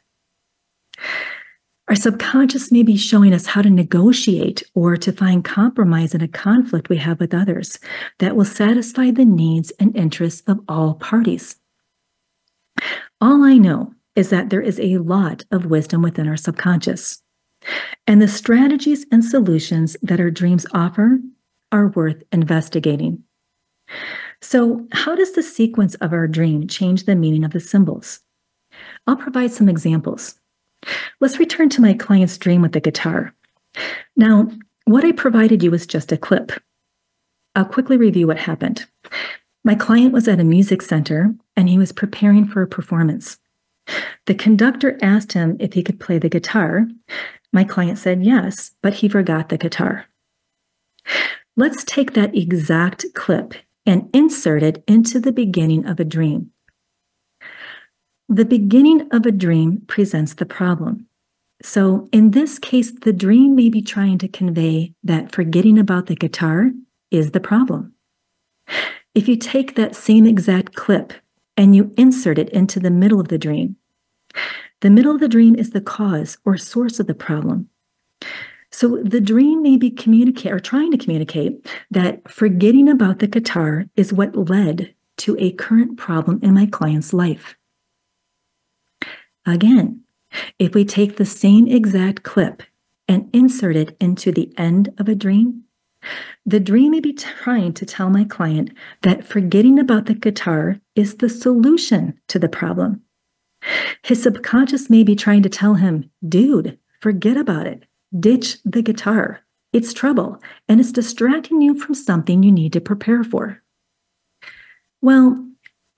Our 1.88 1.94
subconscious 1.94 2.70
may 2.70 2.82
be 2.82 2.96
showing 2.98 3.32
us 3.32 3.46
how 3.46 3.62
to 3.62 3.70
negotiate 3.70 4.62
or 4.74 4.96
to 4.98 5.10
find 5.10 5.42
compromise 5.42 6.14
in 6.14 6.20
a 6.20 6.28
conflict 6.28 6.90
we 6.90 6.98
have 6.98 7.18
with 7.18 7.32
others 7.32 7.78
that 8.18 8.36
will 8.36 8.44
satisfy 8.44 9.10
the 9.10 9.24
needs 9.24 9.72
and 9.80 9.96
interests 9.96 10.42
of 10.46 10.60
all 10.68 10.94
parties. 10.94 11.56
All 13.22 13.42
I 13.42 13.54
know 13.54 13.94
is 14.14 14.28
that 14.30 14.50
there 14.50 14.60
is 14.60 14.78
a 14.80 14.98
lot 14.98 15.44
of 15.50 15.66
wisdom 15.66 16.02
within 16.02 16.28
our 16.28 16.36
subconscious. 16.36 17.22
And 18.06 18.20
the 18.20 18.28
strategies 18.28 19.06
and 19.10 19.24
solutions 19.24 19.96
that 20.02 20.20
our 20.20 20.30
dreams 20.30 20.66
offer 20.74 21.20
are 21.72 21.88
worth 21.88 22.22
investigating. 22.32 23.24
So, 24.40 24.86
how 24.92 25.16
does 25.16 25.32
the 25.32 25.42
sequence 25.42 25.94
of 25.96 26.12
our 26.12 26.28
dream 26.28 26.68
change 26.68 27.04
the 27.04 27.16
meaning 27.16 27.44
of 27.44 27.52
the 27.52 27.60
symbols? 27.60 28.20
I'll 29.06 29.16
provide 29.16 29.50
some 29.50 29.68
examples. 29.68 30.36
Let's 31.20 31.38
return 31.38 31.68
to 31.70 31.80
my 31.80 31.94
client's 31.94 32.38
dream 32.38 32.62
with 32.62 32.72
the 32.72 32.80
guitar. 32.80 33.34
Now, 34.16 34.48
what 34.84 35.04
I 35.04 35.12
provided 35.12 35.62
you 35.62 35.70
was 35.70 35.86
just 35.86 36.12
a 36.12 36.16
clip. 36.16 36.52
I'll 37.56 37.64
quickly 37.64 37.96
review 37.96 38.28
what 38.28 38.38
happened. 38.38 38.86
My 39.64 39.74
client 39.74 40.12
was 40.12 40.28
at 40.28 40.40
a 40.40 40.44
music 40.44 40.82
center 40.82 41.34
and 41.56 41.68
he 41.68 41.76
was 41.76 41.92
preparing 41.92 42.46
for 42.46 42.62
a 42.62 42.68
performance. 42.68 43.38
The 44.26 44.34
conductor 44.34 44.98
asked 45.02 45.32
him 45.32 45.56
if 45.58 45.72
he 45.72 45.82
could 45.82 45.98
play 45.98 46.18
the 46.18 46.28
guitar. 46.28 46.86
My 47.52 47.64
client 47.64 47.98
said 47.98 48.22
yes, 48.22 48.72
but 48.82 48.94
he 48.94 49.08
forgot 49.08 49.48
the 49.48 49.58
guitar. 49.58 50.06
Let's 51.56 51.82
take 51.82 52.12
that 52.12 52.36
exact 52.36 53.06
clip 53.14 53.54
and 53.88 54.10
insert 54.12 54.62
it 54.62 54.84
into 54.86 55.18
the 55.18 55.32
beginning 55.32 55.86
of 55.86 55.98
a 55.98 56.04
dream. 56.04 56.50
The 58.28 58.44
beginning 58.44 59.08
of 59.10 59.24
a 59.24 59.32
dream 59.32 59.82
presents 59.86 60.34
the 60.34 60.44
problem. 60.44 61.06
So, 61.62 62.06
in 62.12 62.32
this 62.32 62.58
case, 62.58 62.92
the 62.92 63.14
dream 63.14 63.56
may 63.56 63.70
be 63.70 63.80
trying 63.80 64.18
to 64.18 64.28
convey 64.28 64.92
that 65.02 65.32
forgetting 65.32 65.78
about 65.78 66.06
the 66.06 66.14
guitar 66.14 66.70
is 67.10 67.30
the 67.30 67.40
problem. 67.40 67.94
If 69.14 69.26
you 69.26 69.36
take 69.36 69.74
that 69.74 69.96
same 69.96 70.26
exact 70.26 70.74
clip 70.74 71.14
and 71.56 71.74
you 71.74 71.92
insert 71.96 72.38
it 72.38 72.50
into 72.50 72.78
the 72.78 72.90
middle 72.90 73.18
of 73.18 73.28
the 73.28 73.38
dream, 73.38 73.76
the 74.82 74.90
middle 74.90 75.14
of 75.14 75.20
the 75.20 75.28
dream 75.28 75.56
is 75.56 75.70
the 75.70 75.80
cause 75.80 76.36
or 76.44 76.58
source 76.58 77.00
of 77.00 77.06
the 77.06 77.14
problem. 77.14 77.70
So 78.70 79.02
the 79.02 79.20
dream 79.20 79.62
may 79.62 79.76
be 79.76 79.90
communicate 79.90 80.52
or 80.52 80.60
trying 80.60 80.90
to 80.92 80.98
communicate 80.98 81.66
that 81.90 82.30
forgetting 82.30 82.88
about 82.88 83.18
the 83.18 83.26
guitar 83.26 83.86
is 83.96 84.12
what 84.12 84.50
led 84.50 84.94
to 85.18 85.36
a 85.38 85.52
current 85.52 85.96
problem 85.96 86.38
in 86.42 86.54
my 86.54 86.66
client's 86.66 87.12
life. 87.12 87.56
Again, 89.46 90.02
if 90.58 90.74
we 90.74 90.84
take 90.84 91.16
the 91.16 91.24
same 91.24 91.66
exact 91.66 92.22
clip 92.22 92.62
and 93.08 93.30
insert 93.32 93.76
it 93.76 93.96
into 93.98 94.30
the 94.30 94.52
end 94.58 94.92
of 94.98 95.08
a 95.08 95.14
dream, 95.14 95.64
the 96.44 96.60
dream 96.60 96.92
may 96.92 97.00
be 97.00 97.12
trying 97.12 97.72
to 97.74 97.86
tell 97.86 98.10
my 98.10 98.24
client 98.24 98.70
that 99.02 99.26
forgetting 99.26 99.78
about 99.78 100.06
the 100.06 100.14
guitar 100.14 100.80
is 100.94 101.16
the 101.16 101.28
solution 101.28 102.20
to 102.28 102.38
the 102.38 102.48
problem. 102.48 103.02
His 104.02 104.22
subconscious 104.22 104.88
may 104.88 105.02
be 105.02 105.16
trying 105.16 105.42
to 105.42 105.48
tell 105.48 105.74
him, 105.74 106.10
dude, 106.26 106.78
forget 107.00 107.36
about 107.36 107.66
it. 107.66 107.84
Ditch 108.18 108.58
the 108.64 108.82
guitar. 108.82 109.40
It's 109.72 109.92
trouble, 109.92 110.40
and 110.68 110.80
it's 110.80 110.92
distracting 110.92 111.60
you 111.60 111.78
from 111.78 111.94
something 111.94 112.42
you 112.42 112.50
need 112.50 112.72
to 112.72 112.80
prepare 112.80 113.22
for. 113.22 113.62
Well, 115.02 115.46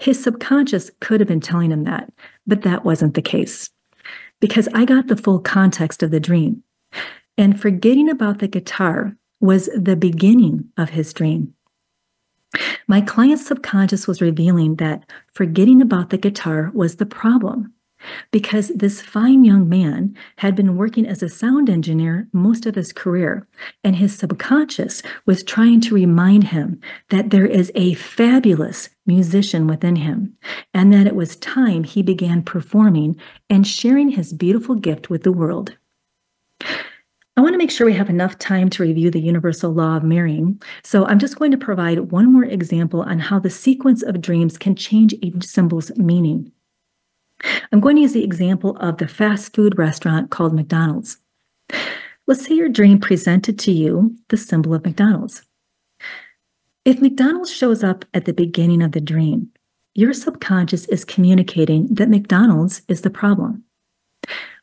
his 0.01 0.23
subconscious 0.23 0.91
could 1.01 1.21
have 1.21 1.29
been 1.29 1.41
telling 1.41 1.71
him 1.71 1.85
that, 1.85 2.13
but 2.47 2.63
that 2.63 2.85
wasn't 2.85 3.15
the 3.15 3.23
case. 3.23 3.71
Because 4.41 4.69
I 4.75 4.85
got 4.85 5.07
the 5.07 5.17
full 5.17 5.39
context 5.39 6.03
of 6.03 6.11
the 6.11 6.21
dream. 6.21 6.63
And 7.39 7.61
forgetting 7.61 8.09
about 8.09 8.39
the 8.39 8.49
guitar 8.49 9.17
was 9.41 9.71
the 9.77 9.97
beginning 9.97 10.69
of 10.77 10.91
his 10.91 11.13
dream. 11.13 11.55
My 12.89 13.01
client's 13.01 13.47
subconscious 13.47 14.09
was 14.09 14.21
revealing 14.21 14.77
that 14.77 15.09
forgetting 15.33 15.81
about 15.81 16.11
the 16.11 16.19
guitar 16.19 16.73
was 16.75 16.97
the 16.97 17.07
problem 17.07 17.73
because 18.30 18.68
this 18.68 19.01
fine 19.01 19.44
young 19.44 19.68
man 19.68 20.16
had 20.36 20.55
been 20.55 20.76
working 20.76 21.07
as 21.07 21.22
a 21.22 21.28
sound 21.28 21.68
engineer 21.68 22.28
most 22.32 22.66
of 22.66 22.74
his 22.74 22.92
career, 22.92 23.46
and 23.84 23.96
his 23.96 24.16
subconscious 24.16 25.03
was 25.26 25.42
trying 25.42 25.80
to 25.80 25.94
remind 25.94 26.44
him 26.44 26.80
that 27.11 27.30
there 27.30 27.46
is 27.46 27.70
a 27.74 27.94
fabulous 27.94 28.90
musician 29.07 29.66
within 29.66 29.96
him, 29.96 30.36
and 30.72 30.92
that 30.92 31.07
it 31.07 31.14
was 31.14 31.36
time 31.36 31.84
he 31.84 32.03
began 32.03 32.42
performing 32.42 33.16
and 33.48 33.66
sharing 33.66 34.11
his 34.11 34.32
beautiful 34.32 34.74
gift 34.74 35.11
with 35.11 35.22
the 35.22 35.32
world. 35.32 35.76
I 37.36 37.42
want 37.42 37.55
to 37.55 37.59
make 37.59 37.70
sure 37.70 37.86
we 37.86 37.94
have 37.94 38.11
enough 38.11 38.38
time 38.38 38.68
to 38.70 38.82
review 38.82 39.11
the 39.11 39.20
universal 39.20 39.72
law 39.72 39.96
of 39.96 40.03
mirroring. 40.03 40.61
So 40.82 41.07
I'm 41.07 41.18
just 41.18 41.38
going 41.38 41.53
to 41.53 41.57
provide 41.57 42.11
one 42.11 42.30
more 42.30 42.44
example 42.44 43.01
on 43.01 43.18
how 43.18 43.38
the 43.38 43.48
sequence 43.48 44.03
of 44.03 44.20
dreams 44.20 44.59
can 44.59 44.76
change 44.76 45.14
a 45.22 45.32
symbol's 45.40 45.90
meaning. 45.96 46.53
I'm 47.72 47.80
going 47.80 47.97
to 47.97 48.03
use 48.03 48.12
the 48.12 48.24
example 48.24 48.76
of 48.78 48.99
the 48.99 49.09
fast 49.09 49.55
food 49.55 49.78
restaurant 49.78 50.30
called 50.30 50.55
McDonald's. 50.55 51.18
Let's 52.26 52.47
say 52.47 52.55
your 52.55 52.68
dream 52.68 53.01
presented 53.01 53.59
to 53.61 53.72
you 53.72 54.16
the 54.28 54.36
symbol 54.36 54.74
of 54.74 54.84
McDonald's. 54.84 55.43
If 56.84 57.01
McDonald's 57.01 57.53
shows 57.53 57.84
up 57.84 58.05
at 58.14 58.24
the 58.24 58.32
beginning 58.32 58.82
of 58.82 58.93
the 58.93 59.01
dream, 59.01 59.51
your 59.95 60.12
subconscious 60.12 60.86
is 60.86 61.05
communicating 61.05 61.88
that 61.95 62.09
McDonald's 62.09 62.82
is 62.88 63.03
the 63.03 63.11
problem. 63.11 63.64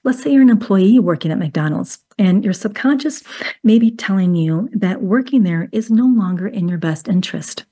Let's 0.03 0.23
say 0.23 0.32
you're 0.32 0.41
an 0.41 0.49
employee 0.49 0.99
working 0.99 1.32
at 1.32 1.38
McDonald's 1.38 1.99
and 2.17 2.43
your 2.43 2.53
subconscious 2.53 3.23
may 3.63 3.78
be 3.78 3.91
telling 3.91 4.36
you 4.36 4.69
that 4.73 5.01
working 5.01 5.43
there 5.43 5.69
is 5.71 5.91
no 5.91 6.05
longer 6.05 6.47
in 6.47 6.67
your 6.67 6.78
best 6.78 7.07
interest. 7.07 7.65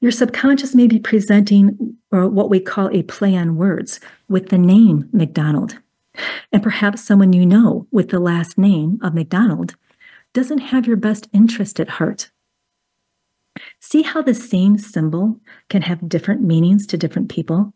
Your 0.00 0.12
subconscious 0.12 0.74
may 0.74 0.86
be 0.86 1.00
presenting 1.00 1.96
or 2.12 2.28
what 2.28 2.50
we 2.50 2.60
call 2.60 2.88
a 2.90 3.02
play 3.02 3.34
on 3.36 3.56
words 3.56 3.98
with 4.28 4.48
the 4.48 4.58
name 4.58 5.08
McDonald. 5.12 5.78
And 6.52 6.62
perhaps 6.62 7.04
someone 7.04 7.32
you 7.32 7.44
know 7.44 7.86
with 7.90 8.10
the 8.10 8.20
last 8.20 8.58
name 8.58 8.98
of 9.02 9.14
McDonald 9.14 9.74
doesn't 10.32 10.58
have 10.58 10.86
your 10.86 10.96
best 10.96 11.28
interest 11.32 11.80
at 11.80 11.88
heart. 11.88 12.30
See 13.80 14.02
how 14.02 14.22
the 14.22 14.34
same 14.34 14.78
symbol 14.78 15.40
can 15.68 15.82
have 15.82 16.08
different 16.08 16.42
meanings 16.42 16.86
to 16.88 16.96
different 16.96 17.28
people? 17.28 17.74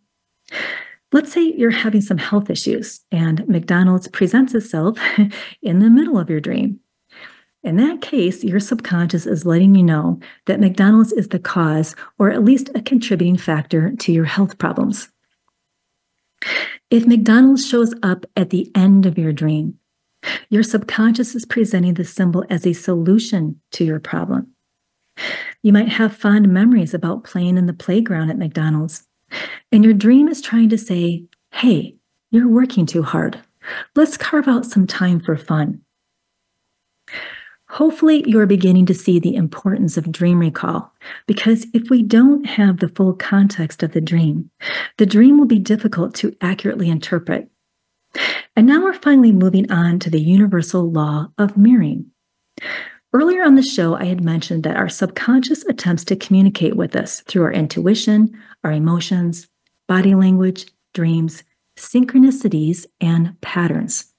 Let's 1.12 1.32
say 1.32 1.52
you're 1.56 1.70
having 1.70 2.00
some 2.00 2.18
health 2.18 2.50
issues 2.50 3.00
and 3.10 3.46
McDonald's 3.48 4.08
presents 4.08 4.54
itself 4.54 4.98
in 5.62 5.80
the 5.80 5.90
middle 5.90 6.18
of 6.18 6.30
your 6.30 6.40
dream. 6.40 6.80
In 7.64 7.76
that 7.76 8.00
case, 8.00 8.42
your 8.42 8.58
subconscious 8.58 9.24
is 9.24 9.46
letting 9.46 9.74
you 9.74 9.84
know 9.84 10.18
that 10.46 10.60
McDonald's 10.60 11.12
is 11.12 11.28
the 11.28 11.38
cause 11.38 11.94
or 12.18 12.30
at 12.30 12.44
least 12.44 12.70
a 12.74 12.82
contributing 12.82 13.36
factor 13.36 13.92
to 13.96 14.12
your 14.12 14.24
health 14.24 14.58
problems. 14.58 15.08
If 16.90 17.06
McDonald's 17.06 17.66
shows 17.66 17.94
up 18.02 18.26
at 18.36 18.50
the 18.50 18.70
end 18.74 19.06
of 19.06 19.16
your 19.16 19.32
dream, 19.32 19.78
your 20.50 20.62
subconscious 20.62 21.34
is 21.34 21.46
presenting 21.46 21.94
the 21.94 22.04
symbol 22.04 22.44
as 22.50 22.66
a 22.66 22.72
solution 22.72 23.60
to 23.72 23.84
your 23.84 24.00
problem. 24.00 24.52
You 25.62 25.72
might 25.72 25.88
have 25.88 26.16
fond 26.16 26.52
memories 26.52 26.94
about 26.94 27.24
playing 27.24 27.58
in 27.58 27.66
the 27.66 27.72
playground 27.72 28.30
at 28.30 28.38
McDonald's, 28.38 29.06
and 29.70 29.84
your 29.84 29.94
dream 29.94 30.28
is 30.28 30.40
trying 30.40 30.68
to 30.70 30.78
say, 30.78 31.24
Hey, 31.52 31.96
you're 32.30 32.48
working 32.48 32.86
too 32.86 33.02
hard. 33.02 33.38
Let's 33.94 34.16
carve 34.16 34.48
out 34.48 34.66
some 34.66 34.86
time 34.86 35.20
for 35.20 35.36
fun. 35.36 35.82
Hopefully, 37.72 38.22
you're 38.26 38.44
beginning 38.44 38.84
to 38.84 38.92
see 38.92 39.18
the 39.18 39.34
importance 39.34 39.96
of 39.96 40.12
dream 40.12 40.38
recall 40.38 40.92
because 41.26 41.66
if 41.72 41.88
we 41.88 42.02
don't 42.02 42.44
have 42.44 42.80
the 42.80 42.88
full 42.90 43.14
context 43.14 43.82
of 43.82 43.92
the 43.92 44.00
dream, 44.00 44.50
the 44.98 45.06
dream 45.06 45.38
will 45.38 45.46
be 45.46 45.58
difficult 45.58 46.14
to 46.16 46.36
accurately 46.42 46.90
interpret. 46.90 47.48
And 48.54 48.66
now 48.66 48.84
we're 48.84 48.92
finally 48.92 49.32
moving 49.32 49.72
on 49.72 49.98
to 50.00 50.10
the 50.10 50.20
universal 50.20 50.92
law 50.92 51.28
of 51.38 51.56
mirroring. 51.56 52.10
Earlier 53.14 53.42
on 53.42 53.54
the 53.54 53.62
show, 53.62 53.94
I 53.94 54.04
had 54.04 54.22
mentioned 54.22 54.64
that 54.64 54.76
our 54.76 54.90
subconscious 54.90 55.64
attempts 55.64 56.04
to 56.04 56.16
communicate 56.16 56.76
with 56.76 56.94
us 56.94 57.20
through 57.22 57.44
our 57.44 57.52
intuition, 57.52 58.38
our 58.64 58.72
emotions, 58.72 59.48
body 59.88 60.14
language, 60.14 60.66
dreams, 60.92 61.42
synchronicities, 61.78 62.84
and 63.00 63.40
patterns. 63.40 64.11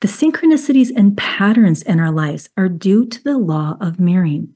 The 0.00 0.08
synchronicities 0.08 0.90
and 0.94 1.16
patterns 1.16 1.82
in 1.82 2.00
our 2.00 2.10
lives 2.10 2.48
are 2.56 2.68
due 2.68 3.06
to 3.06 3.22
the 3.22 3.38
law 3.38 3.76
of 3.80 4.00
mirroring. 4.00 4.54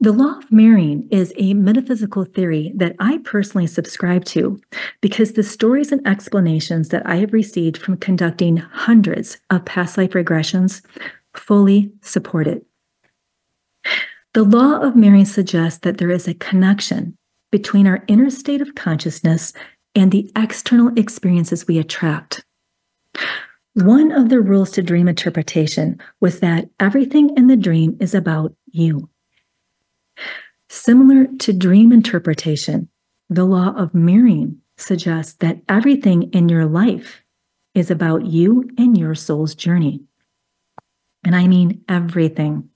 The 0.00 0.12
law 0.12 0.38
of 0.38 0.52
mirroring 0.52 1.08
is 1.10 1.32
a 1.36 1.54
metaphysical 1.54 2.24
theory 2.24 2.72
that 2.76 2.94
I 3.00 3.18
personally 3.18 3.66
subscribe 3.66 4.24
to 4.26 4.60
because 5.00 5.32
the 5.32 5.42
stories 5.42 5.90
and 5.90 6.06
explanations 6.06 6.90
that 6.90 7.04
I 7.04 7.16
have 7.16 7.32
received 7.32 7.76
from 7.76 7.96
conducting 7.96 8.58
hundreds 8.58 9.38
of 9.50 9.64
past 9.64 9.98
life 9.98 10.12
regressions 10.12 10.82
fully 11.34 11.90
support 12.00 12.46
it. 12.46 12.64
The 14.34 14.44
law 14.44 14.78
of 14.78 14.94
mirroring 14.94 15.24
suggests 15.24 15.80
that 15.80 15.98
there 15.98 16.10
is 16.10 16.28
a 16.28 16.34
connection 16.34 17.16
between 17.50 17.88
our 17.88 18.04
inner 18.06 18.30
state 18.30 18.60
of 18.60 18.76
consciousness 18.76 19.52
and 19.96 20.12
the 20.12 20.30
external 20.36 20.96
experiences 20.96 21.66
we 21.66 21.78
attract. 21.78 22.44
One 23.82 24.10
of 24.10 24.28
the 24.28 24.40
rules 24.40 24.72
to 24.72 24.82
dream 24.82 25.06
interpretation 25.06 26.00
was 26.20 26.40
that 26.40 26.68
everything 26.80 27.30
in 27.36 27.46
the 27.46 27.56
dream 27.56 27.96
is 28.00 28.12
about 28.12 28.52
you. 28.66 29.08
Similar 30.68 31.28
to 31.38 31.52
dream 31.52 31.92
interpretation, 31.92 32.88
the 33.30 33.44
law 33.44 33.72
of 33.76 33.94
mirroring 33.94 34.60
suggests 34.78 35.34
that 35.34 35.60
everything 35.68 36.24
in 36.32 36.48
your 36.48 36.66
life 36.66 37.22
is 37.72 37.88
about 37.88 38.26
you 38.26 38.68
and 38.76 38.98
your 38.98 39.14
soul's 39.14 39.54
journey. 39.54 40.02
And 41.24 41.36
I 41.36 41.46
mean 41.46 41.84
everything. 41.88 42.70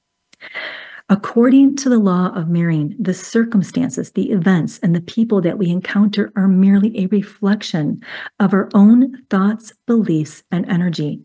According 1.12 1.76
to 1.76 1.90
the 1.90 1.98
law 1.98 2.32
of 2.34 2.48
mirroring, 2.48 2.96
the 2.98 3.12
circumstances, 3.12 4.12
the 4.12 4.30
events, 4.30 4.78
and 4.78 4.96
the 4.96 5.02
people 5.02 5.42
that 5.42 5.58
we 5.58 5.68
encounter 5.68 6.32
are 6.36 6.48
merely 6.48 6.98
a 6.98 7.06
reflection 7.08 8.02
of 8.40 8.54
our 8.54 8.70
own 8.72 9.22
thoughts, 9.28 9.74
beliefs, 9.86 10.42
and 10.50 10.66
energy. 10.70 11.20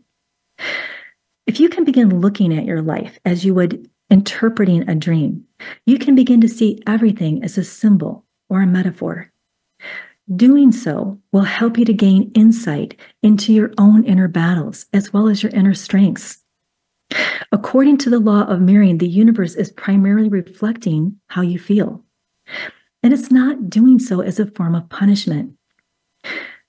If 1.46 1.58
you 1.58 1.70
can 1.70 1.84
begin 1.84 2.20
looking 2.20 2.54
at 2.54 2.66
your 2.66 2.82
life 2.82 3.18
as 3.24 3.46
you 3.46 3.54
would 3.54 3.88
interpreting 4.10 4.86
a 4.86 4.94
dream, 4.94 5.46
you 5.86 5.98
can 5.98 6.14
begin 6.14 6.42
to 6.42 6.48
see 6.48 6.82
everything 6.86 7.42
as 7.42 7.56
a 7.56 7.64
symbol 7.64 8.26
or 8.50 8.60
a 8.60 8.66
metaphor. 8.66 9.32
Doing 10.36 10.70
so 10.70 11.18
will 11.32 11.44
help 11.44 11.78
you 11.78 11.86
to 11.86 11.94
gain 11.94 12.30
insight 12.34 12.94
into 13.22 13.54
your 13.54 13.72
own 13.78 14.04
inner 14.04 14.28
battles 14.28 14.84
as 14.92 15.14
well 15.14 15.28
as 15.28 15.42
your 15.42 15.52
inner 15.52 15.72
strengths. 15.72 16.44
According 17.52 17.98
to 17.98 18.10
the 18.10 18.18
law 18.18 18.42
of 18.42 18.60
mirroring, 18.60 18.98
the 18.98 19.08
universe 19.08 19.54
is 19.54 19.72
primarily 19.72 20.28
reflecting 20.28 21.18
how 21.28 21.42
you 21.42 21.58
feel. 21.58 22.04
And 23.02 23.12
it's 23.12 23.30
not 23.30 23.70
doing 23.70 23.98
so 23.98 24.20
as 24.20 24.38
a 24.38 24.46
form 24.46 24.74
of 24.74 24.88
punishment. 24.88 25.54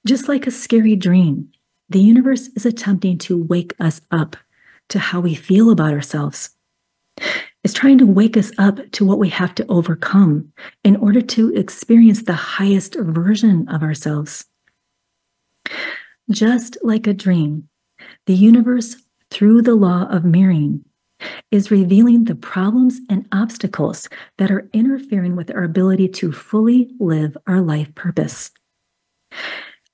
Just 0.06 0.30
like 0.30 0.48
a 0.48 0.52
scary 0.52 0.96
dream, 0.96 1.50
the 1.90 2.00
universe 2.00 2.48
is 2.56 2.66
attempting 2.66 3.18
to 3.20 3.44
wake 3.44 3.74
us 3.80 4.02
up 4.12 4.38
to 4.90 5.00
how 5.00 5.20
we 5.20 5.36
feel 5.36 5.70
about 5.72 5.94
ourselves. 5.94 6.52
It's 7.64 7.74
trying 7.74 7.98
to 7.98 8.06
wake 8.06 8.38
us 8.38 8.52
up 8.58 8.80
to 8.94 9.06
what 9.06 9.20
we 9.20 9.30
have 9.30 9.54
to 9.56 9.66
overcome 9.68 10.54
in 10.84 10.96
order 10.96 11.22
to 11.22 11.54
experience 11.56 12.24
the 12.24 12.34
highest 12.34 12.96
version 12.96 13.68
of 13.68 13.84
ourselves. 13.84 14.46
Just 16.32 16.78
like 16.84 17.06
a 17.06 17.14
dream, 17.14 17.68
the 18.28 18.36
universe 18.36 18.96
through 19.32 19.62
the 19.62 19.76
law 19.76 20.08
of 20.10 20.26
mirroring 20.26 20.84
is 21.52 21.72
revealing 21.72 22.24
the 22.24 22.36
problems 22.36 23.00
and 23.10 23.28
obstacles 23.32 24.08
that 24.38 24.52
are 24.52 24.70
interfering 24.74 25.36
with 25.36 25.52
our 25.52 25.64
ability 25.64 26.08
to 26.08 26.32
fully 26.32 26.90
live 27.00 27.36
our 27.48 27.62
life 27.62 27.94
purpose. 27.96 28.52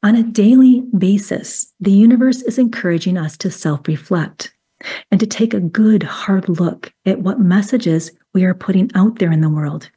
On 0.04 0.16
a 0.16 0.24
daily 0.24 0.82
basis, 0.98 1.74
the 1.80 1.92
universe 1.92 2.42
is 2.44 2.60
encouraging 2.60 3.18
us 3.18 3.38
to 3.38 3.50
self 3.50 3.88
reflect 3.88 4.54
and 5.10 5.20
to 5.20 5.26
take 5.26 5.54
a 5.54 5.60
good, 5.60 6.04
hard 6.04 6.48
look 6.48 6.94
at 7.06 7.22
what 7.22 7.40
messages 7.40 8.12
we 8.34 8.44
are 8.44 8.54
putting 8.54 8.92
out 8.94 9.18
there 9.18 9.32
in 9.32 9.42
the 9.42 9.50
world. 9.50 9.90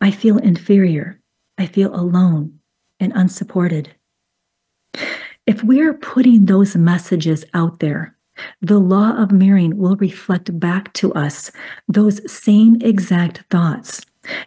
I 0.00 0.10
feel 0.10 0.36
inferior. 0.38 1.20
I 1.56 1.66
feel 1.66 1.94
alone 1.94 2.58
and 3.00 3.12
unsupported. 3.14 3.93
If 5.46 5.62
we're 5.62 5.92
putting 5.92 6.46
those 6.46 6.74
messages 6.74 7.44
out 7.52 7.80
there, 7.80 8.16
the 8.62 8.78
law 8.78 9.10
of 9.16 9.30
mirroring 9.30 9.76
will 9.76 9.96
reflect 9.96 10.58
back 10.58 10.92
to 10.94 11.12
us 11.12 11.52
those 11.86 12.30
same 12.30 12.76
exact 12.80 13.44
thoughts 13.50 14.04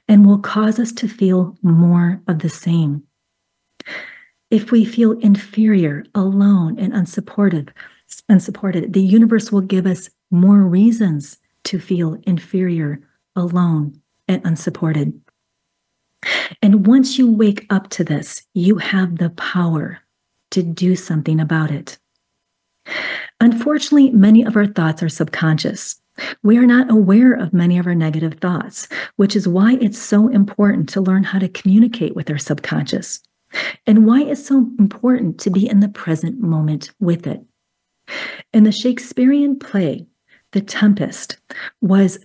and 0.08 0.26
will 0.26 0.40
cause 0.40 0.80
us 0.80 0.92
to 0.94 1.08
feel 1.08 1.56
more 1.62 2.22
of 2.28 2.40
the 2.40 2.50
same. 2.50 3.04
If 4.50 4.72
we 4.72 4.86
feel 4.86 5.12
inferior, 5.20 6.04
alone, 6.16 6.80
and 6.80 6.94
unsupported, 6.94 7.72
unsupported, 8.28 8.94
the 8.94 9.02
universe 9.02 9.52
will 9.52 9.62
give 9.62 9.86
us 9.86 10.10
more 10.32 10.64
reasons 10.64 11.38
to 11.66 11.80
feel 11.80 12.18
inferior, 12.24 13.02
alone, 13.36 14.02
and 14.28 14.44
unsupported. 14.46 15.20
And 16.62 16.88
once 16.88 17.18
you 17.20 17.32
wake 17.32 17.68
up 17.70 17.90
to 17.92 18.04
this, 18.04 18.48
you 18.54 18.78
have 18.78 19.18
the 19.18 19.30
power 19.32 20.00
to 20.52 20.64
do 20.64 20.96
something 20.96 21.40
about 21.40 21.72
it. 21.72 21.98
Unfortunately, 23.40 24.10
many 24.12 24.44
of 24.44 24.56
our 24.56 24.66
thoughts 24.66 25.04
are 25.04 25.10
subconscious. 25.10 26.02
We 26.42 26.58
are 26.58 26.66
not 26.66 26.90
aware 26.90 27.34
of 27.34 27.54
many 27.54 27.78
of 27.78 27.86
our 27.86 27.94
negative 27.94 28.36
thoughts, 28.36 28.88
which 29.18 29.36
is 29.36 29.48
why 29.48 29.78
it's 29.80 30.00
so 30.00 30.30
important 30.30 30.90
to 30.90 31.02
learn 31.02 31.24
how 31.24 31.40
to 31.40 31.50
communicate 31.50 32.16
with 32.16 32.30
our 32.30 32.40
subconscious 32.40 33.22
and 33.86 34.06
why 34.06 34.24
it's 34.24 34.46
so 34.46 34.70
important 34.80 35.40
to 35.42 35.50
be 35.50 35.70
in 35.70 35.80
the 35.80 35.90
present 35.90 36.40
moment 36.40 36.92
with 37.00 37.28
it. 37.28 37.42
In 38.54 38.64
the 38.64 38.72
Shakespearean 38.72 39.60
play, 39.60 40.08
The 40.54 40.62
Tempest 40.62 41.38
was 41.82 42.18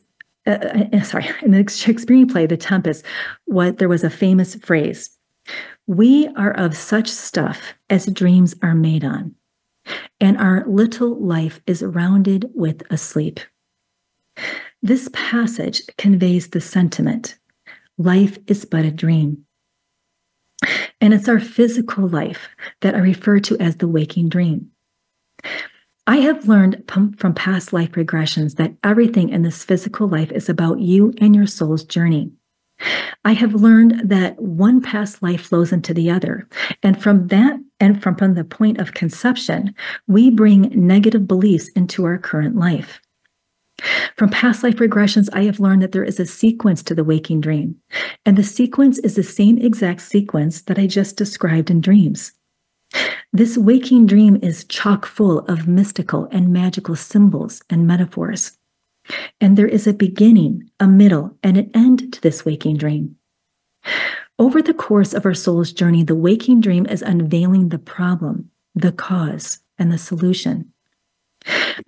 uh, 0.47 0.87
uh, 0.93 1.03
sorry, 1.03 1.29
in 1.43 1.53
the 1.53 1.69
Shakespearean 1.71 2.27
play, 2.27 2.47
The 2.47 2.57
Tempest, 2.57 3.05
what 3.45 3.79
there 3.79 3.89
was 3.89 4.03
a 4.03 4.11
famous 4.11 4.55
phrase: 4.57 5.11
"We 5.87 6.29
are 6.29 6.53
of 6.53 6.77
such 6.77 7.09
stuff 7.09 7.75
as 7.91 8.07
dreams 8.07 8.55
are 8.63 8.75
made 8.75 9.05
on, 9.05 9.35
and 10.21 10.37
our 10.39 10.65
little 10.67 11.19
life 11.19 11.61
is 11.67 11.83
rounded 11.83 12.51
with 12.55 12.83
a 12.91 12.97
sleep." 12.97 13.41
This 14.83 15.09
passage 15.13 15.83
conveys 15.99 16.49
the 16.49 16.61
sentiment: 16.61 17.39
life 17.99 18.39
is 18.47 18.65
but 18.65 18.85
a 18.85 18.91
dream. 18.91 19.45
And 21.01 21.13
it's 21.13 21.29
our 21.29 21.41
physical 21.41 22.09
life 22.09 22.49
that 22.81 22.95
I 22.95 22.99
refer 22.99 23.41
to 23.41 23.59
as 23.59 23.77
the 23.77 23.89
waking 23.89 24.29
dream. 24.29 24.71
I 26.07 26.19
have 26.19 26.49
learned 26.49 26.85
from 26.89 27.35
past 27.35 27.73
life 27.73 27.93
regressions 27.93 28.57
that 28.57 28.75
everything 28.85 29.29
in 29.29 29.43
this 29.43 29.65
physical 29.65 30.09
life 30.09 30.31
is 30.33 30.49
about 30.49 30.81
you 30.81 31.13
and 31.19 31.35
your 31.35 31.47
soul's 31.47 31.85
journey. 31.85 32.33
I 33.25 33.33
have 33.33 33.55
learned 33.55 34.09
that 34.11 34.41
one 34.41 34.81
past 34.81 35.23
life 35.23 35.43
flows 35.43 35.73
into 35.73 35.95
the 35.95 36.11
other. 36.11 36.49
And 36.83 37.01
from 37.01 37.29
that, 37.29 37.61
and 37.81 38.03
from, 38.03 38.17
from 38.17 38.35
the 38.35 38.45
point 38.45 38.79
of 38.79 38.95
conception, 38.95 39.75
we 40.07 40.31
bring 40.31 40.71
negative 40.75 41.27
beliefs 41.27 41.69
into 41.71 42.05
our 42.05 42.19
current 42.19 42.57
life. 42.57 43.01
From 44.17 44.29
past 44.29 44.63
life 44.63 44.77
regressions, 44.77 45.29
I 45.33 45.45
have 45.45 45.61
learned 45.61 45.83
that 45.83 45.93
there 45.93 46.05
is 46.05 46.21
a 46.21 46.27
sequence 46.27 46.83
to 46.85 46.95
the 46.95 47.05
waking 47.05 47.41
dream. 47.41 47.77
And 48.25 48.37
the 48.37 48.45
sequence 48.45 48.99
is 48.99 49.17
the 49.17 49.23
same 49.23 49.59
exact 49.59 50.03
sequence 50.03 50.63
that 50.63 50.79
I 50.79 50.87
just 50.87 51.17
described 51.17 51.71
in 51.71 51.81
dreams. 51.81 52.33
This 53.33 53.57
waking 53.57 54.07
dream 54.07 54.39
is 54.43 54.65
chock 54.65 55.07
full 55.07 55.41
of 55.41 55.67
mystical 55.67 56.29
and 56.31 56.53
magical 56.53 56.95
symbols 56.95 57.63
and 57.71 57.87
metaphors. 57.87 58.59
And 59.41 59.57
there 59.57 59.69
is 59.69 59.87
a 59.87 59.93
beginning, 59.93 60.71
a 60.79 60.87
middle, 60.87 61.37
and 61.43 61.57
an 61.57 61.71
end 61.75 62.13
to 62.13 62.21
this 62.21 62.45
waking 62.45 62.77
dream. 62.77 63.17
Over 64.39 64.63
the 64.63 64.75
course 64.75 65.13
of 65.13 65.27
our 65.27 65.35
soul's 65.35 65.73
journey, 65.73 66.03
the 66.03 66.15
waking 66.15 66.61
dream 66.61 66.87
is 66.87 67.03
unveiling 67.03 67.69
the 67.69 67.79
problem, 67.79 68.51
the 68.75 68.93
cause, 68.93 69.61
and 69.79 69.93
the 69.93 69.99
solution. 69.99 70.73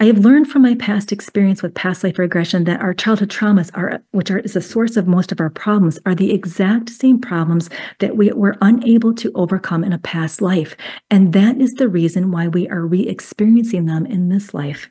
I 0.01 0.07
have 0.07 0.19
learned 0.19 0.51
from 0.51 0.63
my 0.63 0.75
past 0.75 1.13
experience 1.13 1.63
with 1.63 1.75
past 1.75 2.03
life 2.03 2.19
regression 2.19 2.65
that 2.65 2.81
our 2.81 2.93
childhood 2.95 3.31
traumas 3.31 3.71
are, 3.75 4.03
which 4.11 4.31
are 4.31 4.39
is 4.39 4.55
the 4.55 4.61
source 4.61 4.97
of 4.97 5.07
most 5.07 5.31
of 5.31 5.41
our 5.41 5.51
problems, 5.51 5.99
are 6.07 6.15
the 6.15 6.33
exact 6.33 6.91
same 6.91 7.21
problems 7.21 7.71
that 8.01 8.17
we 8.17 8.33
were 8.33 8.57
unable 8.61 9.15
to 9.15 9.31
overcome 9.35 9.85
in 9.85 9.93
a 9.93 9.99
past 9.99 10.41
life. 10.41 10.77
And 11.11 11.33
that 11.35 11.61
is 11.61 11.75
the 11.75 11.89
reason 11.89 12.33
why 12.33 12.49
we 12.49 12.69
are 12.69 12.85
re-experiencing 12.85 13.87
them 13.87 14.07
in 14.07 14.29
this 14.29 14.55
life. 14.55 14.91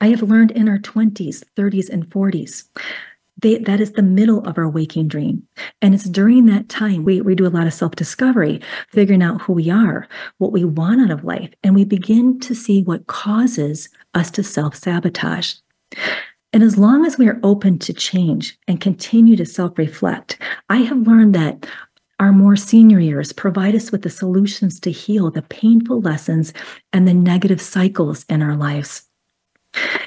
I 0.00 0.08
have 0.08 0.22
learned 0.22 0.50
in 0.50 0.68
our 0.68 0.78
20s, 0.78 1.42
30s, 1.56 1.88
and 1.88 2.06
40s 2.08 2.64
they, 3.44 3.58
that 3.58 3.80
is 3.80 3.92
the 3.92 4.02
middle 4.02 4.40
of 4.46 4.58
our 4.58 4.68
waking 4.68 5.08
dream. 5.08 5.42
And 5.82 5.94
it's 5.94 6.08
during 6.08 6.46
that 6.46 6.68
time 6.68 7.04
we, 7.04 7.20
we 7.20 7.34
do 7.34 7.46
a 7.46 7.48
lot 7.48 7.66
of 7.66 7.74
self 7.74 7.94
discovery, 7.94 8.60
figuring 8.88 9.22
out 9.22 9.42
who 9.42 9.52
we 9.52 9.70
are, 9.70 10.08
what 10.38 10.52
we 10.52 10.64
want 10.64 11.02
out 11.02 11.10
of 11.10 11.24
life, 11.24 11.50
and 11.62 11.74
we 11.74 11.84
begin 11.84 12.40
to 12.40 12.54
see 12.54 12.82
what 12.82 13.06
causes 13.06 13.88
us 14.14 14.30
to 14.32 14.42
self 14.42 14.74
sabotage. 14.74 15.54
And 16.52 16.62
as 16.62 16.78
long 16.78 17.04
as 17.04 17.18
we 17.18 17.28
are 17.28 17.40
open 17.42 17.78
to 17.80 17.92
change 17.92 18.56
and 18.68 18.80
continue 18.80 19.36
to 19.36 19.46
self 19.46 19.76
reflect, 19.78 20.38
I 20.68 20.78
have 20.78 21.06
learned 21.06 21.34
that 21.34 21.66
our 22.20 22.32
more 22.32 22.54
senior 22.56 23.00
years 23.00 23.32
provide 23.32 23.74
us 23.74 23.90
with 23.90 24.02
the 24.02 24.10
solutions 24.10 24.78
to 24.80 24.92
heal 24.92 25.30
the 25.30 25.42
painful 25.42 26.00
lessons 26.00 26.52
and 26.92 27.08
the 27.08 27.14
negative 27.14 27.60
cycles 27.60 28.24
in 28.28 28.40
our 28.40 28.56
lives. 28.56 29.08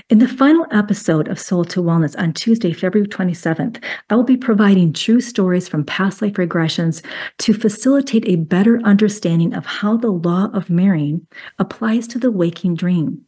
In 0.09 0.20
the 0.20 0.28
final 0.28 0.65
episode 0.72 1.28
of 1.28 1.39
Soul 1.39 1.65
to 1.65 1.82
Wellness 1.82 2.18
on 2.18 2.32
Tuesday, 2.32 2.72
February 2.72 3.09
27th, 3.09 3.84
I 4.09 4.15
will 4.15 4.24
be 4.24 4.38
providing 4.38 4.93
true 4.93 5.20
stories 5.20 5.68
from 5.68 5.84
past 5.84 6.22
life 6.22 6.34
regressions 6.34 7.03
to 7.39 7.53
facilitate 7.53 8.26
a 8.26 8.38
better 8.38 8.80
understanding 8.86 9.53
of 9.53 9.65
how 9.65 9.97
the 9.97 10.11
law 10.11 10.49
of 10.53 10.70
mirroring 10.70 11.28
applies 11.59 12.07
to 12.07 12.20
the 12.20 12.32
waking 12.32 12.76
dream 12.76 13.26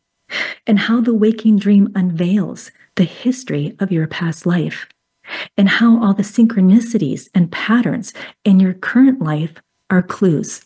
and 0.65 0.79
how 0.79 1.01
the 1.01 1.13
waking 1.13 1.57
dream 1.57 1.91
unveils 1.95 2.71
the 2.95 3.03
history 3.03 3.75
of 3.79 3.91
your 3.91 4.07
past 4.07 4.45
life 4.45 4.87
and 5.57 5.67
how 5.67 6.01
all 6.01 6.13
the 6.13 6.23
synchronicities 6.23 7.29
and 7.35 7.51
patterns 7.51 8.13
in 8.45 8.59
your 8.59 8.73
current 8.73 9.21
life 9.21 9.53
are 9.89 10.01
clues. 10.01 10.65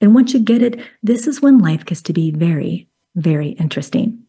And 0.00 0.14
once 0.14 0.32
you 0.32 0.40
get 0.40 0.62
it, 0.62 0.80
this 1.02 1.26
is 1.26 1.42
when 1.42 1.58
life 1.58 1.84
gets 1.84 2.00
to 2.02 2.12
be 2.12 2.30
very, 2.30 2.88
very 3.14 3.50
interesting. 3.50 4.23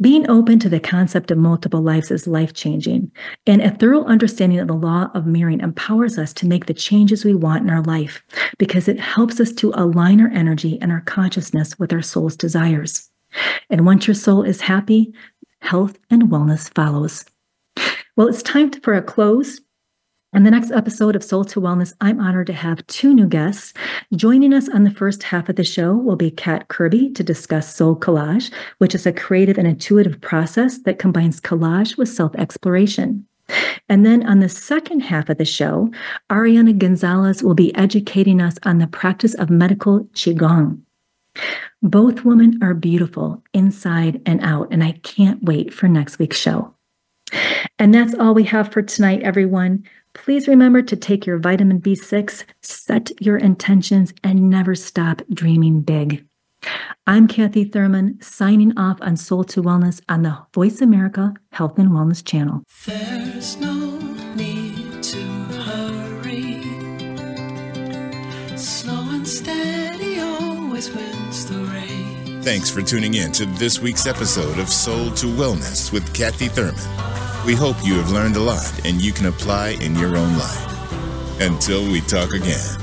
Being 0.00 0.30
open 0.30 0.60
to 0.60 0.68
the 0.68 0.78
concept 0.78 1.30
of 1.30 1.38
multiple 1.38 1.82
lives 1.82 2.10
is 2.10 2.28
life 2.28 2.52
changing, 2.52 3.10
and 3.46 3.60
a 3.60 3.70
thorough 3.70 4.04
understanding 4.04 4.60
of 4.60 4.68
the 4.68 4.74
law 4.74 5.10
of 5.14 5.26
mirroring 5.26 5.60
empowers 5.60 6.18
us 6.18 6.32
to 6.34 6.46
make 6.46 6.66
the 6.66 6.74
changes 6.74 7.24
we 7.24 7.34
want 7.34 7.64
in 7.64 7.70
our 7.70 7.82
life 7.82 8.22
because 8.58 8.86
it 8.86 9.00
helps 9.00 9.40
us 9.40 9.52
to 9.52 9.72
align 9.74 10.20
our 10.20 10.28
energy 10.28 10.78
and 10.80 10.92
our 10.92 11.00
consciousness 11.00 11.78
with 11.78 11.92
our 11.92 12.02
soul's 12.02 12.36
desires. 12.36 13.10
And 13.70 13.84
once 13.84 14.06
your 14.06 14.14
soul 14.14 14.42
is 14.42 14.60
happy, 14.60 15.12
health 15.60 15.98
and 16.10 16.24
wellness 16.24 16.72
follows. 16.74 17.24
Well, 18.16 18.28
it's 18.28 18.42
time 18.42 18.70
for 18.70 18.94
a 18.94 19.02
close. 19.02 19.60
In 20.34 20.42
the 20.42 20.50
next 20.50 20.70
episode 20.72 21.16
of 21.16 21.24
Soul 21.24 21.42
to 21.46 21.60
Wellness, 21.60 21.94
I'm 22.02 22.20
honored 22.20 22.48
to 22.48 22.52
have 22.52 22.86
two 22.86 23.14
new 23.14 23.26
guests. 23.26 23.72
Joining 24.14 24.52
us 24.52 24.68
on 24.68 24.84
the 24.84 24.90
first 24.90 25.22
half 25.22 25.48
of 25.48 25.56
the 25.56 25.64
show 25.64 25.94
will 25.94 26.16
be 26.16 26.30
Kat 26.30 26.68
Kirby 26.68 27.08
to 27.12 27.24
discuss 27.24 27.74
Soul 27.74 27.96
Collage, 27.96 28.52
which 28.76 28.94
is 28.94 29.06
a 29.06 29.12
creative 29.12 29.56
and 29.56 29.66
intuitive 29.66 30.20
process 30.20 30.80
that 30.80 30.98
combines 30.98 31.40
collage 31.40 31.96
with 31.96 32.10
self 32.10 32.34
exploration. 32.34 33.26
And 33.88 34.04
then 34.04 34.26
on 34.26 34.40
the 34.40 34.50
second 34.50 35.00
half 35.00 35.30
of 35.30 35.38
the 35.38 35.46
show, 35.46 35.90
Ariana 36.28 36.76
Gonzalez 36.76 37.42
will 37.42 37.54
be 37.54 37.74
educating 37.74 38.42
us 38.42 38.56
on 38.64 38.78
the 38.78 38.86
practice 38.86 39.32
of 39.32 39.48
medical 39.48 40.00
Qigong. 40.12 40.78
Both 41.82 42.26
women 42.26 42.58
are 42.62 42.74
beautiful 42.74 43.42
inside 43.54 44.20
and 44.26 44.42
out, 44.42 44.68
and 44.70 44.84
I 44.84 44.92
can't 45.02 45.42
wait 45.42 45.72
for 45.72 45.88
next 45.88 46.18
week's 46.18 46.38
show. 46.38 46.74
And 47.78 47.94
that's 47.94 48.14
all 48.14 48.34
we 48.34 48.44
have 48.44 48.70
for 48.70 48.82
tonight, 48.82 49.22
everyone. 49.22 49.84
Please 50.24 50.48
remember 50.48 50.82
to 50.82 50.96
take 50.96 51.26
your 51.26 51.38
vitamin 51.38 51.80
B6, 51.80 52.44
set 52.60 53.10
your 53.20 53.36
intentions, 53.38 54.12
and 54.22 54.50
never 54.50 54.74
stop 54.74 55.22
dreaming 55.32 55.80
big. 55.80 56.24
I'm 57.06 57.28
Kathy 57.28 57.64
Thurman, 57.64 58.20
signing 58.20 58.76
off 58.76 58.98
on 59.00 59.16
Soul 59.16 59.44
to 59.44 59.62
Wellness 59.62 60.02
on 60.08 60.22
the 60.22 60.38
Voice 60.52 60.80
America 60.80 61.32
Health 61.52 61.78
and 61.78 61.90
Wellness 61.90 62.24
channel. 62.24 62.62
There's 62.84 63.56
no 63.58 63.98
need 64.34 65.02
to 65.02 65.22
hurry. 65.62 66.62
Slow 68.56 69.10
and 69.10 69.26
steady 69.26 70.20
always 70.20 70.92
wins 70.94 71.46
the 71.46 71.58
race. 71.72 72.44
Thanks 72.44 72.68
for 72.68 72.82
tuning 72.82 73.14
in 73.14 73.32
to 73.32 73.46
this 73.46 73.78
week's 73.80 74.06
episode 74.06 74.58
of 74.58 74.68
Soul 74.68 75.10
to 75.12 75.26
Wellness 75.26 75.92
with 75.92 76.12
Kathy 76.12 76.48
Thurman. 76.48 77.37
We 77.48 77.54
hope 77.54 77.82
you 77.82 77.94
have 77.94 78.10
learned 78.10 78.36
a 78.36 78.40
lot 78.40 78.84
and 78.84 79.00
you 79.00 79.10
can 79.10 79.24
apply 79.24 79.70
in 79.80 79.96
your 79.96 80.18
own 80.18 80.36
life. 80.36 81.40
Until 81.40 81.82
we 81.90 82.02
talk 82.02 82.34
again, 82.34 82.78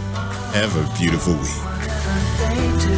have 0.55 0.76
a 0.76 0.99
beautiful 0.99 1.36
week. 1.36 2.94